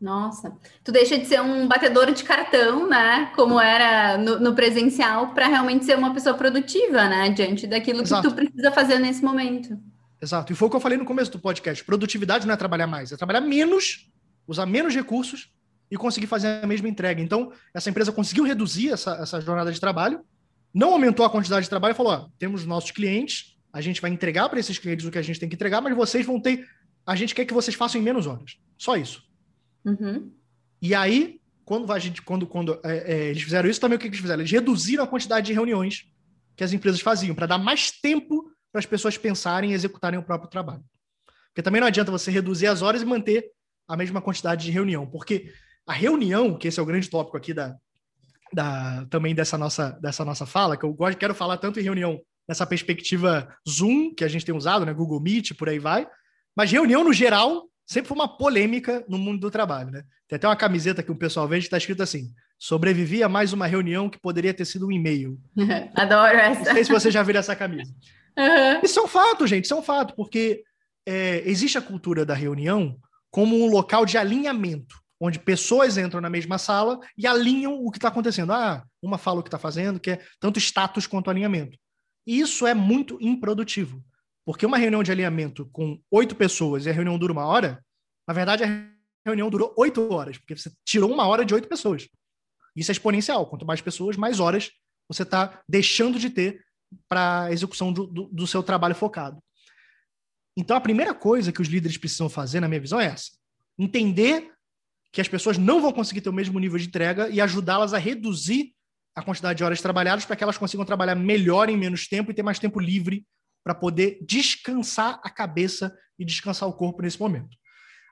Nossa, 0.00 0.56
tu 0.84 0.92
deixa 0.92 1.18
de 1.18 1.26
ser 1.26 1.40
um 1.40 1.66
batedor 1.66 2.12
de 2.12 2.22
cartão, 2.22 2.88
né? 2.88 3.32
Como 3.34 3.60
era 3.60 4.16
no, 4.16 4.38
no 4.38 4.54
presencial, 4.54 5.34
para 5.34 5.48
realmente 5.48 5.84
ser 5.84 5.98
uma 5.98 6.14
pessoa 6.14 6.36
produtiva, 6.36 7.08
né? 7.08 7.30
Diante 7.30 7.66
daquilo 7.66 8.02
Exato. 8.02 8.22
que 8.22 8.28
tu 8.28 8.34
precisa 8.34 8.70
fazer 8.70 8.98
nesse 9.00 9.24
momento. 9.24 9.76
Exato. 10.22 10.52
E 10.52 10.56
foi 10.56 10.68
o 10.68 10.70
que 10.70 10.76
eu 10.76 10.80
falei 10.80 10.96
no 10.96 11.04
começo 11.04 11.32
do 11.32 11.40
podcast. 11.40 11.84
Produtividade 11.84 12.46
não 12.46 12.54
é 12.54 12.56
trabalhar 12.56 12.86
mais, 12.86 13.10
é 13.10 13.16
trabalhar 13.16 13.40
menos, 13.40 14.08
usar 14.46 14.66
menos 14.66 14.94
recursos 14.94 15.50
e 15.90 15.96
conseguir 15.96 16.26
fazer 16.26 16.62
a 16.62 16.66
mesma 16.66 16.88
entrega. 16.88 17.20
Então, 17.22 17.52
essa 17.72 17.88
empresa 17.90 18.12
conseguiu 18.12 18.44
reduzir 18.44 18.90
essa, 18.90 19.12
essa 19.16 19.40
jornada 19.40 19.72
de 19.72 19.80
trabalho, 19.80 20.20
não 20.72 20.92
aumentou 20.92 21.24
a 21.24 21.30
quantidade 21.30 21.64
de 21.64 21.70
trabalho 21.70 21.92
e 21.92 21.96
falou: 21.96 22.12
ó, 22.12 22.28
temos 22.38 22.64
nossos 22.64 22.90
clientes, 22.90 23.56
a 23.72 23.80
gente 23.80 24.00
vai 24.00 24.10
entregar 24.10 24.48
para 24.48 24.60
esses 24.60 24.78
clientes 24.78 25.06
o 25.06 25.10
que 25.10 25.18
a 25.18 25.22
gente 25.22 25.40
tem 25.40 25.48
que 25.48 25.54
entregar, 25.54 25.80
mas 25.80 25.96
vocês 25.96 26.24
vão 26.24 26.40
ter. 26.40 26.66
A 27.06 27.16
gente 27.16 27.34
quer 27.34 27.44
que 27.44 27.54
vocês 27.54 27.74
façam 27.74 28.00
em 28.00 28.04
menos 28.04 28.26
horas. 28.26 28.58
Só 28.76 28.96
isso. 28.96 29.22
Uhum. 29.84 30.30
E 30.80 30.94
aí, 30.94 31.40
quando 31.64 31.90
a 31.92 31.98
gente, 31.98 32.20
quando, 32.22 32.46
quando 32.46 32.78
é, 32.84 33.12
é, 33.12 33.24
eles 33.30 33.42
fizeram 33.42 33.68
isso, 33.68 33.80
também 33.80 33.96
o 33.96 33.98
que 33.98 34.06
eles 34.06 34.18
fizeram? 34.18 34.40
Eles 34.40 34.52
reduziram 34.52 35.04
a 35.04 35.06
quantidade 35.06 35.46
de 35.46 35.52
reuniões 35.52 36.06
que 36.54 36.64
as 36.64 36.72
empresas 36.72 37.00
faziam 37.00 37.34
para 37.34 37.46
dar 37.46 37.58
mais 37.58 37.90
tempo 37.90 38.50
para 38.70 38.80
as 38.80 38.86
pessoas 38.86 39.16
pensarem 39.16 39.70
e 39.70 39.74
executarem 39.74 40.18
o 40.18 40.22
próprio 40.22 40.50
trabalho. 40.50 40.84
Porque 41.48 41.62
também 41.62 41.80
não 41.80 41.88
adianta 41.88 42.10
você 42.10 42.30
reduzir 42.30 42.66
as 42.66 42.82
horas 42.82 43.02
e 43.02 43.04
manter 43.06 43.50
a 43.86 43.96
mesma 43.96 44.20
quantidade 44.20 44.64
de 44.64 44.70
reunião, 44.70 45.06
porque 45.06 45.52
a 45.88 45.92
reunião, 45.94 46.56
que 46.56 46.68
esse 46.68 46.78
é 46.78 46.82
o 46.82 46.86
grande 46.86 47.08
tópico 47.08 47.36
aqui 47.36 47.54
da, 47.54 47.74
da 48.52 49.06
também 49.08 49.34
dessa 49.34 49.56
nossa, 49.56 49.92
dessa 50.02 50.22
nossa 50.22 50.44
fala, 50.44 50.76
que 50.76 50.84
eu 50.84 50.92
gosto, 50.92 51.18
quero 51.18 51.34
falar 51.34 51.56
tanto 51.56 51.80
em 51.80 51.82
reunião 51.82 52.20
nessa 52.46 52.66
perspectiva 52.66 53.48
Zoom, 53.68 54.14
que 54.14 54.22
a 54.22 54.28
gente 54.28 54.44
tem 54.44 54.54
usado, 54.54 54.84
né, 54.84 54.92
Google 54.92 55.20
Meet, 55.20 55.54
por 55.54 55.68
aí 55.68 55.78
vai, 55.78 56.06
mas 56.54 56.70
reunião 56.70 57.02
no 57.02 57.12
geral 57.12 57.64
sempre 57.86 58.08
foi 58.08 58.16
uma 58.16 58.36
polêmica 58.36 59.02
no 59.08 59.16
mundo 59.16 59.40
do 59.40 59.50
trabalho, 59.50 59.90
né? 59.90 60.04
Tem 60.28 60.36
até 60.36 60.46
uma 60.46 60.56
camiseta 60.56 61.02
que 61.02 61.10
o 61.10 61.16
pessoal 61.16 61.48
vende 61.48 61.62
que 61.62 61.68
está 61.68 61.78
escrito 61.78 62.02
assim: 62.02 62.30
sobrevivi 62.58 63.22
a 63.22 63.28
mais 63.28 63.54
uma 63.54 63.66
reunião 63.66 64.10
que 64.10 64.20
poderia 64.20 64.52
ter 64.52 64.66
sido 64.66 64.86
um 64.86 64.92
e-mail. 64.92 65.38
Adoro 65.96 66.36
essa. 66.36 66.64
Não 66.64 66.72
sei 66.74 66.84
se 66.84 66.92
você 66.92 67.10
já 67.10 67.22
viu 67.22 67.36
essa 67.36 67.56
camisa. 67.56 67.90
Uhum. 68.36 68.80
Isso 68.82 68.98
é 69.00 69.02
um 69.02 69.08
fato, 69.08 69.46
gente, 69.46 69.64
isso 69.64 69.74
é 69.74 69.76
um 69.76 69.82
fato, 69.82 70.14
porque 70.14 70.62
é, 71.06 71.42
existe 71.48 71.78
a 71.78 71.82
cultura 71.82 72.26
da 72.26 72.34
reunião 72.34 72.98
como 73.30 73.56
um 73.56 73.70
local 73.70 74.04
de 74.04 74.18
alinhamento, 74.18 74.96
onde 75.20 75.38
pessoas 75.38 75.98
entram 75.98 76.20
na 76.20 76.30
mesma 76.30 76.58
sala 76.58 77.00
e 77.16 77.26
alinham 77.26 77.84
o 77.84 77.90
que 77.90 77.98
está 77.98 78.08
acontecendo. 78.08 78.52
Ah, 78.52 78.84
uma 79.02 79.18
fala 79.18 79.40
o 79.40 79.42
que 79.42 79.48
está 79.48 79.58
fazendo, 79.58 79.98
que 79.98 80.12
é 80.12 80.24
tanto 80.38 80.58
status 80.58 81.06
quanto 81.06 81.30
alinhamento. 81.30 81.76
E 82.26 82.40
isso 82.40 82.66
é 82.66 82.74
muito 82.74 83.18
improdutivo. 83.20 84.02
Porque 84.44 84.64
uma 84.64 84.78
reunião 84.78 85.02
de 85.02 85.10
alinhamento 85.10 85.68
com 85.72 86.00
oito 86.10 86.34
pessoas 86.34 86.86
e 86.86 86.90
a 86.90 86.92
reunião 86.92 87.18
dura 87.18 87.32
uma 87.32 87.46
hora, 87.46 87.84
na 88.26 88.32
verdade 88.32 88.64
a 88.64 88.88
reunião 89.26 89.50
durou 89.50 89.74
oito 89.76 90.12
horas, 90.12 90.38
porque 90.38 90.56
você 90.56 90.72
tirou 90.84 91.12
uma 91.12 91.26
hora 91.26 91.44
de 91.44 91.54
oito 91.54 91.68
pessoas. 91.68 92.08
Isso 92.74 92.90
é 92.90 92.92
exponencial. 92.92 93.46
Quanto 93.46 93.66
mais 93.66 93.80
pessoas, 93.80 94.16
mais 94.16 94.40
horas 94.40 94.70
você 95.08 95.22
está 95.22 95.60
deixando 95.68 96.18
de 96.18 96.30
ter 96.30 96.64
para 97.08 97.44
a 97.44 97.52
execução 97.52 97.92
do, 97.92 98.06
do, 98.06 98.24
do 98.28 98.46
seu 98.46 98.62
trabalho 98.62 98.94
focado. 98.94 99.42
Então, 100.56 100.76
a 100.76 100.80
primeira 100.80 101.14
coisa 101.14 101.52
que 101.52 101.62
os 101.62 101.68
líderes 101.68 101.96
precisam 101.96 102.28
fazer, 102.28 102.60
na 102.60 102.68
minha 102.68 102.80
visão, 102.80 103.00
é 103.00 103.06
essa: 103.06 103.30
entender 103.78 104.52
que 105.12 105.20
as 105.20 105.28
pessoas 105.28 105.56
não 105.56 105.80
vão 105.80 105.92
conseguir 105.92 106.20
ter 106.20 106.28
o 106.28 106.32
mesmo 106.32 106.58
nível 106.58 106.78
de 106.78 106.86
entrega 106.86 107.28
e 107.28 107.40
ajudá-las 107.40 107.94
a 107.94 107.98
reduzir 107.98 108.72
a 109.14 109.22
quantidade 109.22 109.56
de 109.56 109.64
horas 109.64 109.80
trabalhadas 109.80 110.24
para 110.24 110.36
que 110.36 110.44
elas 110.44 110.58
consigam 110.58 110.84
trabalhar 110.84 111.14
melhor 111.14 111.68
em 111.68 111.76
menos 111.76 112.06
tempo 112.06 112.30
e 112.30 112.34
ter 112.34 112.42
mais 112.42 112.58
tempo 112.58 112.78
livre 112.78 113.26
para 113.64 113.74
poder 113.74 114.18
descansar 114.22 115.20
a 115.24 115.30
cabeça 115.30 115.94
e 116.18 116.24
descansar 116.24 116.68
o 116.68 116.72
corpo 116.72 117.02
nesse 117.02 117.18
momento. 117.18 117.56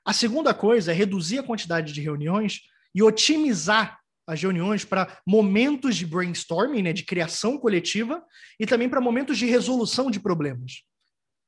A 0.05 0.13
segunda 0.13 0.53
coisa 0.53 0.91
é 0.91 0.95
reduzir 0.95 1.39
a 1.39 1.43
quantidade 1.43 1.93
de 1.93 2.01
reuniões 2.01 2.61
e 2.93 3.01
otimizar 3.01 3.99
as 4.27 4.41
reuniões 4.41 4.83
para 4.83 5.19
momentos 5.25 5.95
de 5.95 6.05
brainstorming, 6.05 6.81
né, 6.81 6.93
de 6.93 7.03
criação 7.03 7.57
coletiva, 7.57 8.21
e 8.59 8.65
também 8.65 8.89
para 8.89 8.99
momentos 8.99 9.37
de 9.37 9.45
resolução 9.45 10.11
de 10.11 10.19
problemas. 10.19 10.83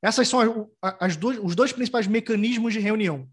Essas 0.01 0.29
são 0.29 0.69
as, 0.81 0.95
as 0.99 1.15
dois, 1.17 1.37
os 1.41 1.55
dois 1.55 1.73
principais 1.73 2.07
mecanismos 2.07 2.71
de 2.73 2.79
reunião. 2.79 3.29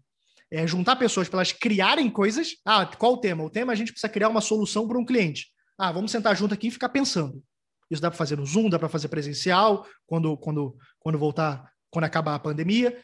É 0.51 0.65
juntar 0.65 0.95
pessoas 0.95 1.27
para 1.27 1.39
elas 1.39 1.51
criarem 1.51 2.09
coisas. 2.09 2.55
Ah, 2.65 2.85
qual 2.85 3.13
o 3.13 3.17
tema? 3.17 3.43
O 3.43 3.49
tema 3.49 3.71
é 3.71 3.75
a 3.75 3.77
gente 3.77 3.91
precisa 3.91 4.11
criar 4.11 4.29
uma 4.29 4.41
solução 4.41 4.87
para 4.87 4.97
um 4.97 5.05
cliente. 5.05 5.47
Ah, 5.77 5.91
vamos 5.91 6.11
sentar 6.11 6.35
junto 6.35 6.53
aqui 6.53 6.67
e 6.67 6.71
ficar 6.71 6.89
pensando. 6.89 7.43
Isso 7.89 8.01
dá 8.01 8.09
para 8.09 8.17
fazer 8.17 8.37
no 8.37 8.45
Zoom, 8.45 8.69
dá 8.69 8.79
para 8.79 8.89
fazer 8.89 9.07
presencial, 9.07 9.85
quando, 10.05 10.37
quando, 10.37 10.75
quando 10.99 11.17
voltar, 11.17 11.71
quando 11.89 12.05
acabar 12.05 12.35
a 12.35 12.39
pandemia. 12.39 12.97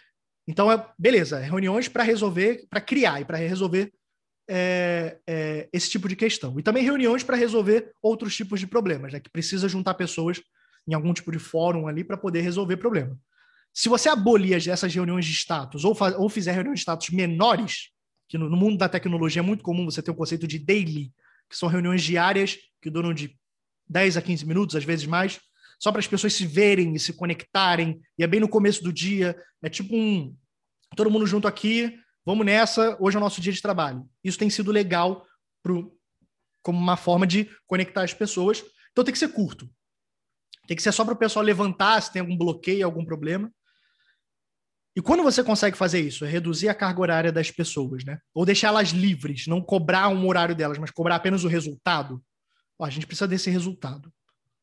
Então, 0.48 0.72
é, 0.72 0.86
beleza, 0.98 1.40
reuniões 1.40 1.88
para 1.88 2.04
resolver, 2.04 2.66
para 2.70 2.82
criar 2.82 3.22
e 3.22 3.26
para 3.26 3.38
resolver 3.38 3.94
é, 4.50 5.18
é, 5.28 5.70
esse 5.72 5.90
tipo 5.90 6.08
de 6.08 6.16
questão. 6.16 6.60
E 6.60 6.64
também 6.64 6.84
reuniões 6.84 7.24
para 7.24 7.38
resolver 7.38 7.92
outros 8.02 8.36
tipos 8.36 8.60
de 8.60 8.68
problemas, 8.68 9.14
né, 9.14 9.20
que 9.20 9.30
precisa 9.30 9.70
juntar 9.70 9.94
pessoas 9.94 10.42
em 10.88 10.94
algum 10.94 11.14
tipo 11.14 11.32
de 11.32 11.40
fórum 11.40 11.88
ali 11.88 12.04
para 12.04 12.18
poder 12.18 12.42
resolver 12.42 12.78
problema. 12.78 13.18
Se 13.74 13.90
você 13.90 14.08
abolir 14.08 14.56
essas 14.70 14.94
reuniões 14.94 15.26
de 15.26 15.34
status 15.34 15.84
ou, 15.84 15.98
ou 16.18 16.30
fizer 16.30 16.52
reuniões 16.52 16.80
de 16.80 16.82
status 16.82 17.10
menores, 17.10 17.90
que 18.30 18.38
no, 18.38 18.50
no 18.50 18.56
mundo 18.56 18.78
da 18.78 18.88
tecnologia 18.88 19.42
é 19.42 19.44
muito 19.44 19.64
comum 19.64 19.86
você 19.86 20.02
ter 20.02 20.12
o 20.12 20.16
conceito 20.16 20.48
de 20.48 20.60
daily, 20.60 21.12
que 21.50 21.58
são 21.58 21.68
reuniões 21.68 22.04
diárias 22.04 22.58
que 22.82 22.90
duram 22.90 23.14
de 23.14 23.38
10 23.90 24.18
a 24.18 24.22
15 24.22 24.46
minutos, 24.46 24.76
às 24.76 24.84
vezes 24.84 25.06
mais, 25.06 25.40
só 25.80 25.92
para 25.92 26.00
as 26.00 26.08
pessoas 26.08 26.34
se 26.34 26.46
verem 26.46 26.94
e 26.96 27.00
se 27.00 27.14
conectarem, 27.14 28.00
e 28.18 28.24
é 28.24 28.28
bem 28.28 28.40
no 28.40 28.48
começo 28.48 28.84
do 28.84 28.94
dia, 28.94 29.36
é 29.62 29.70
tipo 29.70 29.96
um 29.96 30.36
todo 30.96 31.10
mundo 31.10 31.26
junto 31.26 31.48
aqui, 31.48 32.00
vamos 32.26 32.46
nessa, 32.46 32.96
hoje 33.00 33.18
é 33.18 33.20
o 33.20 33.24
nosso 33.24 33.42
dia 33.42 33.52
de 33.52 33.62
trabalho. 33.62 34.08
Isso 34.24 34.38
tem 34.38 34.50
sido 34.50 34.72
legal 34.72 35.26
pro, 35.62 35.98
como 36.62 36.80
uma 36.80 36.96
forma 36.96 37.28
de 37.28 37.50
conectar 37.68 38.04
as 38.04 38.14
pessoas. 38.14 38.64
Então 38.92 39.04
tem 39.04 39.12
que 39.12 39.20
ser 39.20 39.30
curto. 39.30 39.70
Tem 40.68 40.78
que 40.78 40.84
ser 40.84 40.92
só 40.92 41.04
para 41.04 41.14
o 41.14 41.18
pessoal 41.18 41.44
levantar 41.44 42.02
se 42.02 42.12
tem 42.12 42.22
algum 42.22 42.38
bloqueio, 42.38 42.86
algum 42.86 43.04
problema. 43.04 43.54
E 44.96 45.02
quando 45.02 45.24
você 45.24 45.44
consegue 45.44 45.76
fazer 45.76 46.02
isso, 46.02 46.24
é 46.24 46.30
reduzir 46.30 46.70
a 46.70 46.76
carga 46.76 47.02
horária 47.02 47.32
das 47.32 47.50
pessoas, 47.50 48.04
né? 48.06 48.20
Ou 48.34 48.46
deixá-las 48.46 48.90
livres, 48.90 49.48
não 49.48 49.60
cobrar 49.60 50.08
um 50.10 50.28
horário 50.28 50.56
delas, 50.56 50.78
mas 50.78 50.92
cobrar 50.92 51.16
apenas 51.16 51.44
o 51.44 51.48
resultado. 51.48 52.24
Ó, 52.78 52.86
a 52.86 52.90
gente 52.90 53.08
precisa 53.08 53.28
desse 53.28 53.50
resultado. 53.50 54.14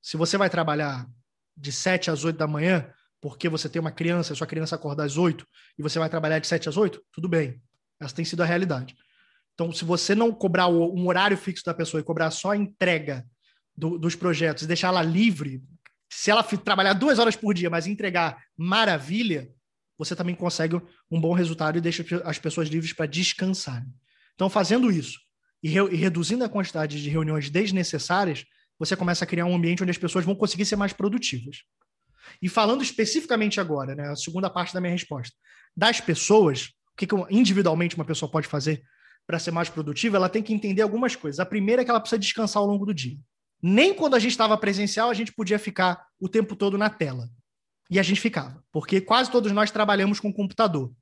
Se 0.00 0.16
você 0.16 0.38
vai 0.38 0.48
trabalhar 0.48 1.06
de 1.56 1.72
7 1.72 2.10
às 2.10 2.24
8 2.24 2.36
da 2.36 2.46
manhã, 2.46 2.88
porque 3.20 3.48
você 3.48 3.68
tem 3.68 3.80
uma 3.80 3.90
criança, 3.90 4.34
sua 4.34 4.46
criança 4.46 4.76
acorda 4.76 5.04
às 5.04 5.16
8 5.16 5.44
e 5.78 5.82
você 5.82 5.98
vai 5.98 6.08
trabalhar 6.08 6.38
de 6.38 6.46
7 6.46 6.68
às 6.68 6.76
8, 6.76 7.02
tudo 7.12 7.28
bem. 7.28 7.60
Essa 8.00 8.14
tem 8.14 8.24
sido 8.24 8.42
a 8.42 8.46
realidade. 8.46 8.96
Então, 9.54 9.70
se 9.72 9.84
você 9.84 10.14
não 10.14 10.32
cobrar 10.32 10.68
um 10.68 11.06
horário 11.06 11.36
fixo 11.36 11.64
da 11.64 11.74
pessoa 11.74 12.00
e 12.00 12.04
cobrar 12.04 12.30
só 12.30 12.52
a 12.52 12.56
entrega 12.56 13.26
do, 13.76 13.98
dos 13.98 14.14
projetos 14.14 14.62
e 14.62 14.66
deixar 14.66 14.88
ela 14.88 15.02
livre, 15.02 15.62
se 16.10 16.30
ela 16.30 16.42
trabalhar 16.42 16.94
duas 16.94 17.18
horas 17.18 17.36
por 17.36 17.52
dia, 17.52 17.68
mas 17.68 17.86
entregar 17.86 18.42
maravilha, 18.56 19.50
você 20.00 20.16
também 20.16 20.34
consegue 20.34 20.80
um 21.10 21.20
bom 21.20 21.34
resultado 21.34 21.76
e 21.76 21.80
deixa 21.80 22.02
as 22.24 22.38
pessoas 22.38 22.68
livres 22.68 22.94
para 22.94 23.04
descansar. 23.04 23.86
Então, 24.34 24.48
fazendo 24.48 24.90
isso 24.90 25.20
e, 25.62 25.68
re 25.68 25.80
e 25.90 25.96
reduzindo 25.96 26.42
a 26.42 26.48
quantidade 26.48 27.02
de 27.02 27.10
reuniões 27.10 27.50
desnecessárias, 27.50 28.46
você 28.78 28.96
começa 28.96 29.24
a 29.24 29.26
criar 29.26 29.44
um 29.44 29.54
ambiente 29.54 29.82
onde 29.82 29.90
as 29.90 29.98
pessoas 29.98 30.24
vão 30.24 30.34
conseguir 30.34 30.64
ser 30.64 30.76
mais 30.76 30.94
produtivas. 30.94 31.64
E 32.40 32.48
falando 32.48 32.82
especificamente 32.82 33.60
agora, 33.60 33.94
né, 33.94 34.08
a 34.08 34.16
segunda 34.16 34.48
parte 34.48 34.72
da 34.72 34.80
minha 34.80 34.94
resposta, 34.94 35.36
das 35.76 36.00
pessoas, 36.00 36.68
o 36.94 36.96
que, 36.96 37.06
que 37.06 37.14
individualmente 37.28 37.94
uma 37.94 38.04
pessoa 38.06 38.30
pode 38.30 38.48
fazer 38.48 38.82
para 39.26 39.38
ser 39.38 39.50
mais 39.50 39.68
produtiva, 39.68 40.16
ela 40.16 40.30
tem 40.30 40.42
que 40.42 40.54
entender 40.54 40.80
algumas 40.80 41.14
coisas. 41.14 41.40
A 41.40 41.44
primeira 41.44 41.82
é 41.82 41.84
que 41.84 41.90
ela 41.90 42.00
precisa 42.00 42.18
descansar 42.18 42.62
ao 42.62 42.66
longo 42.66 42.86
do 42.86 42.94
dia. 42.94 43.18
Nem 43.62 43.92
quando 43.92 44.14
a 44.14 44.18
gente 44.18 44.30
estava 44.30 44.56
presencial, 44.56 45.10
a 45.10 45.14
gente 45.14 45.30
podia 45.30 45.58
ficar 45.58 46.02
o 46.18 46.26
tempo 46.26 46.56
todo 46.56 46.78
na 46.78 46.88
tela. 46.88 47.28
E 47.90 47.98
a 47.98 48.02
gente 48.02 48.20
ficava, 48.20 48.62
porque 48.70 49.00
quase 49.00 49.30
todos 49.30 49.50
nós 49.50 49.70
trabalhamos 49.70 50.20
com 50.20 50.32
computador, 50.32 50.94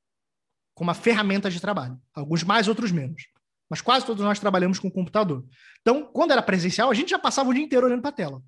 com 0.74 0.85
uma 0.85 0.94
ferramenta 0.94 1.51
de 1.51 1.61
trabalho. 1.61 2.01
Alguns 2.14 2.42
mais, 2.42 2.66
outros 2.66 2.90
menos. 2.90 3.27
Mas 3.68 3.83
quase 3.83 4.07
todos 4.07 4.24
nós 4.24 4.38
trabalhamos 4.38 4.79
com 4.79 4.90
computador. 4.90 5.46
Então, 5.83 6.11
quando 6.11 6.31
era 6.31 6.40
presencial, 6.40 6.90
a 6.90 6.94
gente 6.94 7.11
já 7.11 7.18
passava 7.18 7.51
o 7.51 7.53
dia 7.53 7.62
inteiro 7.62 7.85
olhando 7.85 8.01
para 8.01 8.09
a 8.09 8.14
tela. 8.14 8.42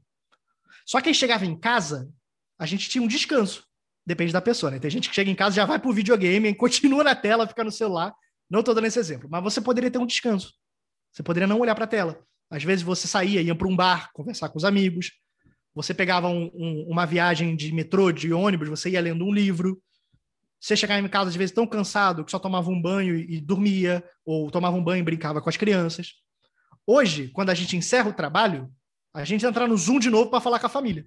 Só 0.86 1.00
que 1.00 1.08
aí 1.08 1.14
chegava 1.14 1.44
em 1.44 1.54
casa, 1.54 2.10
a 2.58 2.64
gente 2.64 2.88
tinha 2.88 3.02
um 3.02 3.06
descanso. 3.06 3.66
Depende 4.06 4.32
da 4.32 4.40
pessoa, 4.40 4.70
né? 4.70 4.78
Tem 4.78 4.90
gente 4.90 5.10
que 5.10 5.14
chega 5.14 5.30
em 5.30 5.34
casa 5.34 5.56
já 5.56 5.66
vai 5.66 5.78
para 5.78 5.90
o 5.90 5.92
videogame, 5.92 6.54
continua 6.56 7.04
na 7.04 7.14
tela, 7.14 7.46
fica 7.46 7.62
no 7.62 7.70
celular. 7.70 8.14
Não 8.48 8.60
estou 8.60 8.74
dando 8.74 8.86
esse 8.86 8.98
exemplo, 8.98 9.28
mas 9.30 9.42
você 9.42 9.60
poderia 9.60 9.90
ter 9.90 9.98
um 9.98 10.06
descanso. 10.06 10.54
Você 11.12 11.22
poderia 11.22 11.46
não 11.46 11.60
olhar 11.60 11.74
para 11.74 11.84
a 11.84 11.88
tela. 11.88 12.18
Às 12.50 12.64
vezes 12.64 12.82
você 12.82 13.06
saía, 13.06 13.42
ia 13.42 13.54
para 13.54 13.68
um 13.68 13.76
bar, 13.76 14.10
conversar 14.12 14.48
com 14.48 14.58
os 14.58 14.64
amigos. 14.64 15.12
Você 15.82 15.94
pegava 15.94 16.28
um, 16.28 16.50
um, 16.54 16.86
uma 16.88 17.06
viagem 17.06 17.56
de 17.56 17.72
metrô, 17.72 18.12
de 18.12 18.32
ônibus, 18.32 18.68
você 18.68 18.90
ia 18.90 19.00
lendo 19.00 19.24
um 19.24 19.32
livro. 19.32 19.82
Você 20.60 20.76
chegava 20.76 21.00
em 21.00 21.08
casa, 21.08 21.30
às 21.30 21.36
vezes, 21.36 21.54
tão 21.54 21.66
cansado 21.66 22.24
que 22.24 22.30
só 22.30 22.38
tomava 22.38 22.70
um 22.70 22.80
banho 22.80 23.16
e, 23.16 23.36
e 23.36 23.40
dormia, 23.40 24.04
ou 24.24 24.50
tomava 24.50 24.76
um 24.76 24.84
banho 24.84 25.00
e 25.00 25.04
brincava 25.04 25.40
com 25.40 25.48
as 25.48 25.56
crianças. 25.56 26.14
Hoje, 26.86 27.28
quando 27.28 27.50
a 27.50 27.54
gente 27.54 27.76
encerra 27.76 28.10
o 28.10 28.12
trabalho, 28.12 28.70
a 29.14 29.24
gente 29.24 29.44
entra 29.46 29.66
no 29.66 29.76
Zoom 29.76 29.98
de 29.98 30.10
novo 30.10 30.30
para 30.30 30.40
falar 30.40 30.58
com 30.58 30.66
a 30.66 30.70
família. 30.70 31.06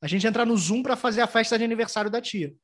A 0.00 0.08
gente 0.08 0.26
entra 0.26 0.46
no 0.46 0.56
Zoom 0.56 0.82
para 0.82 0.96
fazer 0.96 1.20
a 1.20 1.26
festa 1.26 1.58
de 1.58 1.64
aniversário 1.64 2.10
da 2.10 2.20
tia. 2.20 2.54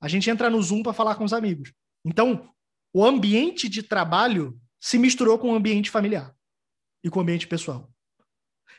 A 0.00 0.08
gente 0.08 0.28
entra 0.28 0.50
no 0.50 0.62
Zoom 0.62 0.82
para 0.82 0.92
falar 0.92 1.14
com 1.14 1.24
os 1.24 1.32
amigos. 1.32 1.72
Então, 2.04 2.48
o 2.92 3.04
ambiente 3.04 3.68
de 3.68 3.82
trabalho 3.82 4.60
se 4.80 4.98
misturou 4.98 5.38
com 5.38 5.50
o 5.50 5.54
ambiente 5.54 5.90
familiar 5.90 6.34
e 7.02 7.08
com 7.08 7.20
o 7.20 7.22
ambiente 7.22 7.46
pessoal. 7.46 7.93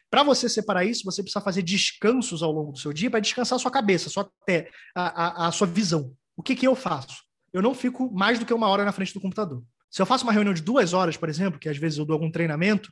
Para 0.09 0.23
você 0.23 0.47
separar 0.47 0.85
isso, 0.85 1.03
você 1.03 1.21
precisa 1.21 1.43
fazer 1.43 1.61
descansos 1.61 2.41
ao 2.41 2.51
longo 2.51 2.71
do 2.71 2.79
seu 2.79 2.93
dia 2.93 3.09
para 3.09 3.19
descansar 3.19 3.57
a 3.57 3.59
sua 3.59 3.71
cabeça, 3.71 4.07
a 4.07 4.11
sua, 4.11 4.31
a, 4.95 5.45
a, 5.45 5.47
a 5.47 5.51
sua 5.51 5.67
visão. 5.67 6.15
O 6.37 6.43
que, 6.43 6.55
que 6.55 6.67
eu 6.67 6.75
faço? 6.75 7.23
Eu 7.51 7.61
não 7.61 7.73
fico 7.73 8.11
mais 8.13 8.37
do 8.37 8.45
que 8.45 8.53
uma 8.53 8.67
hora 8.67 8.85
na 8.85 8.91
frente 8.91 9.13
do 9.13 9.21
computador. 9.21 9.63
Se 9.89 10.01
eu 10.01 10.05
faço 10.05 10.23
uma 10.23 10.33
reunião 10.33 10.53
de 10.53 10.61
duas 10.61 10.93
horas, 10.93 11.15
por 11.15 11.29
exemplo, 11.29 11.59
que 11.59 11.69
às 11.69 11.77
vezes 11.77 11.97
eu 11.97 12.05
dou 12.05 12.13
algum 12.13 12.29
treinamento, 12.29 12.91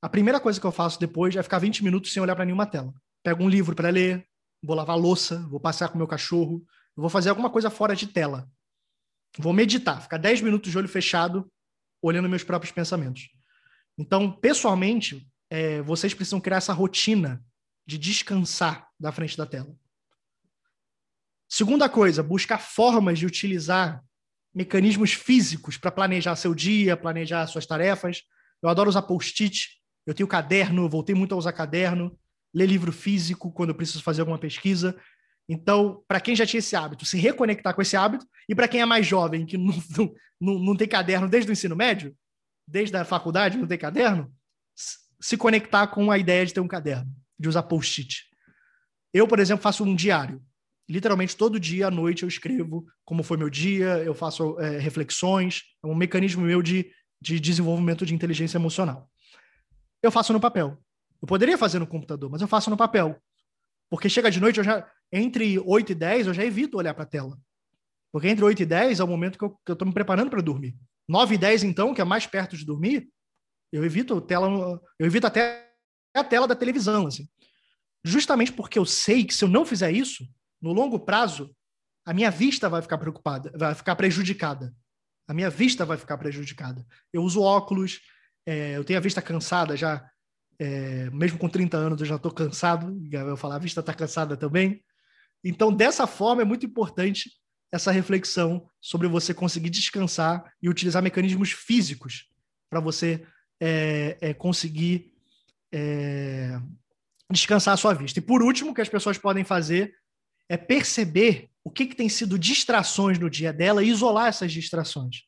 a 0.00 0.08
primeira 0.08 0.38
coisa 0.38 0.60
que 0.60 0.66
eu 0.66 0.72
faço 0.72 1.00
depois 1.00 1.34
é 1.34 1.42
ficar 1.42 1.58
20 1.58 1.82
minutos 1.82 2.12
sem 2.12 2.22
olhar 2.22 2.36
para 2.36 2.44
nenhuma 2.44 2.66
tela. 2.66 2.92
Pego 3.22 3.42
um 3.42 3.48
livro 3.48 3.74
para 3.74 3.90
ler, 3.90 4.26
vou 4.62 4.76
lavar 4.76 4.96
louça, 4.96 5.46
vou 5.48 5.58
passear 5.58 5.88
com 5.88 5.98
meu 5.98 6.06
cachorro, 6.06 6.64
vou 6.94 7.08
fazer 7.08 7.30
alguma 7.30 7.50
coisa 7.50 7.70
fora 7.70 7.96
de 7.96 8.06
tela. 8.06 8.48
Vou 9.38 9.52
meditar, 9.52 10.00
ficar 10.00 10.18
10 10.18 10.42
minutos 10.42 10.70
de 10.70 10.78
olho 10.78 10.88
fechado, 10.88 11.50
olhando 12.02 12.28
meus 12.28 12.44
próprios 12.44 12.72
pensamentos. 12.72 13.28
Então, 13.96 14.30
pessoalmente, 14.30 15.26
é, 15.50 15.80
vocês 15.82 16.14
precisam 16.14 16.40
criar 16.40 16.58
essa 16.58 16.72
rotina 16.72 17.42
de 17.86 17.96
descansar 17.96 18.88
da 18.98 19.10
frente 19.10 19.36
da 19.36 19.46
tela. 19.46 19.74
Segunda 21.48 21.88
coisa, 21.88 22.22
buscar 22.22 22.58
formas 22.58 23.18
de 23.18 23.24
utilizar 23.24 24.04
mecanismos 24.54 25.12
físicos 25.12 25.78
para 25.78 25.90
planejar 25.90 26.36
seu 26.36 26.54
dia, 26.54 26.96
planejar 26.96 27.46
suas 27.46 27.64
tarefas. 27.64 28.22
Eu 28.62 28.68
adoro 28.68 28.90
usar 28.90 29.02
post-it, 29.02 29.80
eu 30.06 30.14
tenho 30.14 30.28
caderno, 30.28 30.88
voltei 30.88 31.14
muito 31.14 31.34
a 31.34 31.38
usar 31.38 31.52
caderno, 31.52 32.18
ler 32.52 32.66
livro 32.66 32.92
físico 32.92 33.50
quando 33.52 33.70
eu 33.70 33.74
preciso 33.74 34.02
fazer 34.02 34.20
alguma 34.20 34.38
pesquisa. 34.38 34.98
Então, 35.48 36.04
para 36.06 36.20
quem 36.20 36.36
já 36.36 36.44
tinha 36.44 36.58
esse 36.58 36.76
hábito, 36.76 37.06
se 37.06 37.16
reconectar 37.16 37.74
com 37.74 37.80
esse 37.80 37.96
hábito, 37.96 38.26
e 38.46 38.54
para 38.54 38.68
quem 38.68 38.82
é 38.82 38.84
mais 38.84 39.06
jovem, 39.06 39.46
que 39.46 39.56
não, 39.56 39.74
não, 40.38 40.58
não 40.58 40.76
tem 40.76 40.86
caderno 40.86 41.28
desde 41.28 41.50
o 41.50 41.52
ensino 41.52 41.74
médio, 41.74 42.14
desde 42.66 42.94
a 42.96 43.04
faculdade, 43.04 43.56
não 43.56 43.66
tem 43.66 43.78
caderno, 43.78 44.30
se 45.20 45.36
conectar 45.36 45.86
com 45.88 46.10
a 46.10 46.18
ideia 46.18 46.44
de 46.44 46.54
ter 46.54 46.60
um 46.60 46.68
caderno, 46.68 47.10
de 47.38 47.48
usar 47.48 47.62
post-it. 47.64 48.24
Eu, 49.12 49.26
por 49.26 49.38
exemplo, 49.38 49.62
faço 49.62 49.84
um 49.84 49.94
diário. 49.94 50.42
Literalmente 50.88 51.36
todo 51.36 51.60
dia 51.60 51.88
à 51.88 51.90
noite 51.90 52.22
eu 52.22 52.28
escrevo 52.28 52.86
como 53.04 53.22
foi 53.22 53.36
meu 53.36 53.50
dia, 53.50 53.98
eu 53.98 54.14
faço 54.14 54.58
é, 54.60 54.78
reflexões, 54.78 55.62
é 55.84 55.86
um 55.86 55.94
mecanismo 55.94 56.42
meu 56.42 56.62
de, 56.62 56.90
de 57.20 57.38
desenvolvimento 57.38 58.06
de 58.06 58.14
inteligência 58.14 58.56
emocional. 58.56 59.08
Eu 60.02 60.10
faço 60.10 60.32
no 60.32 60.40
papel. 60.40 60.78
Eu 61.20 61.26
poderia 61.26 61.58
fazer 61.58 61.78
no 61.78 61.86
computador, 61.86 62.30
mas 62.30 62.40
eu 62.40 62.48
faço 62.48 62.70
no 62.70 62.76
papel. 62.76 63.20
Porque 63.90 64.08
chega 64.08 64.30
de 64.30 64.40
noite, 64.40 64.58
eu 64.58 64.64
já 64.64 64.88
entre 65.12 65.58
8 65.58 65.92
e 65.92 65.94
10, 65.94 66.26
eu 66.28 66.34
já 66.34 66.44
evito 66.44 66.76
olhar 66.76 66.94
para 66.94 67.04
a 67.04 67.06
tela. 67.06 67.38
Porque 68.12 68.28
entre 68.28 68.44
8 68.44 68.62
e 68.62 68.66
10 68.66 69.00
é 69.00 69.04
o 69.04 69.08
momento 69.08 69.38
que 69.38 69.44
eu 69.44 69.72
estou 69.72 69.86
me 69.86 69.92
preparando 69.92 70.30
para 70.30 70.40
dormir. 70.40 70.76
9 71.08 71.34
e 71.34 71.38
10, 71.38 71.64
então, 71.64 71.94
que 71.94 72.00
é 72.00 72.04
mais 72.04 72.26
perto 72.26 72.56
de 72.56 72.64
dormir, 72.64 73.08
eu 73.72 73.84
evito 73.84 74.20
tela, 74.20 74.80
eu 74.98 75.06
evito 75.06 75.26
até 75.26 75.68
a 76.14 76.24
tela 76.24 76.46
da 76.46 76.54
televisão, 76.54 77.06
assim. 77.06 77.28
Justamente 78.04 78.52
porque 78.52 78.78
eu 78.78 78.86
sei 78.86 79.24
que 79.24 79.34
se 79.34 79.44
eu 79.44 79.48
não 79.48 79.66
fizer 79.66 79.90
isso, 79.90 80.26
no 80.60 80.72
longo 80.72 80.98
prazo, 80.98 81.54
a 82.04 82.14
minha 82.14 82.30
vista 82.30 82.68
vai 82.68 82.80
ficar 82.80 82.98
preocupada, 82.98 83.52
vai 83.56 83.74
ficar 83.74 83.94
prejudicada. 83.96 84.74
A 85.26 85.34
minha 85.34 85.50
vista 85.50 85.84
vai 85.84 85.98
ficar 85.98 86.16
prejudicada. 86.16 86.84
Eu 87.12 87.22
uso 87.22 87.42
óculos, 87.42 88.00
é, 88.46 88.76
eu 88.76 88.84
tenho 88.84 88.98
a 88.98 89.02
vista 89.02 89.20
cansada 89.20 89.76
já, 89.76 90.08
é, 90.58 91.10
mesmo 91.10 91.38
com 91.38 91.48
30 91.48 91.76
anos 91.76 92.00
eu 92.00 92.06
já 92.06 92.16
estou 92.16 92.32
cansado, 92.32 92.98
eu 93.12 93.36
falar, 93.36 93.56
a 93.56 93.60
vista 93.60 93.80
está 93.80 93.92
cansada 93.92 94.36
também. 94.36 94.82
Então, 95.44 95.72
dessa 95.72 96.06
forma, 96.06 96.42
é 96.42 96.44
muito 96.44 96.66
importante 96.66 97.30
essa 97.70 97.92
reflexão 97.92 98.66
sobre 98.80 99.06
você 99.06 99.34
conseguir 99.34 99.70
descansar 99.70 100.50
e 100.62 100.68
utilizar 100.68 101.02
mecanismos 101.02 101.52
físicos 101.52 102.28
para 102.70 102.80
você 102.80 103.26
é, 103.60 104.16
é, 104.20 104.34
conseguir 104.34 105.12
é, 105.72 106.60
descansar 107.30 107.74
a 107.74 107.76
sua 107.76 107.94
vista. 107.94 108.18
E 108.18 108.22
por 108.22 108.42
último, 108.42 108.70
o 108.70 108.74
que 108.74 108.80
as 108.80 108.88
pessoas 108.88 109.18
podem 109.18 109.44
fazer 109.44 109.94
é 110.48 110.56
perceber 110.56 111.50
o 111.62 111.70
que, 111.70 111.86
que 111.86 111.96
tem 111.96 112.08
sido 112.08 112.38
distrações 112.38 113.18
no 113.18 113.28
dia 113.28 113.52
dela 113.52 113.82
e 113.82 113.88
isolar 113.88 114.28
essas 114.28 114.52
distrações. 114.52 115.24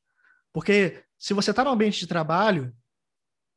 Porque 0.53 1.05
se 1.19 1.35
você 1.35 1.51
está 1.51 1.62
no 1.62 1.71
ambiente 1.71 2.01
de 2.01 2.07
trabalho 2.07 2.75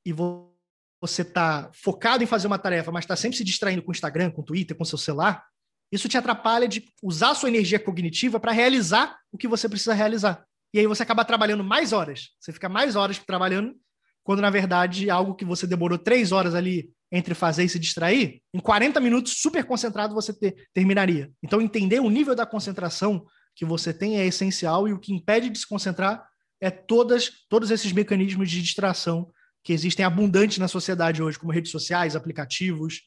e 0.05 0.11
você 0.11 1.21
está 1.21 1.71
focado 1.73 2.23
em 2.23 2.27
fazer 2.27 2.47
uma 2.47 2.59
tarefa, 2.59 2.91
mas 2.91 3.05
está 3.05 3.15
sempre 3.15 3.37
se 3.37 3.43
distraindo 3.43 3.81
com 3.81 3.91
o 3.91 3.93
Instagram, 3.93 4.31
com 4.31 4.41
o 4.41 4.45
Twitter, 4.45 4.75
com 4.75 4.83
o 4.83 4.85
seu 4.85 4.97
celular, 4.97 5.45
isso 5.91 6.09
te 6.09 6.17
atrapalha 6.17 6.67
de 6.67 6.91
usar 7.01 7.31
a 7.31 7.35
sua 7.35 7.49
energia 7.49 7.79
cognitiva 7.79 8.39
para 8.39 8.51
realizar 8.51 9.17
o 9.31 9.37
que 9.37 9.47
você 9.47 9.69
precisa 9.69 9.93
realizar. 9.93 10.43
E 10.73 10.79
aí 10.79 10.87
você 10.87 11.03
acaba 11.03 11.23
trabalhando 11.23 11.63
mais 11.63 11.93
horas. 11.93 12.31
Você 12.39 12.51
fica 12.51 12.67
mais 12.67 12.95
horas 12.95 13.19
trabalhando, 13.19 13.75
quando 14.23 14.41
na 14.41 14.49
verdade 14.49 15.09
algo 15.09 15.35
que 15.35 15.45
você 15.45 15.67
demorou 15.67 15.97
três 15.97 16.31
horas 16.31 16.55
ali 16.55 16.89
entre 17.11 17.35
fazer 17.35 17.63
e 17.63 17.69
se 17.69 17.77
distrair, 17.77 18.41
em 18.51 18.59
40 18.59 18.99
minutos, 18.99 19.33
super 19.37 19.63
concentrado, 19.65 20.15
você 20.15 20.33
ter, 20.33 20.67
terminaria. 20.73 21.31
Então, 21.43 21.61
entender 21.61 21.99
o 21.99 22.09
nível 22.09 22.33
da 22.33 22.43
concentração 22.43 23.23
que 23.55 23.63
você 23.63 23.93
tem 23.93 24.19
é 24.19 24.25
essencial 24.25 24.87
e 24.87 24.93
o 24.93 24.99
que 24.99 25.13
impede 25.13 25.47
de 25.51 25.59
se 25.59 25.67
concentrar 25.67 26.27
é 26.59 26.71
todas, 26.71 27.45
todos 27.47 27.69
esses 27.69 27.91
mecanismos 27.91 28.49
de 28.49 28.59
distração 28.63 29.31
que 29.63 29.73
existem 29.73 30.03
abundantes 30.03 30.57
na 30.57 30.67
sociedade 30.67 31.21
hoje, 31.21 31.37
como 31.37 31.51
redes 31.51 31.71
sociais, 31.71 32.15
aplicativos, 32.15 33.01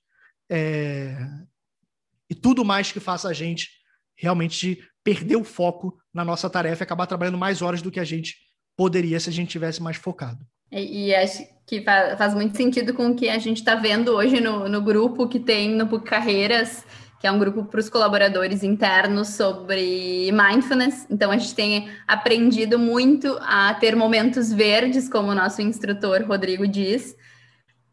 é, 0.48 1.18
e 2.30 2.34
tudo 2.34 2.64
mais 2.64 2.92
que 2.92 3.00
faça 3.00 3.28
a 3.28 3.32
gente 3.32 3.68
realmente 4.16 4.88
perder 5.02 5.36
o 5.36 5.44
foco 5.44 5.98
na 6.14 6.24
nossa 6.24 6.48
tarefa 6.48 6.82
e 6.82 6.84
acabar 6.84 7.06
trabalhando 7.06 7.38
mais 7.38 7.60
horas 7.60 7.82
do 7.82 7.90
que 7.90 8.00
a 8.00 8.04
gente 8.04 8.36
poderia 8.76 9.18
se 9.18 9.30
a 9.30 9.32
gente 9.32 9.50
tivesse 9.50 9.82
mais 9.82 9.96
focado. 9.96 10.46
E, 10.70 11.08
e 11.08 11.14
acho 11.14 11.46
que 11.66 11.82
faz, 11.82 12.16
faz, 12.16 12.34
muito 12.34 12.56
sentido 12.56 12.94
com 12.94 13.08
o 13.08 13.14
que 13.14 13.28
a 13.28 13.38
gente 13.38 13.58
está 13.58 13.74
vendo 13.74 14.12
hoje 14.12 14.40
no, 14.40 14.68
no 14.68 14.80
grupo 14.80 15.28
que 15.28 15.40
tem 15.40 15.70
no 15.70 15.86
PUC 15.86 16.04
Carreiras, 16.04 16.84
que 17.20 17.26
é 17.26 17.32
um 17.32 17.38
grupo 17.38 17.64
para 17.64 17.80
os 17.80 17.88
colaboradores 17.88 18.62
internos 18.62 19.28
sobre 19.28 20.30
mindfulness. 20.32 21.06
Então, 21.10 21.30
a 21.30 21.36
gente 21.36 21.54
tem 21.54 21.88
aprendido 22.06 22.78
muito 22.78 23.36
a 23.40 23.74
ter 23.74 23.96
momentos 23.96 24.52
verdes, 24.52 25.08
como 25.08 25.30
o 25.30 25.34
nosso 25.34 25.62
instrutor 25.62 26.22
Rodrigo 26.24 26.66
diz, 26.66 27.16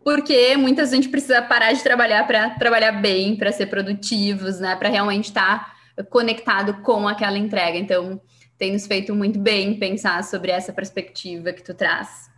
porque 0.03 0.57
muitas 0.57 0.91
gente 0.91 1.07
precisa 1.09 1.41
parar 1.41 1.71
de 1.71 1.81
trabalhar 1.81 2.27
para 2.27 2.51
trabalhar 2.51 2.91
bem, 2.91 3.37
para 3.37 3.51
ser 3.51 3.67
produtivos, 3.67 4.59
né? 4.59 4.75
Para 4.75 4.89
realmente 4.89 5.29
estar 5.29 5.73
tá 5.95 6.03
conectado 6.03 6.81
com 6.81 7.07
aquela 7.07 7.37
entrega. 7.37 7.77
Então, 7.77 8.21
tem 8.57 8.73
nos 8.73 8.85
feito 8.85 9.15
muito 9.15 9.39
bem 9.39 9.79
pensar 9.79 10.23
sobre 10.23 10.51
essa 10.51 10.73
perspectiva 10.73 11.53
que 11.53 11.63
tu 11.63 11.73
traz. 11.73 12.32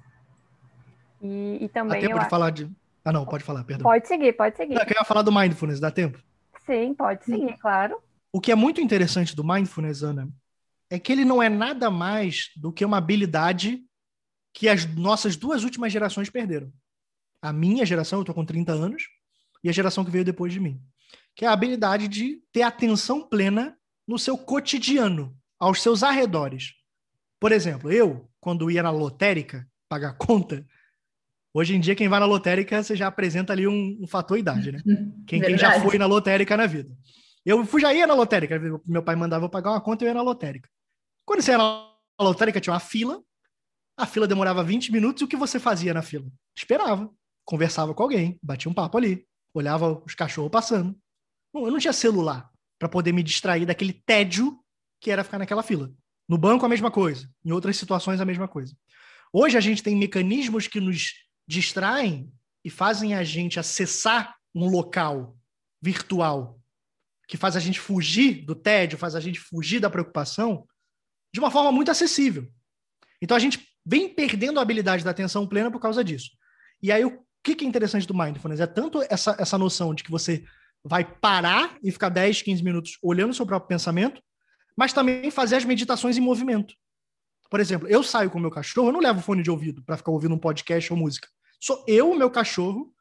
E, 1.26 1.66
e 1.66 1.70
também. 1.70 2.02
Dá 2.02 2.08
tempo 2.08 2.20
de 2.20 2.30
falar 2.30 2.50
de. 2.52 2.70
Ah, 3.04 3.12
não, 3.12 3.26
pode 3.26 3.44
falar, 3.44 3.64
perdão. 3.64 3.84
Pode 3.84 4.08
seguir, 4.08 4.34
pode 4.34 4.58
seguir. 4.58 4.76
Eu 4.76 4.86
queria 4.86 5.04
falar 5.04 5.22
do 5.22 5.32
mindfulness, 5.32 5.80
dá 5.80 5.92
tempo? 5.92 6.22
Sim, 6.66 6.94
pode 6.94 7.24
seguir, 7.24 7.58
claro. 7.60 7.98
O 8.32 8.42
que 8.42 8.52
é 8.52 8.56
muito 8.56 8.82
interessante 8.82 9.36
do 9.36 9.44
mindfulness, 9.44 10.02
Ana, 10.02 10.28
é 10.90 10.98
que 10.98 11.12
ele 11.12 11.24
não 11.24 11.42
é 11.42 11.48
nada 11.48 11.92
mais 11.92 12.50
do 12.56 12.72
que 12.72 12.84
uma 12.84 12.98
habilidade 12.98 13.84
que 14.54 14.68
as 14.68 14.86
nossas 14.86 15.36
duas 15.36 15.64
últimas 15.64 15.92
gerações 15.92 16.30
perderam 16.30 16.72
a 17.46 17.54
minha 17.54 17.86
geração, 17.86 18.20
eu 18.20 18.24
estou 18.24 18.34
com 18.34 18.44
30 18.44 18.72
anos, 18.72 19.04
e 19.64 19.70
a 19.70 19.72
geração 19.72 20.04
que 20.04 20.10
veio 20.10 20.26
depois 20.26 20.52
de 20.52 20.60
mim, 20.60 20.82
que 21.36 21.46
é 21.46 21.48
a 21.48 21.54
habilidade 21.54 22.08
de 22.08 22.42
ter 22.52 22.64
atenção 22.64 23.22
plena 23.22 23.78
no 24.08 24.18
seu 24.18 24.36
cotidiano, 24.36 25.38
aos 25.60 25.80
seus 25.82 26.02
arredores. 26.02 26.74
Por 27.40 27.52
exemplo, 27.52 27.92
eu, 27.92 28.28
quando 28.40 28.72
ia 28.72 28.82
na 28.82 28.90
lotérica 28.90 29.68
pagar 29.88 30.14
conta, 30.18 30.66
hoje 31.56 31.76
em 31.76 31.80
dia 31.80 31.96
quem 31.96 32.10
vai 32.10 32.20
na 32.20 32.26
lotérica, 32.26 32.84
você 32.84 32.96
já 32.96 33.08
apresenta 33.08 33.54
ali 33.54 33.68
um, 33.68 33.98
um 34.02 34.08
fator 34.08 34.38
idade, 34.38 34.72
né? 34.72 34.80
Quem, 35.26 35.42
quem, 35.42 35.58
já 35.58 35.80
foi 35.80 35.98
na 35.98 36.06
lotérica 36.06 36.58
na 36.58 36.68
vida. 36.68 36.96
Eu 37.46 37.66
fui, 37.66 37.80
já 37.80 37.94
ia 37.94 38.06
na 38.06 38.14
lotérica, 38.14 38.60
meu 38.86 39.02
pai 39.02 39.16
mandava 39.16 39.46
eu 39.46 39.50
pagar 39.50 39.72
uma 39.72 39.82
conta, 39.82 40.04
eu 40.04 40.08
ia 40.10 40.14
na 40.14 40.22
lotérica. 40.22 40.70
Quando 41.26 41.42
você 41.42 41.52
ia 41.52 41.58
na 41.58 41.88
lotérica, 42.20 42.60
tinha 42.60 42.74
uma 42.74 42.80
fila, 42.80 43.22
a 43.98 44.06
fila 44.06 44.28
demorava 44.28 44.64
20 44.64 44.92
minutos, 44.92 45.22
e 45.22 45.26
o 45.26 45.28
que 45.28 45.38
você 45.38 45.60
fazia 45.60 45.94
na 45.94 46.02
fila? 46.02 46.26
Esperava 46.56 47.10
conversava 47.46 47.94
com 47.94 48.04
alguém, 48.04 48.38
batia 48.42 48.70
um 48.70 48.74
papo 48.74 48.98
ali, 48.98 49.26
olhava 49.54 50.02
os 50.04 50.16
cachorros 50.16 50.52
passando. 50.52 50.98
eu 51.54 51.72
não 51.72 51.80
tinha 51.80 51.94
celular 51.94 52.50
para 52.78 52.90
poder 52.90 53.14
me 53.14 53.24
distrair 53.24 53.66
daquele 53.66 53.94
tédio 53.94 54.60
que 55.00 55.12
era 55.12 55.24
ficar 55.24 55.38
naquela 55.38 55.64
fila. 55.64 55.94
No 56.28 56.38
banco, 56.38 56.66
a 56.66 56.70
mesma 56.70 56.90
coisa. 56.90 57.30
Em 57.46 57.52
outras 57.52 57.78
situações, 57.78 58.20
a 58.20 58.26
mesma 58.26 58.48
coisa. 58.48 58.76
Hoje, 59.32 59.56
a 59.56 59.62
gente 59.62 59.84
tem 59.84 59.96
mecanismos 59.96 60.68
que 60.68 60.82
nos 60.82 61.14
distraem 61.48 62.32
e 62.64 62.70
fazem 62.70 63.14
a 63.14 63.24
gente 63.24 63.60
acessar 63.60 64.36
um 64.54 64.68
local 64.68 65.38
virtual 65.82 66.60
que 67.28 67.38
faz 67.38 67.56
a 67.56 67.60
gente 67.60 67.80
fugir 67.80 68.46
do 68.46 68.56
tédio, 68.56 68.98
faz 68.98 69.16
a 69.16 69.20
gente 69.20 69.40
fugir 69.40 69.80
da 69.80 69.90
preocupação 69.90 70.68
de 71.34 71.40
uma 71.40 71.52
forma 71.52 71.72
muito 71.72 71.92
acessível. 71.92 72.48
Então, 73.22 73.36
a 73.36 73.40
gente 73.40 73.68
vem 73.86 74.08
perdendo 74.08 74.60
a 74.60 74.62
habilidade 74.62 75.04
da 75.04 75.12
atenção 75.12 75.48
plena 75.48 75.72
por 75.72 75.80
causa 75.80 76.04
disso. 76.04 76.32
E 76.82 76.92
aí, 76.92 77.04
o 77.04 77.20
que, 77.44 77.64
é 77.64 77.68
interessante 77.68 78.08
do 78.08 78.14
mindfulness? 78.14 78.60
É 78.60 78.68
tanto 78.68 79.02
essa, 79.10 79.36
essa 79.40 79.58
noção 79.58 79.94
de 79.94 80.04
que 80.04 80.12
você 80.12 80.44
vai 80.84 81.04
parar 81.04 81.78
e 81.84 81.92
ficar 81.92 82.10
10, 82.10 82.44
15 82.44 82.64
minutos 82.64 82.98
olhando 83.02 83.32
o 83.32 83.34
seu 83.34 83.46
próprio 83.46 83.68
pensamento, 83.68 84.22
mas 84.78 84.94
também 84.94 85.32
fazer 85.32 85.56
as 85.56 85.66
meditações 85.66 86.18
em 86.18 86.22
movimento. 86.22 86.76
Por 87.50 87.60
exemplo, 87.60 87.88
eu 87.88 88.04
saio 88.04 88.30
com 88.30 88.38
o 88.38 88.42
meu 88.42 88.52
cachorro, 88.52 88.90
eu 88.90 88.94
não 88.94 89.00
levo 89.00 89.22
fone 89.22 89.44
de 89.44 89.52
ouvido 89.52 89.84
para 89.84 89.98
ficar 89.98 90.12
ouvindo 90.12 90.36
um 90.36 90.40
podcast 90.40 90.92
ou 90.92 90.98
música. 90.98 91.28
Sou 91.60 91.84
eu, 91.88 92.12
o 92.12 92.18
meu 92.18 92.30
cachorro 92.30 92.92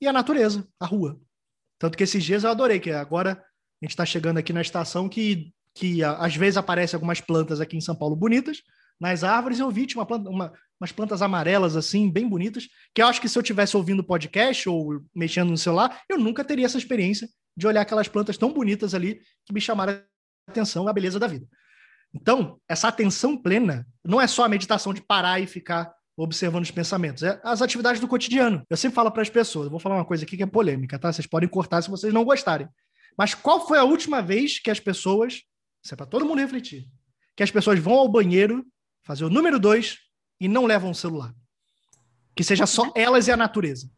e 0.00 0.06
a 0.06 0.12
natureza, 0.12 0.66
a 0.78 0.86
rua. 0.86 1.20
Tanto 1.78 1.96
que 1.96 2.04
esses 2.04 2.22
dias 2.22 2.44
eu 2.44 2.50
adorei, 2.50 2.80
que 2.80 2.90
agora 2.90 3.32
a 3.32 3.84
gente 3.84 3.92
está 3.92 4.04
chegando 4.04 4.38
aqui 4.38 4.52
na 4.52 4.60
estação 4.60 5.08
que, 5.08 5.52
que 5.74 6.02
às 6.02 6.34
vezes 6.34 6.56
aparecem 6.56 6.96
algumas 6.96 7.20
plantas 7.20 7.60
aqui 7.60 7.76
em 7.76 7.80
São 7.80 7.94
Paulo 7.94 8.16
bonitas, 8.16 8.62
nas 9.00 9.22
árvores, 9.22 9.60
eu 9.60 9.70
vi, 9.70 9.86
uma 9.94 10.04
planta, 10.04 10.28
uma, 10.28 10.52
umas 10.80 10.90
plantas 10.90 11.22
amarelas, 11.22 11.76
assim, 11.76 12.10
bem 12.10 12.28
bonitas, 12.28 12.68
que 12.92 13.00
eu 13.00 13.06
acho 13.06 13.20
que 13.20 13.28
se 13.28 13.38
eu 13.38 13.42
tivesse 13.42 13.76
ouvindo 13.76 14.02
podcast 14.02 14.68
ou 14.68 15.00
mexendo 15.14 15.50
no 15.50 15.56
celular, 15.56 16.02
eu 16.08 16.18
nunca 16.18 16.44
teria 16.44 16.66
essa 16.66 16.78
experiência 16.78 17.28
de 17.56 17.66
olhar 17.66 17.82
aquelas 17.82 18.08
plantas 18.08 18.36
tão 18.36 18.52
bonitas 18.52 18.94
ali 18.94 19.20
que 19.44 19.52
me 19.52 19.60
chamaram 19.60 19.92
a 19.92 20.50
atenção, 20.50 20.88
a 20.88 20.92
beleza 20.92 21.18
da 21.18 21.26
vida. 21.26 21.46
Então, 22.20 22.58
essa 22.68 22.88
atenção 22.88 23.36
plena 23.36 23.86
não 24.04 24.20
é 24.20 24.26
só 24.26 24.44
a 24.44 24.48
meditação 24.48 24.92
de 24.92 25.00
parar 25.00 25.40
e 25.40 25.46
ficar 25.46 25.92
observando 26.16 26.64
os 26.64 26.70
pensamentos, 26.70 27.22
é 27.22 27.40
as 27.44 27.62
atividades 27.62 28.00
do 28.00 28.08
cotidiano. 28.08 28.64
Eu 28.68 28.76
sempre 28.76 28.96
falo 28.96 29.10
para 29.10 29.22
as 29.22 29.30
pessoas, 29.30 29.68
vou 29.68 29.78
falar 29.78 29.94
uma 29.94 30.04
coisa 30.04 30.24
aqui 30.24 30.36
que 30.36 30.42
é 30.42 30.46
polêmica, 30.46 30.98
tá? 30.98 31.12
Vocês 31.12 31.26
podem 31.26 31.48
cortar 31.48 31.80
se 31.80 31.88
vocês 31.88 32.12
não 32.12 32.24
gostarem. 32.24 32.68
Mas 33.16 33.34
qual 33.34 33.66
foi 33.66 33.78
a 33.78 33.84
última 33.84 34.20
vez 34.20 34.58
que 34.58 34.70
as 34.70 34.80
pessoas, 34.80 35.42
isso 35.82 35.94
é 35.94 35.96
para 35.96 36.06
todo 36.06 36.24
mundo 36.24 36.40
refletir, 36.40 36.88
que 37.36 37.42
as 37.42 37.52
pessoas 37.52 37.78
vão 37.78 37.94
ao 37.94 38.08
banheiro 38.08 38.66
fazer 39.04 39.24
o 39.24 39.30
número 39.30 39.60
dois 39.60 39.98
e 40.40 40.48
não 40.48 40.66
levam 40.66 40.90
o 40.90 40.94
celular. 40.94 41.32
Que 42.34 42.42
seja 42.42 42.66
só 42.66 42.90
elas 42.96 43.28
e 43.28 43.32
a 43.32 43.36
natureza. 43.36 43.88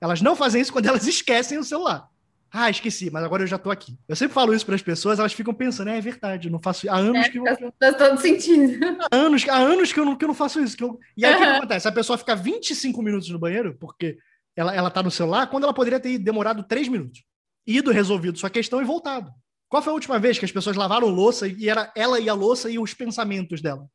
Elas 0.00 0.20
não 0.20 0.34
fazem 0.34 0.60
isso 0.60 0.72
quando 0.72 0.86
elas 0.86 1.06
esquecem 1.08 1.56
o 1.56 1.64
celular. 1.64 2.08
Ah, 2.56 2.70
esqueci, 2.70 3.10
mas 3.10 3.24
agora 3.24 3.42
eu 3.42 3.48
já 3.48 3.56
estou 3.56 3.72
aqui. 3.72 3.98
Eu 4.06 4.14
sempre 4.14 4.32
falo 4.32 4.54
isso 4.54 4.64
para 4.64 4.76
as 4.76 4.80
pessoas, 4.80 5.18
elas 5.18 5.32
ficam 5.32 5.52
pensando, 5.52 5.90
é, 5.90 5.98
é 5.98 6.00
verdade, 6.00 6.46
eu 6.46 6.52
não 6.52 6.60
faço 6.60 6.88
há 6.88 6.94
anos 6.94 7.26
é, 7.26 7.28
que 7.28 7.38
eu 7.40 7.44
faz, 7.44 7.58
faz 7.58 7.96
todo 7.96 8.20
sentido. 8.20 8.96
Há 9.10 9.16
anos, 9.16 9.48
há 9.48 9.56
anos 9.56 9.92
que 9.92 9.98
eu 9.98 10.04
não, 10.04 10.14
que 10.14 10.24
eu 10.24 10.28
não 10.28 10.36
faço 10.36 10.60
isso. 10.60 10.76
Eu... 10.78 11.00
E 11.16 11.24
aí 11.24 11.32
uhum. 11.32 11.36
o 11.36 11.42
que, 11.42 11.50
que 11.50 11.56
acontece? 11.56 11.88
A 11.88 11.92
pessoa 11.92 12.16
fica 12.16 12.36
25 12.36 13.02
minutos 13.02 13.28
no 13.28 13.40
banheiro, 13.40 13.76
porque 13.80 14.16
ela, 14.54 14.72
ela 14.72 14.88
tá 14.88 15.02
no 15.02 15.10
celular, 15.10 15.48
quando 15.48 15.64
ela 15.64 15.74
poderia 15.74 15.98
ter 15.98 16.16
demorado 16.16 16.62
3 16.62 16.86
minutos. 16.86 17.24
Ido, 17.66 17.90
resolvido 17.90 18.38
sua 18.38 18.50
questão 18.50 18.80
e 18.80 18.84
voltado. 18.84 19.32
Qual 19.68 19.82
foi 19.82 19.90
a 19.90 19.94
última 19.94 20.20
vez 20.20 20.38
que 20.38 20.44
as 20.44 20.52
pessoas 20.52 20.76
lavaram 20.76 21.08
louça 21.08 21.48
e 21.48 21.68
era 21.68 21.92
ela 21.96 22.20
e 22.20 22.28
a 22.28 22.34
louça 22.34 22.70
e 22.70 22.78
os 22.78 22.94
pensamentos 22.94 23.60
dela? 23.60 23.88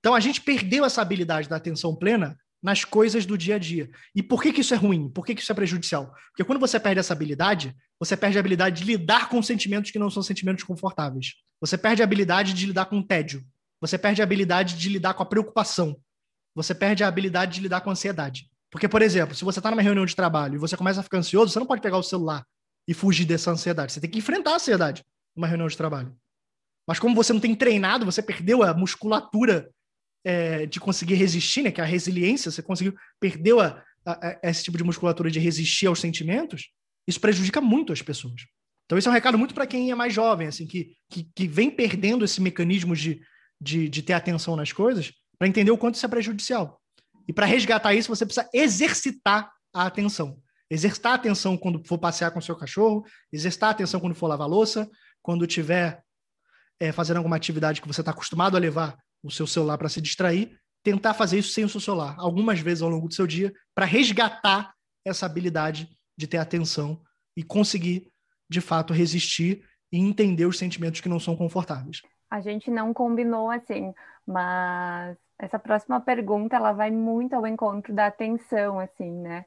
Então 0.00 0.14
a 0.14 0.20
gente 0.20 0.42
perdeu 0.42 0.84
essa 0.84 1.00
habilidade 1.00 1.48
da 1.48 1.56
atenção 1.56 1.96
plena 1.96 2.38
nas 2.64 2.82
coisas 2.82 3.26
do 3.26 3.36
dia 3.36 3.56
a 3.56 3.58
dia. 3.58 3.90
E 4.14 4.22
por 4.22 4.42
que, 4.42 4.50
que 4.50 4.62
isso 4.62 4.72
é 4.72 4.76
ruim? 4.78 5.10
Por 5.10 5.26
que, 5.26 5.34
que 5.34 5.42
isso 5.42 5.52
é 5.52 5.54
prejudicial? 5.54 6.14
Porque 6.30 6.42
quando 6.42 6.58
você 6.58 6.80
perde 6.80 6.98
essa 6.98 7.12
habilidade, 7.12 7.76
você 8.00 8.16
perde 8.16 8.38
a 8.38 8.40
habilidade 8.40 8.82
de 8.82 8.90
lidar 8.90 9.28
com 9.28 9.42
sentimentos 9.42 9.90
que 9.90 9.98
não 9.98 10.08
são 10.08 10.22
sentimentos 10.22 10.64
confortáveis. 10.64 11.34
Você 11.60 11.76
perde 11.76 12.00
a 12.00 12.06
habilidade 12.06 12.54
de 12.54 12.64
lidar 12.64 12.86
com 12.86 13.00
o 13.00 13.06
tédio. 13.06 13.44
Você 13.82 13.98
perde 13.98 14.22
a 14.22 14.24
habilidade 14.24 14.78
de 14.78 14.88
lidar 14.88 15.12
com 15.12 15.22
a 15.22 15.26
preocupação. 15.26 15.94
Você 16.54 16.74
perde 16.74 17.04
a 17.04 17.08
habilidade 17.08 17.56
de 17.56 17.60
lidar 17.60 17.82
com 17.82 17.90
a 17.90 17.92
ansiedade. 17.92 18.48
Porque, 18.70 18.88
por 18.88 19.02
exemplo, 19.02 19.34
se 19.34 19.44
você 19.44 19.58
está 19.58 19.70
numa 19.70 19.82
reunião 19.82 20.06
de 20.06 20.16
trabalho 20.16 20.54
e 20.54 20.58
você 20.58 20.74
começa 20.74 21.00
a 21.00 21.02
ficar 21.02 21.18
ansioso, 21.18 21.52
você 21.52 21.58
não 21.58 21.66
pode 21.66 21.82
pegar 21.82 21.98
o 21.98 22.02
celular 22.02 22.46
e 22.88 22.94
fugir 22.94 23.26
dessa 23.26 23.50
ansiedade. 23.50 23.92
Você 23.92 24.00
tem 24.00 24.08
que 24.08 24.18
enfrentar 24.18 24.52
a 24.52 24.54
ansiedade 24.54 25.04
numa 25.36 25.46
reunião 25.46 25.68
de 25.68 25.76
trabalho. 25.76 26.16
Mas 26.88 26.98
como 26.98 27.14
você 27.14 27.34
não 27.34 27.40
tem 27.40 27.54
treinado, 27.54 28.06
você 28.06 28.22
perdeu 28.22 28.62
a 28.62 28.72
musculatura 28.72 29.70
é, 30.24 30.66
de 30.66 30.80
conseguir 30.80 31.14
resistir, 31.14 31.62
né? 31.62 31.70
Que 31.70 31.80
é 31.80 31.84
a 31.84 31.86
resiliência, 31.86 32.50
você 32.50 32.62
conseguiu, 32.62 32.94
perdeu 33.20 33.60
a, 33.60 33.82
a, 34.04 34.28
a, 34.28 34.38
esse 34.50 34.64
tipo 34.64 34.78
de 34.78 34.84
musculatura 34.84 35.30
de 35.30 35.38
resistir 35.38 35.86
aos 35.86 36.00
sentimentos, 36.00 36.70
isso 37.06 37.20
prejudica 37.20 37.60
muito 37.60 37.92
as 37.92 38.02
pessoas. 38.02 38.42
Então, 38.86 38.98
esse 38.98 39.06
é 39.08 39.10
um 39.10 39.14
recado 39.14 39.38
muito 39.38 39.54
para 39.54 39.66
quem 39.66 39.90
é 39.90 39.94
mais 39.94 40.12
jovem, 40.12 40.48
assim, 40.48 40.66
que, 40.66 40.96
que, 41.10 41.28
que 41.34 41.46
vem 41.46 41.70
perdendo 41.70 42.24
esse 42.24 42.40
mecanismo 42.40 42.94
de, 42.94 43.20
de, 43.60 43.88
de 43.88 44.02
ter 44.02 44.12
atenção 44.12 44.56
nas 44.56 44.72
coisas, 44.72 45.12
para 45.38 45.48
entender 45.48 45.70
o 45.70 45.78
quanto 45.78 45.94
isso 45.94 46.06
é 46.06 46.08
prejudicial. 46.08 46.80
E 47.26 47.32
para 47.32 47.46
resgatar 47.46 47.94
isso, 47.94 48.14
você 48.14 48.26
precisa 48.26 48.48
exercitar 48.52 49.50
a 49.72 49.86
atenção. 49.86 50.38
Exercitar 50.70 51.12
a 51.12 51.14
atenção 51.16 51.56
quando 51.56 51.82
for 51.86 51.98
passear 51.98 52.30
com 52.30 52.40
seu 52.40 52.56
cachorro, 52.56 53.04
exercitar 53.32 53.68
a 53.70 53.72
atenção 53.72 54.00
quando 54.00 54.14
for 54.14 54.26
lavar 54.26 54.48
louça, 54.48 54.88
quando 55.22 55.44
estiver 55.44 56.02
é, 56.78 56.92
fazendo 56.92 57.18
alguma 57.18 57.36
atividade 57.36 57.80
que 57.80 57.88
você 57.88 58.00
está 58.00 58.10
acostumado 58.10 58.56
a 58.56 58.60
levar 58.60 58.98
o 59.24 59.30
seu 59.30 59.46
celular 59.46 59.78
para 59.78 59.88
se 59.88 60.00
distrair, 60.00 60.56
tentar 60.82 61.14
fazer 61.14 61.38
isso 61.38 61.52
sem 61.52 61.64
o 61.64 61.68
seu 61.68 61.80
celular, 61.80 62.14
algumas 62.18 62.60
vezes 62.60 62.82
ao 62.82 62.90
longo 62.90 63.08
do 63.08 63.14
seu 63.14 63.26
dia, 63.26 63.52
para 63.74 63.86
resgatar 63.86 64.74
essa 65.04 65.24
habilidade 65.24 65.88
de 66.16 66.26
ter 66.26 66.36
atenção 66.36 67.00
e 67.36 67.42
conseguir, 67.42 68.12
de 68.48 68.60
fato, 68.60 68.92
resistir 68.92 69.64
e 69.90 69.98
entender 69.98 70.44
os 70.44 70.58
sentimentos 70.58 71.00
que 71.00 71.08
não 71.08 71.18
são 71.18 71.34
confortáveis. 71.34 72.02
A 72.30 72.40
gente 72.40 72.70
não 72.70 72.92
combinou 72.92 73.50
assim, 73.50 73.94
mas 74.26 75.16
essa 75.38 75.58
próxima 75.58 76.00
pergunta 76.00 76.56
ela 76.56 76.72
vai 76.72 76.90
muito 76.90 77.34
ao 77.34 77.46
encontro 77.46 77.94
da 77.94 78.06
atenção, 78.06 78.78
assim, 78.78 79.10
né? 79.10 79.44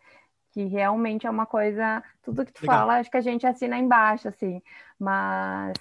Que 0.52 0.66
realmente 0.66 1.28
é 1.28 1.30
uma 1.30 1.46
coisa, 1.46 2.04
tudo 2.24 2.46
que 2.46 2.52
tu 2.52 2.62
Legal. 2.62 2.80
fala, 2.80 2.98
acho 2.98 3.12
que 3.12 3.18
a 3.18 3.22
gente 3.22 3.46
assina 3.46 3.78
embaixo, 3.78 4.28
assim, 4.28 4.62
mas 5.00 5.74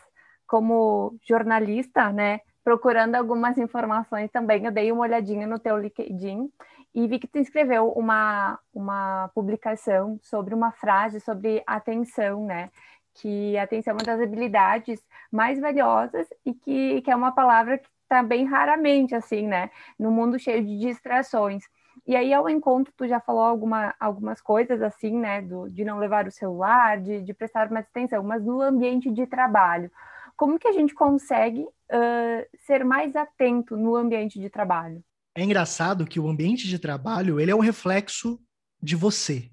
como 0.47 1.19
jornalista, 1.27 2.13
né, 2.13 2.41
procurando 2.67 3.15
algumas 3.15 3.57
informações 3.59 4.29
também, 4.33 4.65
eu 4.65 4.73
dei 4.73 4.91
uma 4.91 5.03
olhadinha 5.03 5.47
no 5.47 5.57
teu 5.57 5.79
LinkedIn 5.79 6.51
e 6.93 7.07
vi 7.07 7.21
que 7.21 7.29
tu 7.29 7.39
escreveu 7.39 7.91
uma, 7.93 8.59
uma 8.75 9.31
publicação 9.33 10.19
sobre 10.21 10.53
uma 10.53 10.73
frase 10.73 11.21
sobre 11.21 11.63
atenção, 11.65 12.45
né? 12.45 12.73
Que 13.15 13.57
atenção 13.57 13.93
é 13.93 13.95
uma 13.95 14.03
das 14.05 14.21
habilidades 14.21 15.01
mais 15.31 15.61
valiosas 15.61 16.27
e 16.45 16.53
que, 16.53 17.03
que 17.03 17.11
é 17.11 17.15
uma 17.15 17.31
palavra 17.31 17.79
que 17.79 17.87
está 18.03 18.21
bem 18.21 18.45
raramente, 18.45 19.15
assim, 19.15 19.47
né? 19.47 19.71
No 19.97 20.11
mundo 20.11 20.37
cheio 20.37 20.65
de 20.65 20.77
distrações. 20.77 21.63
E 22.05 22.17
aí, 22.17 22.35
ao 22.35 22.49
encontro, 22.49 22.93
tu 22.97 23.07
já 23.07 23.21
falou 23.21 23.45
alguma, 23.45 23.95
algumas 24.01 24.41
coisas, 24.41 24.83
assim, 24.83 25.17
né? 25.17 25.41
Do, 25.41 25.71
de 25.71 25.85
não 25.85 25.99
levar 25.99 26.27
o 26.27 26.33
celular, 26.33 27.01
de, 27.01 27.23
de 27.23 27.33
prestar 27.33 27.71
mais 27.71 27.87
atenção, 27.87 28.25
mas 28.25 28.45
no 28.45 28.61
ambiente 28.61 29.09
de 29.09 29.25
trabalho 29.25 29.89
como 30.37 30.59
que 30.59 30.69
a 30.69 30.73
gente 30.73 30.95
consegue 30.95 31.63
uh, 31.63 32.59
ser 32.67 32.85
mais 32.85 33.17
atento 33.17 33.77
no 33.77 33.97
ambiente 33.97 34.39
de 34.39 34.51
trabalho? 34.51 35.03
É 35.35 35.43
engraçado 35.43 36.07
que 36.07 36.21
o 36.21 36.29
ambiente 36.29 36.69
de 36.69 36.79
trabalho 36.79 37.41
ele 37.41 37.51
é 37.51 37.55
um 37.55 37.61
reflexo 37.61 38.39
de 38.81 38.95
você. 38.95 39.51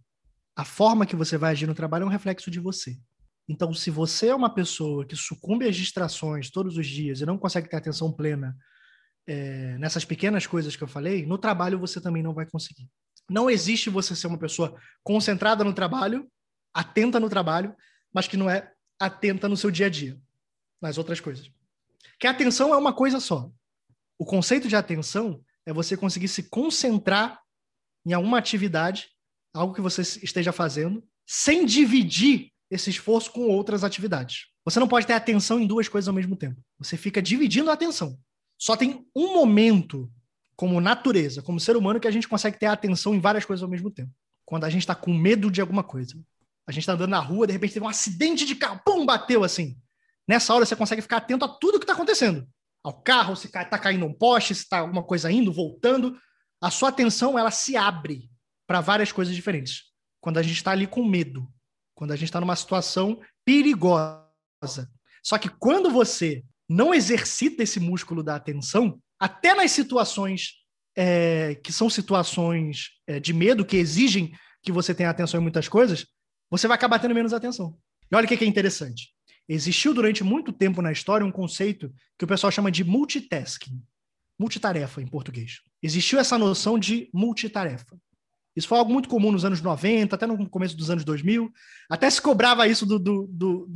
A 0.56 0.64
forma 0.64 1.06
que 1.06 1.16
você 1.16 1.38
vai 1.38 1.52
agir 1.52 1.66
no 1.66 1.74
trabalho 1.74 2.04
é 2.04 2.06
um 2.06 2.10
reflexo 2.10 2.52
de 2.52 2.60
você. 2.60 2.98
Então, 3.48 3.74
se 3.74 3.90
você 3.90 4.28
é 4.28 4.36
uma 4.36 4.54
pessoa 4.54 5.06
que 5.06 5.16
sucumbe 5.16 5.68
às 5.68 5.76
distrações 5.76 6.50
todos 6.50 6.78
os 6.78 6.88
dias 6.88 7.20
e 7.20 7.26
não 7.26 7.38
consegue 7.38 7.68
ter 7.68 7.76
atenção 7.76 8.12
plena 8.12 8.56
é, 9.28 9.78
nessas 9.78 10.06
pequenas 10.06 10.46
coisas 10.46 10.76
que 10.76 10.84
eu 10.84 10.88
falei, 10.88 11.26
no 11.26 11.38
trabalho 11.38 11.80
você 11.80 12.00
também 12.00 12.24
não 12.24 12.34
vai 12.34 12.46
conseguir. 12.46 12.88
Não 13.30 13.50
existe 13.50 13.90
você 13.90 14.16
ser 14.16 14.28
uma 14.28 14.38
pessoa 14.38 14.78
concentrada 15.02 15.64
no 15.64 15.74
trabalho, 15.74 16.30
atenta 16.74 17.20
no 17.20 17.30
trabalho, 17.30 17.76
mas 18.14 18.28
que 18.28 18.38
não 18.38 18.50
é 18.50 18.72
atenta 19.00 19.50
no 19.50 19.58
seu 19.58 19.72
dia 19.72 19.88
a 19.88 19.90
dia 19.90 20.18
nas 20.84 20.98
outras 20.98 21.22
coisas. 21.22 21.50
Que 22.20 22.28
atenção 22.28 22.74
é 22.74 22.78
uma 22.78 22.94
coisa 22.94 23.20
só. 23.20 23.50
O 24.20 24.26
conceito 24.26 24.68
de 24.68 24.76
atenção 24.76 25.42
é 25.66 25.72
você 25.72 25.96
conseguir 25.96 26.28
se 26.28 26.44
concentrar 26.44 27.42
em 28.06 28.12
alguma 28.12 28.38
atividade, 28.38 29.08
algo 29.54 29.74
que 29.74 29.82
você 29.82 30.02
esteja 30.02 30.52
fazendo, 30.52 31.02
sem 31.26 31.66
dividir 31.66 32.52
esse 32.70 32.90
esforço 32.90 33.32
com 33.32 33.48
outras 33.48 33.84
atividades. 33.84 34.48
Você 34.66 34.80
não 34.80 34.88
pode 34.88 35.08
ter 35.08 35.14
atenção 35.14 35.58
em 35.60 35.66
duas 35.66 35.88
coisas 35.88 36.08
ao 36.08 36.14
mesmo 36.14 36.36
tempo. 36.36 36.62
Você 36.78 36.98
fica 36.98 37.22
dividindo 37.22 37.70
a 37.70 37.74
atenção. 37.74 38.20
Só 38.60 38.76
tem 38.76 39.06
um 39.16 39.34
momento, 39.34 40.12
como 40.56 40.82
natureza, 40.82 41.42
como 41.42 41.60
ser 41.60 41.78
humano, 41.78 42.00
que 42.00 42.08
a 42.08 42.12
gente 42.12 42.28
consegue 42.28 42.60
ter 42.60 42.66
atenção 42.66 43.16
em 43.16 43.20
várias 43.22 43.46
coisas 43.46 43.64
ao 43.64 43.70
mesmo 43.70 43.90
tempo. 43.90 44.12
Quando 44.46 44.66
a 44.66 44.70
gente 44.70 44.82
está 44.82 44.96
com 44.96 45.14
medo 45.14 45.50
de 45.50 45.62
alguma 45.62 45.84
coisa. 45.84 46.14
A 46.68 46.72
gente 46.72 46.82
está 46.82 46.94
andando 46.94 47.12
na 47.12 47.20
rua, 47.20 47.48
de 47.48 47.54
repente 47.54 47.74
teve 47.74 47.86
um 47.86 47.90
acidente 47.90 48.46
de 48.46 48.56
carro, 48.56 48.82
pum, 48.86 49.06
bateu 49.06 49.44
assim. 49.44 49.78
Nessa 50.28 50.54
hora 50.54 50.66
você 50.66 50.76
consegue 50.76 51.02
ficar 51.02 51.18
atento 51.18 51.46
a 51.46 51.48
tudo 51.48 51.80
que 51.80 51.84
está 51.84 51.94
acontecendo. 51.94 52.48
Ao 52.84 53.02
carro, 53.02 53.36
se 53.36 53.48
está 53.48 53.80
caindo 53.80 54.06
um 54.06 54.14
poste, 54.14 54.54
se 54.54 54.64
está 54.64 54.80
alguma 54.80 55.04
coisa 55.04 55.32
indo, 55.32 55.52
voltando. 55.52 56.18
A 56.62 56.70
sua 56.70 56.90
atenção 56.90 57.38
ela 57.38 57.52
se 57.52 57.78
abre 57.78 58.30
para 58.68 58.82
várias 58.82 59.12
coisas 59.12 59.36
diferentes. 59.36 59.84
Quando 60.22 60.38
a 60.38 60.42
gente 60.42 60.56
está 60.56 60.72
ali 60.72 60.88
com 60.88 61.04
medo, 61.06 61.48
quando 61.96 62.12
a 62.12 62.16
gente 62.16 62.30
está 62.30 62.40
numa 62.40 62.56
situação 62.56 63.20
perigosa. 63.46 64.90
Só 65.24 65.38
que 65.38 65.50
quando 65.50 65.90
você 65.90 66.44
não 66.68 66.94
exercita 66.94 67.64
esse 67.64 67.80
músculo 67.80 68.24
da 68.24 68.36
atenção, 68.36 69.00
até 69.20 69.54
nas 69.54 69.72
situações 69.72 70.64
é, 70.96 71.56
que 71.56 71.72
são 71.72 71.90
situações 71.90 72.92
é, 73.08 73.20
de 73.20 73.34
medo, 73.34 73.66
que 73.66 73.78
exigem 73.78 74.34
que 74.62 74.72
você 74.72 74.94
tenha 74.94 75.10
atenção 75.10 75.40
em 75.40 75.44
muitas 75.44 75.68
coisas, 75.68 76.06
você 76.50 76.68
vai 76.68 76.76
acabar 76.76 77.00
tendo 77.00 77.16
menos 77.16 77.34
atenção. 77.34 77.78
E 78.12 78.16
olha 78.16 78.26
o 78.26 78.28
que 78.28 78.44
é 78.44 78.48
interessante. 78.48 79.12
Existiu 79.54 79.93
durante 79.93 80.24
muito 80.24 80.51
tempo 80.51 80.82
na 80.82 80.91
história 80.91 81.24
um 81.24 81.32
conceito 81.32 81.93
que 82.18 82.26
o 82.26 82.28
pessoal 82.28 82.49
chama 82.49 82.72
de 82.72 82.84
multitasking, 82.84 83.80
multitarefa 84.39 84.99
em 84.99 85.06
português. 85.06 85.62
Existiu 85.80 86.18
essa 86.18 86.39
noção 86.39 86.80
de 86.80 87.08
multitarefa. 87.14 87.95
Isso 88.56 88.68
foi 88.68 88.80
algo 88.80 88.91
muito 88.91 89.08
comum 89.08 89.32
nos 89.32 89.45
anos 89.45 89.62
90, 89.62 90.16
até 90.16 90.26
no 90.26 90.49
começo 90.49 90.76
dos 90.76 90.89
anos 90.89 91.04
2000. 91.04 91.54
Até 91.88 92.10
se 92.10 92.20
cobrava 92.20 92.68
isso 92.68 92.84
do, 92.84 92.97
do, 92.97 93.28
do, 93.28 93.68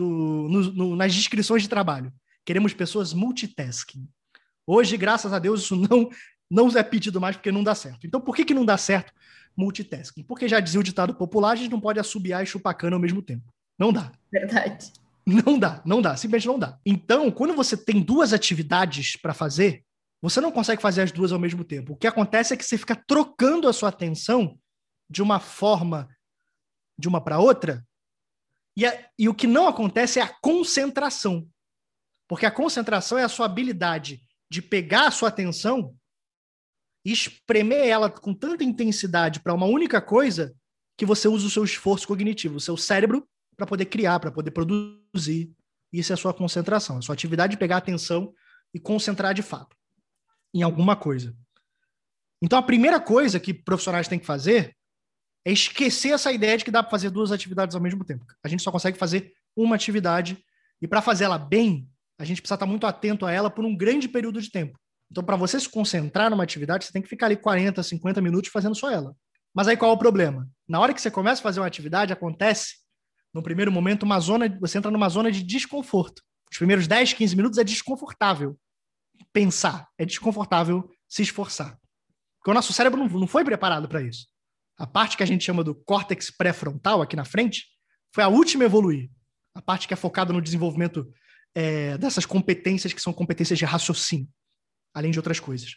no, 0.49 0.61
no, 0.73 0.95
nas 0.95 1.13
descrições 1.13 1.61
de 1.61 1.69
trabalho. 1.69 2.11
Queremos 2.43 2.73
pessoas 2.73 3.13
multitasking. 3.13 4.09
Hoje, 4.65 4.97
graças 4.97 5.32
a 5.32 5.38
Deus, 5.38 5.61
isso 5.61 5.75
não, 5.75 6.09
não 6.49 6.69
é 6.69 6.82
pedido 6.82 7.21
mais 7.21 7.36
porque 7.36 7.51
não 7.51 7.63
dá 7.63 7.75
certo. 7.75 8.07
Então, 8.07 8.19
por 8.19 8.36
que, 8.36 8.43
que 8.43 8.53
não 8.55 8.65
dá 8.65 8.78
certo 8.78 9.13
multitasking? 9.55 10.23
Porque 10.23 10.47
já 10.47 10.59
dizia 10.59 10.80
o 10.80 10.84
ditado 10.84 11.13
popular, 11.13 11.51
a 11.51 11.55
gente 11.55 11.69
não 11.71 11.80
pode 11.80 11.99
assobiar 11.99 12.41
e 12.41 12.47
chupar 12.47 12.75
cana 12.75 12.95
ao 12.95 13.01
mesmo 13.01 13.21
tempo. 13.21 13.53
Não 13.78 13.93
dá. 13.93 14.11
Verdade. 14.32 14.91
Não 15.28 15.59
dá, 15.59 15.84
não 15.86 16.01
dá, 16.01 16.15
simplesmente 16.15 16.47
não 16.47 16.57
dá. 16.57 16.80
Então, 16.86 17.30
quando 17.30 17.53
você 17.53 17.75
tem 17.75 18.01
duas 18.01 18.32
atividades 18.32 19.17
para 19.17 19.34
fazer, 19.34 19.84
você 20.21 20.39
não 20.39 20.53
consegue 20.53 20.82
fazer 20.82 21.01
as 21.01 21.11
duas 21.11 21.34
ao 21.34 21.39
mesmo 21.39 21.65
tempo. 21.65 21.93
O 21.93 21.97
que 21.97 22.07
acontece 22.07 22.53
é 22.53 22.57
que 22.57 22.63
você 22.63 22.78
fica 22.78 22.95
trocando 22.95 23.67
a 23.67 23.73
sua 23.73 23.89
atenção 23.89 24.57
de 25.09 25.21
uma 25.21 25.41
forma 25.41 26.07
de 26.97 27.07
uma 27.07 27.21
para 27.21 27.39
outra, 27.39 27.86
e, 28.75 28.86
a, 28.86 29.09
e 29.17 29.28
o 29.28 29.34
que 29.34 29.47
não 29.47 29.67
acontece 29.67 30.19
é 30.19 30.21
a 30.21 30.34
concentração. 30.41 31.47
Porque 32.28 32.45
a 32.45 32.51
concentração 32.51 33.17
é 33.17 33.23
a 33.23 33.30
sua 33.30 33.45
habilidade 33.45 34.21
de 34.49 34.61
pegar 34.61 35.07
a 35.07 35.11
sua 35.11 35.30
atenção 35.30 35.95
e 37.05 37.11
espremer 37.11 37.88
ela 37.88 38.09
com 38.09 38.34
tanta 38.34 38.63
intensidade 38.63 39.39
para 39.39 39.53
uma 39.53 39.65
única 39.65 40.01
coisa 40.01 40.55
que 40.97 41.05
você 41.05 41.28
usa 41.28 41.47
o 41.47 41.49
seu 41.49 41.63
esforço 41.63 42.07
cognitivo. 42.07 42.57
O 42.57 42.61
seu 42.61 42.78
cérebro 42.78 43.28
para 43.58 43.66
poder 43.66 43.86
criar, 43.86 44.20
para 44.20 44.32
poder 44.32 44.51
produzir. 44.51 45.51
Isso 45.91 46.14
é 46.14 46.16
a 46.16 46.18
sua 46.18 46.34
concentração, 46.34 46.97
a 46.97 47.01
sua 47.01 47.14
atividade 47.14 47.51
de 47.51 47.58
pegar 47.58 47.78
atenção 47.78 48.34
e 48.74 48.80
concentrar 48.80 49.34
de 49.34 49.41
fato 49.41 49.76
em 50.53 50.62
alguma 50.62 50.95
coisa. 50.95 51.36
Então, 52.41 52.60
a 52.60 52.64
primeira 52.64 52.99
coisa 52.99 53.39
que 53.39 53.53
profissionais 53.53 54.08
têm 54.08 54.20
que 54.20 54.26
fazer 54.26 54.76
é 55.43 55.51
esquecer 55.51 56.10
essa 56.10 56.32
ideia 56.32 56.58
de 56.58 56.64
que 56.64 56.72
dá 56.72 56.84
para 56.84 56.91
fazer 56.91 57.10
duas 57.10 57.32
atividades 57.32 57.76
ao 57.76 57.82
mesmo 57.82 58.03
tempo. 58.03 58.26
A 58.43 58.47
gente 58.47 58.62
só 58.62 58.72
consegue 58.72 58.97
fazer 58.97 59.34
uma 59.55 59.76
atividade 59.76 60.38
e 60.82 60.88
para 60.88 61.01
fazer 61.01 61.24
ela 61.24 61.39
bem, 61.39 61.89
a 62.20 62.26
gente 62.26 62.41
precisa 62.41 62.55
estar 62.55 62.66
muito 62.66 62.86
atento 62.86 63.26
a 63.26 63.32
ela 63.32 63.49
por 63.49 63.66
um 63.66 63.76
grande 63.76 64.08
período 64.08 64.41
de 64.41 64.51
tempo. 64.51 64.78
Então, 65.10 65.24
para 65.24 65.36
você 65.36 65.60
se 65.60 65.70
concentrar 65.70 66.30
numa 66.30 66.43
atividade, 66.43 66.86
você 66.86 66.91
tem 66.91 67.01
que 67.01 67.08
ficar 67.08 67.28
ali 67.28 67.38
40, 67.38 67.82
50 67.82 68.22
minutos 68.22 68.51
fazendo 68.51 68.76
só 68.76 68.91
ela. 68.91 69.16
Mas 69.53 69.68
aí 69.68 69.78
qual 69.78 69.91
é 69.91 69.93
o 69.93 69.97
problema? 69.97 70.47
Na 70.68 70.80
hora 70.80 70.93
que 70.93 71.01
você 71.01 71.10
começa 71.10 71.41
a 71.41 71.43
fazer 71.43 71.60
uma 71.60 71.68
atividade, 71.68 72.14
acontece 72.14 72.76
no 73.38 73.43
primeiro 73.43 73.71
momento, 73.71 74.01
uma 74.01 74.19
zona, 74.19 74.57
você 74.59 74.79
entra 74.79 74.89
numa 74.89 75.07
zona 75.07 75.31
de 75.31 75.43
desconforto. 75.43 76.23
Os 76.51 76.57
primeiros 76.57 76.88
10, 76.88 77.13
15 77.13 77.35
minutos 77.35 77.59
é 77.59 77.63
desconfortável 77.63 78.57
pensar, 79.31 79.88
é 79.95 80.05
desconfortável 80.05 80.89
se 81.07 81.21
esforçar. 81.21 81.77
Porque 82.39 82.49
o 82.49 82.53
nosso 82.53 82.73
cérebro 82.73 82.99
não, 82.99 83.07
não 83.19 83.27
foi 83.27 83.45
preparado 83.45 83.88
para 83.88 84.01
isso. 84.01 84.25
A 84.75 84.88
parte 84.88 85.15
que 85.15 85.21
a 85.21 85.25
gente 85.25 85.43
chama 85.43 85.63
do 85.63 85.75
córtex 85.75 86.31
pré-frontal, 86.31 86.99
aqui 86.99 87.15
na 87.15 87.25
frente, 87.25 87.67
foi 88.11 88.23
a 88.23 88.27
última 88.27 88.63
a 88.63 88.65
evoluir. 88.65 89.07
A 89.53 89.61
parte 89.61 89.88
que 89.88 89.93
é 89.93 89.97
focada 89.97 90.33
no 90.33 90.41
desenvolvimento 90.41 91.07
é, 91.53 91.95
dessas 91.99 92.25
competências 92.25 92.91
que 92.91 93.01
são 93.01 93.13
competências 93.13 93.59
de 93.59 93.65
raciocínio, 93.65 94.27
além 94.95 95.11
de 95.11 95.19
outras 95.19 95.39
coisas. 95.39 95.75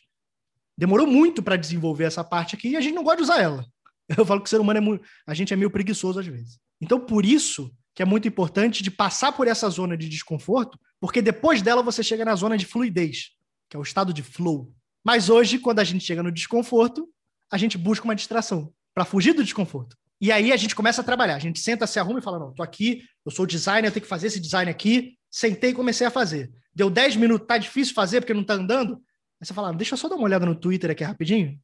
Demorou 0.79 1.07
muito 1.07 1.43
para 1.43 1.57
desenvolver 1.57 2.05
essa 2.05 2.25
parte 2.25 2.55
aqui 2.55 2.71
e 2.71 2.77
a 2.77 2.81
gente 2.81 2.95
não 2.95 3.05
gosta 3.05 3.19
de 3.19 3.23
usar 3.25 3.43
ela. 3.43 3.67
Eu 4.17 4.25
falo 4.25 4.41
que 4.41 4.47
o 4.47 4.51
ser 4.51 4.61
humano 4.61 4.79
é 4.79 4.81
muito, 4.81 5.07
a 5.27 5.35
gente 5.35 5.53
é 5.53 5.57
meio 5.57 5.71
preguiçoso 5.71 6.19
às 6.21 6.27
vezes. 6.27 6.59
Então, 6.81 6.99
por 6.99 7.25
isso 7.25 7.71
que 7.95 8.03
é 8.03 8.07
muito 8.07 8.27
importante 8.27 8.83
de 8.83 8.91
passar 8.91 9.33
por 9.33 9.47
essa 9.47 9.69
zona 9.69 9.97
de 9.97 10.09
desconforto 10.09 10.79
Porque 11.01 11.23
depois 11.23 11.63
dela 11.63 11.83
você 11.83 12.03
chega 12.03 12.25
na 12.25 12.37
zona 12.37 12.57
de 12.59 12.67
fluidez, 12.67 13.31
que 13.69 13.77
é 13.77 13.81
o 13.81 13.83
estado 13.83 14.13
de 14.13 14.23
flow. 14.23 14.73
Mas 15.03 15.31
hoje, 15.31 15.59
quando 15.59 15.81
a 15.81 15.85
gente 15.85 16.05
chega 16.05 16.23
no 16.23 16.31
desconforto, 16.31 17.09
a 17.51 17.57
gente 17.57 17.79
busca 17.79 18.05
uma 18.05 18.15
distração 18.15 18.73
para 18.95 19.05
fugir 19.05 19.33
do 19.33 19.43
desconforto. 19.43 19.97
E 20.21 20.31
aí 20.31 20.53
a 20.53 20.57
gente 20.57 20.75
começa 20.75 21.01
a 21.01 21.05
trabalhar. 21.05 21.37
A 21.37 21.39
gente 21.39 21.59
senta, 21.59 21.87
se 21.87 21.99
arruma 21.99 22.19
e 22.19 22.23
fala: 22.23 22.39
não, 22.39 22.53
tô 22.53 22.63
aqui, 22.63 23.03
eu 23.25 23.33
sou 23.33 23.47
designer, 23.47 23.89
eu 23.89 23.93
tenho 23.93 24.03
que 24.03 24.09
fazer 24.09 24.27
esse 24.27 24.39
design 24.39 24.71
aqui. 24.71 25.17
Sentei 25.31 25.71
e 25.71 25.75
comecei 25.75 26.07
a 26.07 26.11
fazer. 26.11 26.53
Deu 26.75 26.91
10 26.91 27.17
minutos, 27.17 27.47
tá 27.47 27.57
difícil 27.57 27.95
fazer 27.95 28.21
porque 28.21 28.35
não 28.35 28.45
tá 28.45 28.55
andando. 28.55 28.95
Aí 29.41 29.47
você 29.47 29.55
fala: 29.55 29.73
deixa 29.73 29.95
eu 29.95 29.99
só 29.99 30.09
dar 30.09 30.17
uma 30.17 30.25
olhada 30.25 30.45
no 30.45 30.55
Twitter 30.55 30.91
aqui 30.91 31.03
rapidinho. 31.03 31.59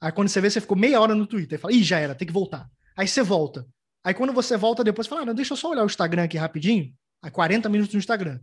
Aí 0.00 0.10
quando 0.10 0.28
você 0.28 0.40
vê, 0.40 0.50
você 0.50 0.60
ficou 0.60 0.76
meia 0.76 1.00
hora 1.00 1.14
no 1.14 1.26
Twitter. 1.26 1.58
Fala: 1.58 1.72
ih, 1.72 1.84
já 1.84 2.00
era, 2.00 2.14
tem 2.14 2.26
que 2.26 2.34
voltar. 2.34 2.68
Aí 2.96 3.06
você 3.06 3.22
volta. 3.22 3.64
Aí 4.04 4.14
quando 4.14 4.32
você 4.32 4.56
volta 4.56 4.82
depois, 4.82 5.06
fala: 5.06 5.22
ah, 5.22 5.26
não, 5.26 5.34
deixa 5.34 5.52
eu 5.52 5.56
só 5.56 5.70
olhar 5.70 5.82
o 5.82 5.86
Instagram 5.86 6.24
aqui 6.24 6.36
rapidinho. 6.36 6.92
Aí 7.22 7.30
40 7.30 7.68
minutos 7.68 7.94
no 7.94 7.98
Instagram. 7.98 8.40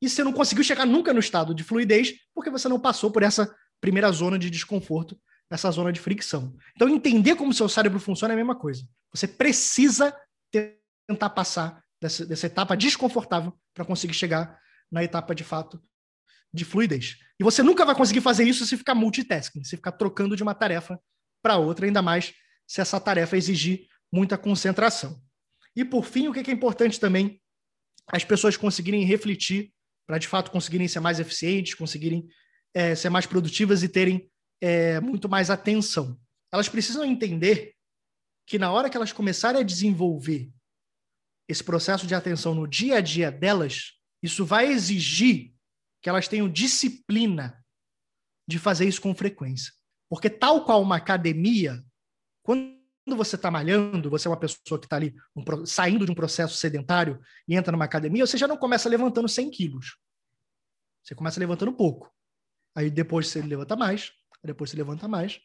E 0.00 0.08
você 0.08 0.24
não 0.24 0.32
conseguiu 0.32 0.64
chegar 0.64 0.86
nunca 0.86 1.12
no 1.12 1.20
estado 1.20 1.54
de 1.54 1.62
fluidez 1.62 2.14
porque 2.34 2.50
você 2.50 2.68
não 2.68 2.80
passou 2.80 3.10
por 3.10 3.22
essa 3.22 3.54
primeira 3.80 4.10
zona 4.10 4.38
de 4.38 4.50
desconforto, 4.50 5.18
essa 5.50 5.70
zona 5.70 5.92
de 5.92 6.00
fricção. 6.00 6.56
Então, 6.74 6.88
entender 6.88 7.36
como 7.36 7.52
seu 7.52 7.68
cérebro 7.68 8.00
funciona 8.00 8.32
é 8.32 8.34
a 8.34 8.36
mesma 8.36 8.56
coisa. 8.56 8.82
Você 9.14 9.28
precisa 9.28 10.16
tentar 11.06 11.30
passar 11.30 11.82
dessa, 12.00 12.26
dessa 12.26 12.46
etapa 12.46 12.76
desconfortável 12.76 13.52
para 13.74 13.84
conseguir 13.84 14.14
chegar 14.14 14.58
na 14.90 15.04
etapa 15.04 15.34
de 15.34 15.44
fato 15.44 15.80
de 16.52 16.64
fluidez. 16.64 17.16
E 17.38 17.44
você 17.44 17.62
nunca 17.62 17.84
vai 17.84 17.94
conseguir 17.94 18.20
fazer 18.20 18.44
isso 18.44 18.66
se 18.66 18.76
ficar 18.76 18.94
multitasking, 18.94 19.64
se 19.64 19.76
ficar 19.76 19.92
trocando 19.92 20.36
de 20.36 20.42
uma 20.42 20.54
tarefa 20.54 21.00
para 21.42 21.56
outra, 21.56 21.86
ainda 21.86 22.02
mais 22.02 22.34
se 22.66 22.80
essa 22.80 23.00
tarefa 23.00 23.36
exigir 23.36 23.86
muita 24.12 24.36
concentração. 24.36 25.20
E 25.74 25.84
por 25.84 26.04
fim, 26.04 26.28
o 26.28 26.32
que 26.32 26.50
é 26.50 26.54
importante 26.54 27.00
também, 27.00 27.40
as 28.06 28.24
pessoas 28.24 28.56
conseguirem 28.56 29.04
refletir 29.04 29.72
para 30.06 30.18
de 30.18 30.28
fato 30.28 30.50
conseguirem 30.50 30.88
ser 30.88 31.00
mais 31.00 31.18
eficientes, 31.18 31.74
conseguirem 31.74 32.28
é, 32.74 32.94
ser 32.94 33.08
mais 33.08 33.24
produtivas 33.24 33.82
e 33.82 33.88
terem 33.88 34.30
é, 34.60 35.00
muito 35.00 35.28
mais 35.28 35.48
atenção. 35.48 36.20
Elas 36.52 36.68
precisam 36.68 37.04
entender 37.04 37.74
que 38.46 38.58
na 38.58 38.70
hora 38.70 38.90
que 38.90 38.96
elas 38.96 39.12
começarem 39.12 39.60
a 39.60 39.64
desenvolver 39.64 40.52
esse 41.48 41.62
processo 41.62 42.06
de 42.06 42.14
atenção 42.14 42.54
no 42.54 42.66
dia 42.66 42.96
a 42.96 43.00
dia 43.00 43.30
delas, 43.30 43.92
isso 44.22 44.44
vai 44.44 44.66
exigir 44.66 45.54
que 46.02 46.08
elas 46.08 46.28
tenham 46.28 46.48
disciplina 46.48 47.64
de 48.48 48.58
fazer 48.58 48.86
isso 48.86 49.00
com 49.00 49.14
frequência. 49.14 49.72
Porque, 50.10 50.28
tal 50.28 50.64
qual 50.64 50.82
uma 50.82 50.96
academia, 50.96 51.82
quando 52.42 52.81
você 53.06 53.36
está 53.36 53.50
malhando, 53.50 54.08
você 54.08 54.28
é 54.28 54.30
uma 54.30 54.36
pessoa 54.36 54.78
que 54.78 54.86
está 54.86 54.96
ali 54.96 55.14
um, 55.34 55.66
saindo 55.66 56.04
de 56.04 56.12
um 56.12 56.14
processo 56.14 56.56
sedentário 56.56 57.20
e 57.48 57.56
entra 57.56 57.72
numa 57.72 57.84
academia, 57.84 58.26
você 58.26 58.36
já 58.36 58.46
não 58.46 58.56
começa 58.56 58.88
levantando 58.88 59.28
100 59.28 59.50
quilos. 59.50 59.96
Você 61.02 61.14
começa 61.14 61.40
levantando 61.40 61.72
pouco. 61.72 62.12
Aí 62.74 62.90
depois 62.90 63.28
você 63.28 63.42
levanta 63.42 63.76
mais, 63.76 64.12
depois 64.42 64.70
você 64.70 64.76
levanta 64.76 65.08
mais. 65.08 65.40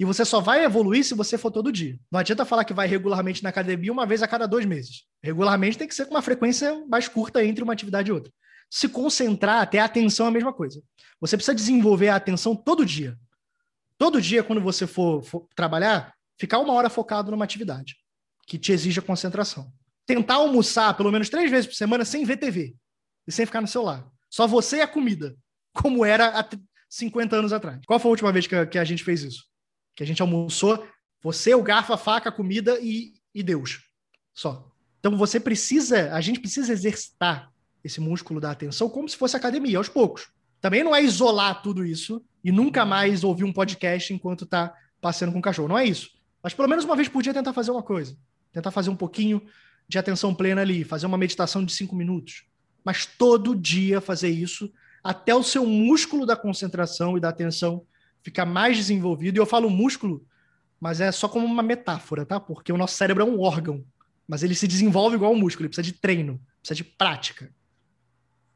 E 0.00 0.04
você 0.04 0.24
só 0.24 0.40
vai 0.40 0.64
evoluir 0.64 1.04
se 1.04 1.14
você 1.14 1.36
for 1.36 1.50
todo 1.50 1.70
dia. 1.70 1.98
Não 2.10 2.18
adianta 2.18 2.44
falar 2.44 2.64
que 2.64 2.72
vai 2.72 2.86
regularmente 2.86 3.42
na 3.42 3.50
academia 3.50 3.92
uma 3.92 4.06
vez 4.06 4.22
a 4.22 4.28
cada 4.28 4.46
dois 4.46 4.64
meses. 4.64 5.04
Regularmente 5.22 5.76
tem 5.76 5.86
que 5.86 5.94
ser 5.94 6.06
com 6.06 6.14
uma 6.14 6.22
frequência 6.22 6.84
mais 6.86 7.08
curta 7.08 7.44
entre 7.44 7.62
uma 7.62 7.72
atividade 7.72 8.10
e 8.10 8.12
outra. 8.12 8.32
Se 8.70 8.88
concentrar, 8.88 9.68
ter 9.68 9.78
atenção 9.78 10.26
é 10.26 10.28
a 10.30 10.32
mesma 10.32 10.52
coisa. 10.52 10.82
Você 11.20 11.36
precisa 11.36 11.54
desenvolver 11.54 12.08
a 12.08 12.16
atenção 12.16 12.56
todo 12.56 12.86
dia. 12.86 13.18
Todo 13.98 14.20
dia, 14.20 14.42
quando 14.42 14.62
você 14.62 14.86
for, 14.86 15.22
for 15.22 15.46
trabalhar, 15.54 16.14
ficar 16.42 16.58
uma 16.58 16.72
hora 16.72 16.90
focado 16.90 17.30
numa 17.30 17.44
atividade 17.44 17.94
que 18.48 18.58
te 18.58 18.72
exija 18.72 19.00
concentração. 19.00 19.72
Tentar 20.04 20.34
almoçar 20.34 20.92
pelo 20.96 21.12
menos 21.12 21.28
três 21.28 21.48
vezes 21.48 21.68
por 21.68 21.76
semana 21.76 22.04
sem 22.04 22.24
ver 22.24 22.36
TV 22.36 22.74
e 23.24 23.30
sem 23.30 23.46
ficar 23.46 23.60
no 23.60 23.68
celular. 23.68 24.04
Só 24.28 24.44
você 24.44 24.78
e 24.78 24.80
a 24.80 24.88
comida, 24.88 25.36
como 25.72 26.04
era 26.04 26.36
há 26.36 26.48
50 26.88 27.36
anos 27.36 27.52
atrás. 27.52 27.80
Qual 27.86 28.00
foi 28.00 28.08
a 28.08 28.10
última 28.10 28.32
vez 28.32 28.48
que 28.48 28.56
a, 28.56 28.66
que 28.66 28.76
a 28.76 28.82
gente 28.82 29.04
fez 29.04 29.22
isso? 29.22 29.44
Que 29.94 30.02
a 30.02 30.06
gente 30.06 30.20
almoçou, 30.20 30.84
você, 31.22 31.54
o 31.54 31.62
garfo, 31.62 31.92
a 31.92 31.96
faca, 31.96 32.30
a 32.30 32.32
comida 32.32 32.76
e, 32.82 33.12
e 33.32 33.40
Deus. 33.40 33.78
Só. 34.34 34.68
Então 34.98 35.16
você 35.16 35.38
precisa, 35.38 36.12
a 36.12 36.20
gente 36.20 36.40
precisa 36.40 36.72
exercitar 36.72 37.52
esse 37.84 38.00
músculo 38.00 38.40
da 38.40 38.50
atenção 38.50 38.88
como 38.88 39.08
se 39.08 39.16
fosse 39.16 39.36
academia, 39.36 39.78
aos 39.78 39.88
poucos. 39.88 40.28
Também 40.60 40.82
não 40.82 40.94
é 40.94 41.04
isolar 41.04 41.62
tudo 41.62 41.86
isso 41.86 42.20
e 42.42 42.50
nunca 42.50 42.84
mais 42.84 43.22
ouvir 43.22 43.44
um 43.44 43.52
podcast 43.52 44.12
enquanto 44.12 44.42
está 44.42 44.74
passeando 45.00 45.32
com 45.32 45.38
o 45.38 45.42
cachorro. 45.42 45.68
Não 45.68 45.78
é 45.78 45.84
isso. 45.84 46.10
Mas 46.42 46.54
pelo 46.54 46.68
menos 46.68 46.84
uma 46.84 46.96
vez 46.96 47.08
por 47.08 47.22
dia 47.22 47.32
tentar 47.32 47.52
fazer 47.52 47.70
uma 47.70 47.82
coisa. 47.82 48.16
Tentar 48.52 48.70
fazer 48.70 48.90
um 48.90 48.96
pouquinho 48.96 49.42
de 49.88 49.98
atenção 49.98 50.34
plena 50.34 50.60
ali, 50.60 50.84
fazer 50.84 51.06
uma 51.06 51.18
meditação 51.18 51.64
de 51.64 51.72
cinco 51.72 51.94
minutos. 51.94 52.44
Mas 52.84 53.06
todo 53.06 53.54
dia 53.54 54.00
fazer 54.00 54.28
isso 54.28 54.72
até 55.02 55.34
o 55.34 55.42
seu 55.42 55.66
músculo 55.66 56.24
da 56.24 56.36
concentração 56.36 57.16
e 57.16 57.20
da 57.20 57.28
atenção 57.28 57.84
ficar 58.22 58.46
mais 58.46 58.76
desenvolvido. 58.76 59.36
E 59.36 59.40
eu 59.40 59.46
falo 59.46 59.68
músculo, 59.68 60.24
mas 60.80 61.00
é 61.00 61.10
só 61.12 61.28
como 61.28 61.46
uma 61.46 61.62
metáfora, 61.62 62.24
tá? 62.24 62.38
Porque 62.38 62.72
o 62.72 62.76
nosso 62.76 62.96
cérebro 62.96 63.22
é 63.22 63.26
um 63.26 63.40
órgão, 63.40 63.84
mas 64.26 64.42
ele 64.42 64.54
se 64.54 64.66
desenvolve 64.66 65.16
igual 65.16 65.32
o 65.32 65.36
músculo, 65.36 65.64
ele 65.64 65.68
precisa 65.68 65.92
de 65.92 66.00
treino, 66.00 66.40
precisa 66.60 66.76
de 66.76 66.84
prática. 66.84 67.52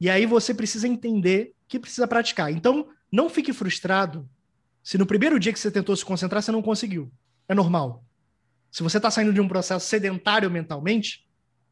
E 0.01 0.11
aí 0.11 0.27
você 0.27 0.55
precisa 0.55 0.87
entender 0.87 1.55
que 1.69 1.79
precisa 1.79 2.07
praticar. 2.07 2.53
Então, 2.53 2.89
não 3.11 3.29
fique 3.29 3.53
frustrado 3.53 4.29
se 4.83 4.99
no 4.99 5.07
primeiro 5.07 5.39
dia 5.41 5.53
que 5.53 5.59
você 5.59 5.71
tentou 5.71 5.97
se 5.97 6.05
concentrar 6.05 6.43
você 6.43 6.53
não 6.53 6.63
conseguiu. 6.63 7.11
É 7.49 7.55
normal. 7.55 8.05
Se 8.71 8.83
você 8.83 8.99
está 8.99 9.11
saindo 9.11 9.33
de 9.33 9.41
um 9.41 9.49
processo 9.49 9.87
sedentário 9.87 10.51
mentalmente, 10.51 11.27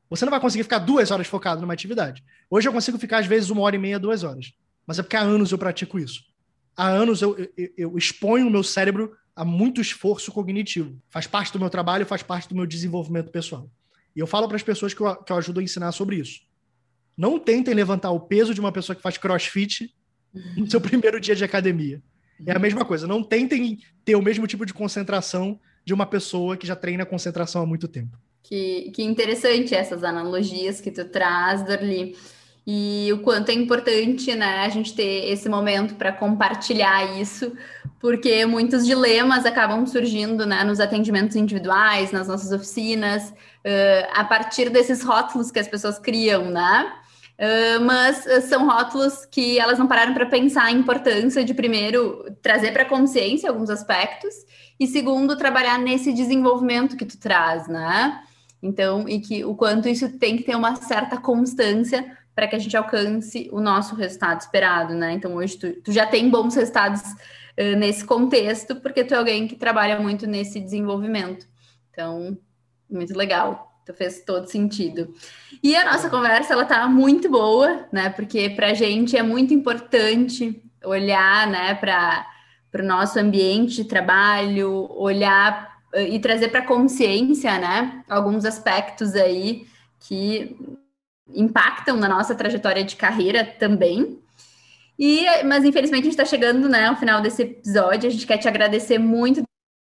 você 0.09 0.25
não 0.25 0.31
vai 0.31 0.41
conseguir 0.41 0.63
ficar 0.63 0.79
duas 0.79 1.11
horas 1.11 1.27
focado 1.27 1.61
numa 1.61 1.73
atividade. 1.73 2.25
Hoje 2.49 2.69
eu 2.69 2.73
consigo 2.73 2.99
ficar, 2.99 3.19
às 3.19 3.27
vezes, 3.27 3.51
uma 3.51 3.63
hora 3.63 3.77
e 3.77 3.79
meia, 3.79 3.99
duas 3.99 4.23
horas. 4.23 4.53
Mas 4.87 4.99
é 4.99 5.03
porque 5.03 5.17
há 5.17 5.21
anos 5.21 5.51
eu 5.51 5.59
pratico 5.59 5.99
isso. 5.99 6.23
Há 6.77 6.87
anos 6.87 7.23
eu, 7.23 7.37
eu, 7.57 7.71
eu 7.77 7.99
exponho 7.99 8.47
o 8.47 8.51
meu 8.51 8.63
cérebro 8.63 9.17
a 9.35 9.45
muito 9.45 9.81
esforço 9.81 10.31
cognitivo. 10.31 11.01
Faz 11.11 11.27
parte 11.27 11.53
do 11.53 11.59
meu 11.59 11.69
trabalho, 11.69 12.07
faz 12.07 12.23
parte 12.23 12.49
do 12.49 12.55
meu 12.55 12.67
desenvolvimento 12.67 13.31
pessoal. 13.31 13.69
E 14.15 14.21
eu 14.21 14.27
falo 14.27 14.47
para 14.47 14.57
as 14.57 14.63
pessoas 14.63 14.95
que 14.95 15.01
eu, 15.01 15.17
que 15.17 15.33
eu 15.33 15.37
ajudo 15.37 15.61
a 15.61 15.63
ensinar 15.63 15.91
sobre 15.93 16.17
isso. 16.17 16.41
Não 17.17 17.39
tentem 17.39 17.75
levantar 17.75 18.11
o 18.11 18.21
peso 18.21 18.55
de 18.55 18.61
uma 18.61 18.73
pessoa 18.73 18.95
que 18.95 19.03
faz 19.03 19.19
crossfit 19.19 19.95
no 20.57 20.71
seu 20.71 20.81
primeiro 20.81 21.21
dia 21.21 21.35
de 21.35 21.45
academia. 21.45 22.03
É 22.47 22.53
a 22.53 22.59
mesma 22.59 22.85
coisa. 22.85 23.07
Não 23.07 23.23
tentem 23.23 23.79
ter 24.05 24.17
o 24.17 24.23
mesmo 24.23 24.47
tipo 24.47 24.65
de 24.65 24.75
concentração 24.75 25.59
de 25.85 25.93
uma 25.93 26.07
pessoa 26.07 26.57
que 26.57 26.67
já 26.67 26.75
treina 26.75 27.05
concentração 27.05 27.63
há 27.63 27.67
muito 27.67 27.87
tempo. 27.89 28.17
Que, 28.43 28.91
que 28.95 29.03
interessante 29.03 29.75
essas 29.75 30.05
analogias 30.05 30.81
que 30.81 30.91
tu 30.91 31.05
traz, 31.05 31.63
Dorli 31.65 32.15
e 32.67 33.11
o 33.13 33.19
quanto 33.19 33.51
é 33.51 33.53
importante, 33.53 34.35
né, 34.35 34.61
a 34.61 34.69
gente 34.71 34.95
ter 34.95 35.31
esse 35.31 35.49
momento 35.51 35.97
para 35.97 36.11
compartilhar 36.13 37.21
isso, 37.21 37.53
porque 38.01 38.47
muitos 38.47 38.87
dilemas 38.87 39.45
acabam 39.45 39.87
surgindo, 39.87 40.47
né, 40.47 40.65
nos 40.65 40.81
atendimentos 40.81 41.37
individuais, 41.37 42.11
nas 42.11 42.27
nossas 42.27 42.53
oficinas, 42.53 43.29
uh, 43.31 44.09
a 44.15 44.25
partir 44.25 44.71
desses 44.71 45.03
rótulos 45.03 45.51
que 45.51 45.59
as 45.59 45.69
pessoas 45.69 45.99
criam, 45.99 46.51
né? 46.51 46.91
Uh, 47.37 47.85
mas 47.85 48.25
são 48.45 48.67
rótulos 48.67 49.27
que 49.27 49.59
elas 49.59 49.79
não 49.79 49.89
pararam 49.89 50.15
para 50.15 50.27
pensar 50.27 50.67
a 50.67 50.71
importância 50.71 51.45
de, 51.45 51.53
primeiro, 51.53 52.25
trazer 52.41 52.73
para 52.73 52.83
a 52.83 52.89
consciência 52.89 53.51
alguns 53.51 53.71
aspectos, 53.71 54.33
e 54.79 54.87
segundo, 54.87 55.37
trabalhar 55.37 55.79
nesse 55.79 56.13
desenvolvimento 56.13 56.97
que 56.97 57.05
tu 57.05 57.19
traz, 57.19 57.67
né? 57.67 58.23
Então, 58.63 59.09
e 59.09 59.21
que 59.21 59.45
o 59.45 59.55
quanto 59.55 59.89
isso 59.89 60.17
tem 60.19 60.37
que 60.37 60.45
ter 60.45 60.57
uma 60.57 60.77
certa 60.77 61.17
constância 61.17 62.17
para 62.35 62.49
que 62.49 62.57
a 62.57 62.59
gente 62.59 62.77
alcance 62.77 63.49
o 63.53 63.61
nosso 63.61 63.95
resultado 63.95 64.41
esperado, 64.41 64.95
né? 64.95 65.13
Então, 65.13 65.35
hoje 65.35 65.57
tu, 65.57 65.73
tu 65.83 65.93
já 65.93 66.07
tem 66.07 66.31
bons 66.31 66.55
resultados 66.55 67.03
uh, 67.03 67.77
nesse 67.77 68.05
contexto, 68.05 68.77
porque 68.77 69.05
tu 69.05 69.15
é 69.15 69.19
alguém 69.19 69.47
que 69.47 69.57
trabalha 69.57 70.01
muito 70.01 70.27
nesse 70.27 70.61
desenvolvimento. 70.61 71.47
Então, 71.91 72.39
muito 72.89 73.17
legal. 73.17 73.74
Então, 73.85 73.95
fez 73.95 74.23
todo 74.25 74.51
sentido. 74.51 75.15
E 75.63 75.77
a 75.77 75.85
nossa 75.85 76.09
conversa, 76.09 76.55
ela 76.55 76.65
tá 76.65 76.89
muito 76.89 77.31
boa, 77.31 77.87
né? 77.93 78.09
Porque 78.09 78.49
para 78.49 78.71
a 78.71 78.75
gente 78.75 79.15
é 79.15 79.23
muito 79.23 79.53
importante 79.53 80.61
olhar, 80.83 81.47
né, 81.47 81.75
para 81.75 82.27
o 82.75 82.83
nosso 82.83 83.19
ambiente 83.19 83.77
de 83.77 83.85
trabalho, 83.85 84.91
olhar 84.91 85.79
uh, 85.95 85.99
e 85.99 86.19
trazer 86.19 86.49
para 86.49 86.63
consciência, 86.63 87.59
né, 87.59 88.03
alguns 88.09 88.45
aspectos 88.45 89.15
aí 89.15 89.67
que 90.01 90.57
impactam 91.35 91.97
na 91.97 92.09
nossa 92.09 92.35
trajetória 92.35 92.85
de 92.85 92.97
carreira 92.97 93.45
também. 93.45 94.19
E, 94.99 95.25
mas 95.45 95.65
infelizmente 95.65 96.03
a 96.03 96.05
gente 96.05 96.13
está 96.13 96.25
chegando 96.25 96.69
né, 96.69 96.87
ao 96.87 96.97
final 96.97 97.21
desse 97.21 97.43
episódio. 97.43 98.09
A 98.09 98.13
gente 98.13 98.27
quer 98.27 98.39
te 98.39 98.47
agradecer 98.47 98.99
muito, 98.99 99.43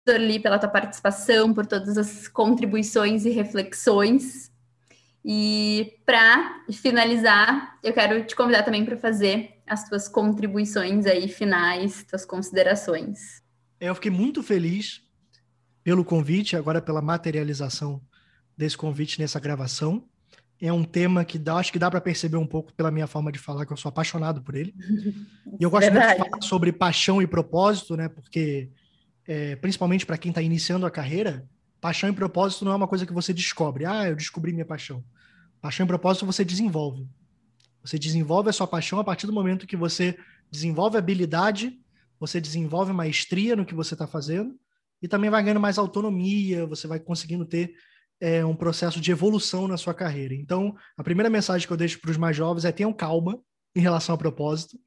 Dorli, 0.06 0.38
pela 0.38 0.58
tua 0.58 0.68
participação, 0.68 1.52
por 1.52 1.66
todas 1.66 1.98
as 1.98 2.28
contribuições 2.28 3.24
e 3.24 3.30
reflexões. 3.30 4.52
E 5.24 5.98
para 6.06 6.64
finalizar, 6.72 7.76
eu 7.82 7.92
quero 7.92 8.24
te 8.24 8.36
convidar 8.36 8.62
também 8.62 8.84
para 8.84 8.96
fazer 8.96 9.60
as 9.66 9.88
tuas 9.88 10.06
contribuições 10.06 11.04
aí 11.06 11.26
finais, 11.26 12.04
tuas 12.04 12.24
considerações. 12.24 13.42
Eu 13.80 13.94
fiquei 13.96 14.10
muito 14.10 14.42
feliz 14.44 15.02
pelo 15.82 16.04
convite, 16.04 16.56
agora 16.56 16.80
pela 16.80 17.02
materialização 17.02 18.00
desse 18.56 18.76
convite 18.76 19.20
nessa 19.20 19.40
gravação. 19.40 20.04
é 20.60 20.72
um 20.72 20.84
tema 20.84 21.24
que 21.24 21.38
dá, 21.38 21.56
acho 21.56 21.72
que 21.72 21.78
dá 21.78 21.90
para 21.90 22.00
perceber 22.00 22.36
um 22.36 22.46
pouco 22.46 22.72
pela 22.72 22.90
minha 22.90 23.06
forma 23.06 23.30
de 23.30 23.38
falar 23.38 23.66
que 23.66 23.72
eu 23.72 23.76
sou 23.76 23.88
apaixonado 23.88 24.40
por 24.42 24.54
ele. 24.54 24.72
E 25.58 25.62
eu 25.62 25.70
gosto 25.70 25.90
Verdade. 25.90 26.18
muito 26.18 26.24
de 26.24 26.30
falar 26.30 26.42
sobre 26.42 26.70
paixão 26.72 27.22
e 27.22 27.26
propósito, 27.26 27.96
né? 27.96 28.08
Porque 28.08 28.68
é, 29.26 29.56
principalmente 29.56 30.06
para 30.06 30.18
quem 30.18 30.30
está 30.30 30.42
iniciando 30.42 30.86
a 30.86 30.90
carreira, 30.90 31.48
paixão 31.80 32.08
e 32.08 32.12
propósito 32.12 32.64
não 32.64 32.72
é 32.72 32.76
uma 32.76 32.88
coisa 32.88 33.06
que 33.06 33.12
você 33.12 33.32
descobre. 33.32 33.84
Ah, 33.84 34.08
eu 34.08 34.16
descobri 34.16 34.52
minha 34.52 34.64
paixão. 34.64 35.04
Paixão 35.60 35.84
e 35.84 35.88
propósito 35.88 36.26
você 36.26 36.44
desenvolve. 36.44 37.08
Você 37.82 37.98
desenvolve 37.98 38.50
a 38.50 38.52
sua 38.52 38.66
paixão 38.66 38.98
a 38.98 39.04
partir 39.04 39.26
do 39.26 39.32
momento 39.32 39.66
que 39.66 39.76
você 39.76 40.16
desenvolve 40.50 40.96
habilidade, 40.96 41.78
você 42.18 42.40
desenvolve 42.40 42.92
maestria 42.92 43.54
no 43.54 43.64
que 43.64 43.74
você 43.74 43.94
está 43.94 44.06
fazendo 44.06 44.58
e 45.02 45.08
também 45.08 45.30
vai 45.30 45.42
ganhando 45.42 45.60
mais 45.60 45.78
autonomia, 45.78 46.66
você 46.66 46.86
vai 46.86 46.98
conseguindo 46.98 47.44
ter 47.44 47.74
é, 48.20 48.44
um 48.44 48.56
processo 48.56 49.00
de 49.00 49.10
evolução 49.10 49.68
na 49.68 49.76
sua 49.76 49.94
carreira. 49.94 50.34
Então, 50.34 50.74
a 50.96 51.04
primeira 51.04 51.28
mensagem 51.28 51.66
que 51.66 51.72
eu 51.72 51.76
deixo 51.76 52.00
para 52.00 52.10
os 52.10 52.16
mais 52.16 52.36
jovens 52.36 52.64
é 52.64 52.72
tenham 52.72 52.92
calma 52.92 53.38
em 53.74 53.80
relação 53.80 54.14
ao 54.14 54.18
propósito. 54.18 54.78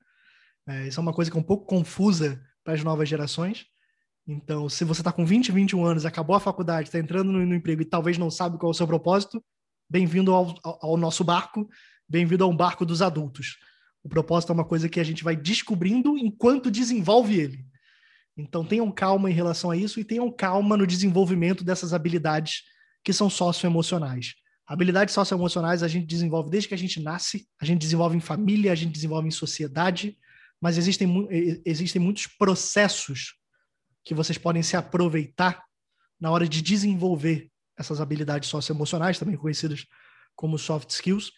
É, 0.67 0.87
isso 0.87 0.99
é 0.99 1.03
uma 1.03 1.13
coisa 1.13 1.29
que 1.29 1.37
é 1.37 1.39
um 1.39 1.43
pouco 1.43 1.65
confusa 1.65 2.41
para 2.63 2.73
as 2.73 2.83
novas 2.83 3.07
gerações. 3.07 3.65
Então, 4.31 4.69
se 4.69 4.85
você 4.85 5.01
está 5.01 5.11
com 5.11 5.25
20, 5.25 5.51
21 5.51 5.83
anos, 5.83 6.05
acabou 6.05 6.35
a 6.35 6.39
faculdade, 6.39 6.87
está 6.87 6.99
entrando 6.99 7.31
no, 7.31 7.43
no, 7.43 7.55
emprego 7.55 7.81
e 7.81 7.85
talvez 7.85 8.15
não 8.15 8.29
sabe 8.29 8.59
qual 8.59 8.69
é 8.69 8.73
o 8.73 8.75
seu 8.75 8.85
propósito, 8.85 9.43
bem-vindo 9.89 10.31
ao, 10.31 10.55
ao, 10.63 10.79
ao 10.83 10.97
nosso 10.97 11.23
barco, 11.23 11.67
bem-vindo 12.07 12.43
a 12.43 12.47
um 12.47 12.55
barco 12.55 12.85
dos 12.85 13.01
adultos. 13.01 13.57
O 14.03 14.07
propósito 14.07 14.51
é 14.51 14.53
uma 14.53 14.63
coisa 14.63 14.87
que 14.87 14.99
a 14.99 15.03
gente 15.03 15.23
vai 15.23 15.35
descobrindo 15.35 16.15
enquanto 16.15 16.69
desenvolve 16.69 17.39
ele. 17.39 17.65
Então, 18.37 18.63
tenham 18.63 18.91
calma 18.91 19.31
em 19.31 19.33
relação 19.33 19.71
a 19.71 19.75
isso 19.75 19.99
e 19.99 20.03
tenham 20.03 20.31
calma 20.31 20.77
no 20.77 20.85
desenvolvimento 20.85 21.63
dessas 21.63 21.91
habilidades 21.91 22.61
que 23.03 23.11
são 23.11 23.31
socioemocionais. 23.31 24.35
Habilidades 24.67 25.15
socioemocionais 25.15 25.81
a 25.81 25.87
gente 25.87 26.05
desenvolve 26.05 26.51
desde 26.51 26.69
que 26.69 26.75
a 26.75 26.77
gente 26.77 27.01
nasce, 27.01 27.47
a 27.59 27.65
gente 27.65 27.79
desenvolve 27.79 28.15
em 28.15 28.21
família, 28.21 28.71
a 28.71 28.75
gente 28.75 28.93
desenvolve 28.93 29.27
em 29.27 29.31
sociedade, 29.31 30.15
mas 30.61 30.77
existem, 30.77 31.27
existem 31.65 31.99
muitos 31.99 32.27
processos 32.27 33.39
que 34.09 34.15
vocês 34.15 34.39
podem 34.39 34.63
se 34.63 34.75
aproveitar 34.75 35.63
na 36.19 36.31
hora 36.31 36.49
de 36.49 36.63
desenvolver 36.63 37.47
essas 37.77 38.01
habilidades 38.01 38.49
socioemocionais, 38.49 39.19
também 39.19 39.37
conhecidas 39.37 39.85
como 40.35 40.57
soft 40.57 40.89
skills. 40.89 41.31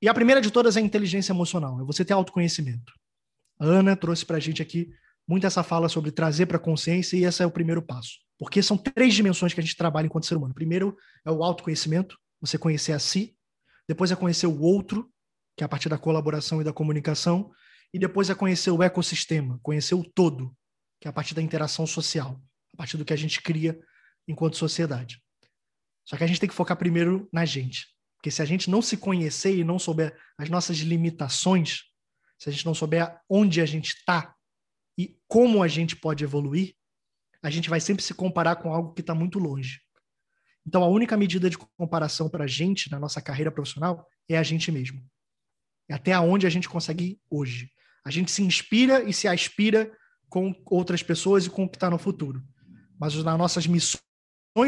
E 0.00 0.08
a 0.08 0.14
primeira 0.14 0.40
de 0.40 0.48
todas 0.48 0.76
é 0.76 0.78
a 0.78 0.82
inteligência 0.82 1.32
emocional, 1.32 1.80
é 1.80 1.84
você 1.84 2.04
ter 2.04 2.12
autoconhecimento. 2.12 2.92
A 3.58 3.64
Ana 3.64 3.96
trouxe 3.96 4.24
para 4.24 4.36
a 4.36 4.40
gente 4.40 4.62
aqui 4.62 4.92
muito 5.26 5.44
essa 5.44 5.64
fala 5.64 5.88
sobre 5.88 6.12
trazer 6.12 6.46
para 6.46 6.56
a 6.56 6.60
consciência 6.60 7.16
e 7.16 7.24
esse 7.24 7.42
é 7.42 7.46
o 7.46 7.50
primeiro 7.50 7.82
passo. 7.82 8.12
Porque 8.38 8.62
são 8.62 8.78
três 8.78 9.12
dimensões 9.12 9.52
que 9.52 9.58
a 9.58 9.62
gente 9.64 9.76
trabalha 9.76 10.06
enquanto 10.06 10.26
ser 10.26 10.36
humano. 10.36 10.54
Primeiro 10.54 10.96
é 11.24 11.32
o 11.32 11.42
autoconhecimento, 11.42 12.16
você 12.40 12.56
conhecer 12.56 12.92
a 12.92 13.00
si. 13.00 13.36
Depois 13.88 14.12
é 14.12 14.14
conhecer 14.14 14.46
o 14.46 14.60
outro, 14.60 15.10
que 15.56 15.64
é 15.64 15.66
a 15.66 15.68
partir 15.68 15.88
da 15.88 15.98
colaboração 15.98 16.60
e 16.60 16.64
da 16.64 16.72
comunicação. 16.72 17.50
E 17.92 17.98
depois 17.98 18.30
é 18.30 18.36
conhecer 18.36 18.70
o 18.70 18.84
ecossistema, 18.84 19.58
conhecer 19.64 19.96
o 19.96 20.04
todo, 20.04 20.56
que 21.00 21.08
é 21.08 21.10
a 21.10 21.12
partir 21.12 21.34
da 21.34 21.42
interação 21.42 21.86
social, 21.86 22.40
a 22.74 22.76
partir 22.76 22.96
do 22.96 23.04
que 23.04 23.12
a 23.12 23.16
gente 23.16 23.40
cria 23.40 23.78
enquanto 24.26 24.56
sociedade. 24.56 25.22
Só 26.04 26.16
que 26.16 26.24
a 26.24 26.26
gente 26.26 26.40
tem 26.40 26.48
que 26.48 26.54
focar 26.54 26.76
primeiro 26.76 27.28
na 27.32 27.44
gente. 27.44 27.86
Porque 28.16 28.30
se 28.30 28.40
a 28.40 28.44
gente 28.44 28.70
não 28.70 28.80
se 28.80 28.96
conhecer 28.96 29.56
e 29.56 29.64
não 29.64 29.78
souber 29.78 30.16
as 30.38 30.48
nossas 30.48 30.78
limitações, 30.78 31.84
se 32.38 32.48
a 32.48 32.52
gente 32.52 32.66
não 32.66 32.74
souber 32.74 33.20
onde 33.28 33.60
a 33.60 33.66
gente 33.66 33.94
está 33.94 34.34
e 34.98 35.18
como 35.28 35.62
a 35.62 35.68
gente 35.68 35.96
pode 35.96 36.24
evoluir, 36.24 36.74
a 37.42 37.50
gente 37.50 37.68
vai 37.68 37.80
sempre 37.80 38.02
se 38.02 38.14
comparar 38.14 38.56
com 38.56 38.72
algo 38.72 38.94
que 38.94 39.00
está 39.00 39.14
muito 39.14 39.38
longe. 39.38 39.80
Então, 40.66 40.82
a 40.82 40.88
única 40.88 41.16
medida 41.16 41.48
de 41.48 41.56
comparação 41.56 42.28
para 42.28 42.44
a 42.44 42.48
gente, 42.48 42.90
na 42.90 42.98
nossa 42.98 43.22
carreira 43.22 43.52
profissional, 43.52 44.04
é 44.28 44.36
a 44.36 44.42
gente 44.42 44.72
mesmo. 44.72 45.00
É 45.88 45.94
até 45.94 46.18
onde 46.18 46.46
a 46.46 46.50
gente 46.50 46.68
consegue 46.68 47.04
ir 47.04 47.20
hoje. 47.30 47.70
A 48.04 48.10
gente 48.10 48.30
se 48.30 48.42
inspira 48.42 49.02
e 49.04 49.12
se 49.12 49.28
aspira 49.28 49.92
com 50.28 50.54
outras 50.66 51.02
pessoas 51.02 51.46
e 51.46 51.50
com 51.50 51.64
o 51.64 51.68
que 51.68 51.76
está 51.76 51.90
no 51.90 51.98
futuro. 51.98 52.42
Mas 52.98 53.14
nas 53.14 53.38
nossas 53.38 53.66
missões 53.66 54.00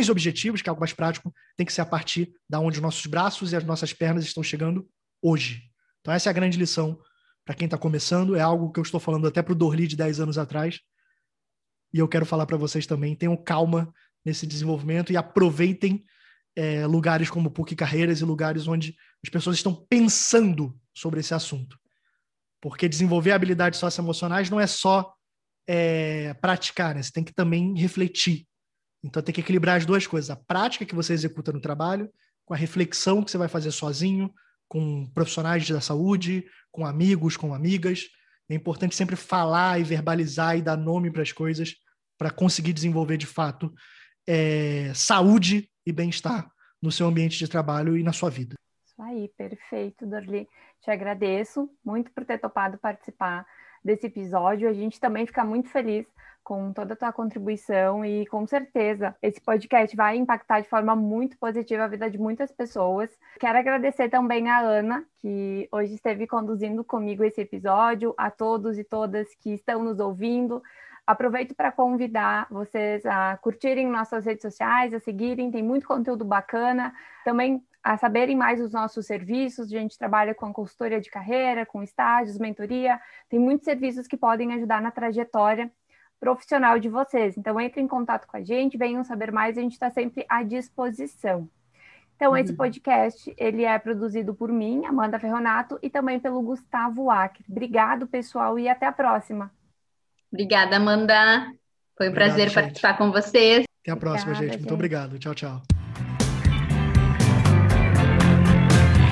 e 0.07 0.11
objetivos, 0.11 0.63
que 0.63 0.69
é 0.69 0.71
algo 0.71 0.81
mais 0.81 0.93
prático, 0.93 1.33
tem 1.57 1.67
que 1.67 1.73
ser 1.73 1.81
a 1.81 1.87
partir 1.87 2.33
da 2.49 2.61
onde 2.61 2.79
os 2.79 2.83
nossos 2.83 3.05
braços 3.07 3.53
e 3.53 3.57
as 3.57 3.65
nossas 3.65 3.93
pernas 3.93 4.25
estão 4.25 4.43
chegando 4.43 4.89
hoje. 5.23 5.63
Então, 6.01 6.13
essa 6.13 6.29
é 6.29 6.31
a 6.31 6.35
grande 6.35 6.59
lição 6.59 6.99
para 7.45 7.55
quem 7.55 7.65
está 7.65 7.79
começando. 7.79 8.37
É 8.37 8.41
algo 8.41 8.71
que 8.71 8.79
eu 8.79 8.83
estou 8.83 9.01
falando 9.01 9.27
até 9.27 9.43
para 9.43 9.53
o 9.53 9.57
Dorli 9.57 9.87
de 9.87 9.97
10 9.97 10.21
anos 10.21 10.39
atrás. 10.39 10.81
E 11.93 11.99
eu 11.99 12.07
quero 12.07 12.27
falar 12.27 12.47
para 12.47 12.57
vocês 12.57 12.87
também, 12.87 13.17
tenham 13.17 13.37
calma 13.37 13.93
nesse 14.25 14.47
desenvolvimento 14.47 15.13
e 15.13 15.17
aproveitem 15.17 16.05
é, 16.55 16.87
lugares 16.87 17.31
como 17.31 17.51
PUC 17.51 17.75
Carreiras 17.75 18.21
e 18.21 18.25
lugares 18.25 18.67
onde 18.67 18.95
as 19.25 19.31
pessoas 19.31 19.57
estão 19.57 19.75
pensando 19.89 20.79
sobre 20.93 21.21
esse 21.21 21.33
assunto. 21.33 21.79
Porque 22.61 22.89
desenvolver 22.89 23.33
habilidades 23.33 23.79
socioemocionais 23.79 24.51
não 24.51 24.61
é 24.61 24.67
só 24.67 25.15
é, 25.69 26.33
praticar, 26.35 26.95
né? 26.95 27.03
Você 27.03 27.13
tem 27.13 27.23
que 27.23 27.35
também 27.35 27.79
refletir. 27.79 28.47
Então 29.05 29.23
tem 29.23 29.35
que 29.35 29.43
equilibrar 29.43 29.77
as 29.77 29.85
duas 29.85 30.07
coisas: 30.07 30.31
a 30.31 30.37
prática 30.37 30.87
que 30.87 30.95
você 30.95 31.13
executa 31.13 31.53
no 31.53 31.61
trabalho, 31.61 32.11
com 32.47 32.55
a 32.55 32.57
reflexão 32.57 33.23
que 33.23 33.31
você 33.31 33.37
vai 33.37 33.49
fazer 33.49 33.71
sozinho, 33.71 34.33
com 34.67 35.07
profissionais 35.11 35.69
da 35.69 35.81
saúde, 35.81 36.45
com 36.73 36.87
amigos, 36.87 37.37
com 37.37 37.53
amigas. 37.55 38.09
É 38.49 38.55
importante 38.55 38.97
sempre 38.97 39.15
falar 39.15 39.79
e 39.79 39.85
verbalizar 39.85 40.57
e 40.57 40.63
dar 40.63 40.77
nome 40.77 41.11
para 41.11 41.23
as 41.23 41.33
coisas 41.33 41.75
para 42.17 42.31
conseguir 42.31 42.73
desenvolver 42.73 43.19
de 43.19 43.27
fato 43.27 43.73
é, 44.27 44.91
saúde 44.95 45.71
e 45.87 45.93
bem-estar 45.93 46.51
no 46.83 46.91
seu 46.91 47.07
ambiente 47.07 47.39
de 47.39 47.47
trabalho 47.47 47.97
e 47.97 48.03
na 48.03 48.13
sua 48.13 48.31
vida. 48.31 48.57
Isso 48.87 49.03
aí, 49.03 49.29
perfeito, 49.37 50.07
Dorli. 50.07 50.49
Te 50.83 50.91
agradeço 50.91 51.71
muito 51.85 52.11
por 52.13 52.25
ter 52.25 52.39
topado 52.39 52.79
participar 52.79 53.47
desse 53.89 54.07
episódio. 54.07 54.69
A 54.69 54.73
gente 54.73 55.01
também 55.01 55.27
fica 55.27 55.43
muito 55.43 55.71
feliz 55.71 56.07
com 56.45 56.73
toda 56.73 56.95
a 56.95 56.97
tua 56.97 57.13
contribuição 57.13 58.05
e 58.05 58.27
com 58.27 58.47
certeza 58.47 59.15
esse 59.23 59.41
podcast 59.41 59.95
vai 59.97 60.17
impactar 60.17 60.61
de 60.61 60.69
forma 60.69 60.95
muito 60.95 61.37
positiva 61.39 61.85
a 61.85 61.89
vida 61.89 62.11
de 62.11 62.19
muitas 62.19 62.53
pessoas. 62.53 63.11
Quero 63.39 63.59
agradecer 63.59 64.09
também 64.09 64.49
a 64.49 64.61
Ana, 64.61 65.05
que 65.21 65.69
hoje 65.73 65.95
esteve 65.95 66.27
conduzindo 66.27 66.85
comigo 66.85 67.25
esse 67.25 67.41
episódio, 67.41 68.15
a 68.17 68.31
todos 68.31 68.79
e 68.79 68.85
todas 68.85 69.35
que 69.37 69.53
estão 69.55 69.83
nos 69.83 70.01
ouvindo. 70.01 70.63
Aproveito 71.07 71.55
para 71.55 71.73
convidar 71.73 72.47
vocês 72.51 73.05
a 73.07 73.39
curtirem 73.39 73.87
nossas 73.87 74.27
redes 74.27 74.43
sociais, 74.43 74.93
a 74.93 75.01
seguirem, 75.01 75.51
tem 75.51 75.63
muito 75.63 75.87
conteúdo 75.87 76.25
bacana. 76.25 76.95
Também 77.25 77.63
a 77.89 77.97
saberem 77.97 78.37
mais 78.37 78.61
os 78.61 78.71
nossos 78.71 79.07
serviços. 79.07 79.67
A 79.67 79.79
gente 79.79 79.97
trabalha 79.97 80.35
com 80.35 80.53
consultoria 80.53 81.01
de 81.01 81.11
carreira, 81.11 81.65
com 81.65 81.83
estágios, 81.83 82.39
mentoria. 82.39 83.01
Tem 83.31 83.39
muitos 83.39 83.65
serviços 83.65 84.07
que 84.07 84.17
podem 84.17 84.53
ajudar 84.53 84.83
na 84.83 84.91
trajetória 84.91 85.71
profissional 86.21 86.79
de 86.79 86.91
vocês. 86.91 87.39
Então, 87.39 87.59
entre 87.59 87.81
em 87.81 87.89
contato 87.89 88.27
com 88.27 88.37
a 88.37 88.43
gente, 88.43 88.77
venham 88.77 89.03
saber 89.05 89.33
mais, 89.33 89.57
a 89.57 89.63
gente 89.63 89.73
está 89.73 89.91
sempre 89.91 90.27
à 90.29 90.43
disposição. 90.43 91.49
Então, 92.15 92.37
esse 92.37 92.51
uhum. 92.51 92.59
podcast, 92.59 93.33
ele 93.39 93.65
é 93.65 93.79
produzido 93.79 94.35
por 94.35 94.53
mim, 94.53 94.85
Amanda 94.85 95.19
Ferronato, 95.19 95.79
e 95.81 95.89
também 95.89 96.21
pelo 96.21 96.43
Gustavo 96.43 97.11
Acker. 97.11 97.47
Obrigado, 97.49 98.07
pessoal, 98.07 98.59
e 98.59 98.69
até 98.69 98.85
a 98.85 98.93
próxima. 98.93 99.51
Obrigada, 100.31 100.77
Amanda. 100.77 101.15
Foi 101.97 102.09
um 102.09 102.11
obrigado, 102.11 102.15
prazer 102.15 102.49
gente. 102.49 102.55
participar 102.55 102.99
com 102.99 103.11
vocês. 103.11 103.65
Até 103.83 103.93
a 103.93 103.97
próxima, 103.97 104.33
Obrigada, 104.33 104.45
gente. 104.45 104.59
Muito 104.59 104.63
gente. 104.65 104.75
obrigado. 104.75 105.19
Tchau, 105.19 105.35
tchau. 105.35 105.78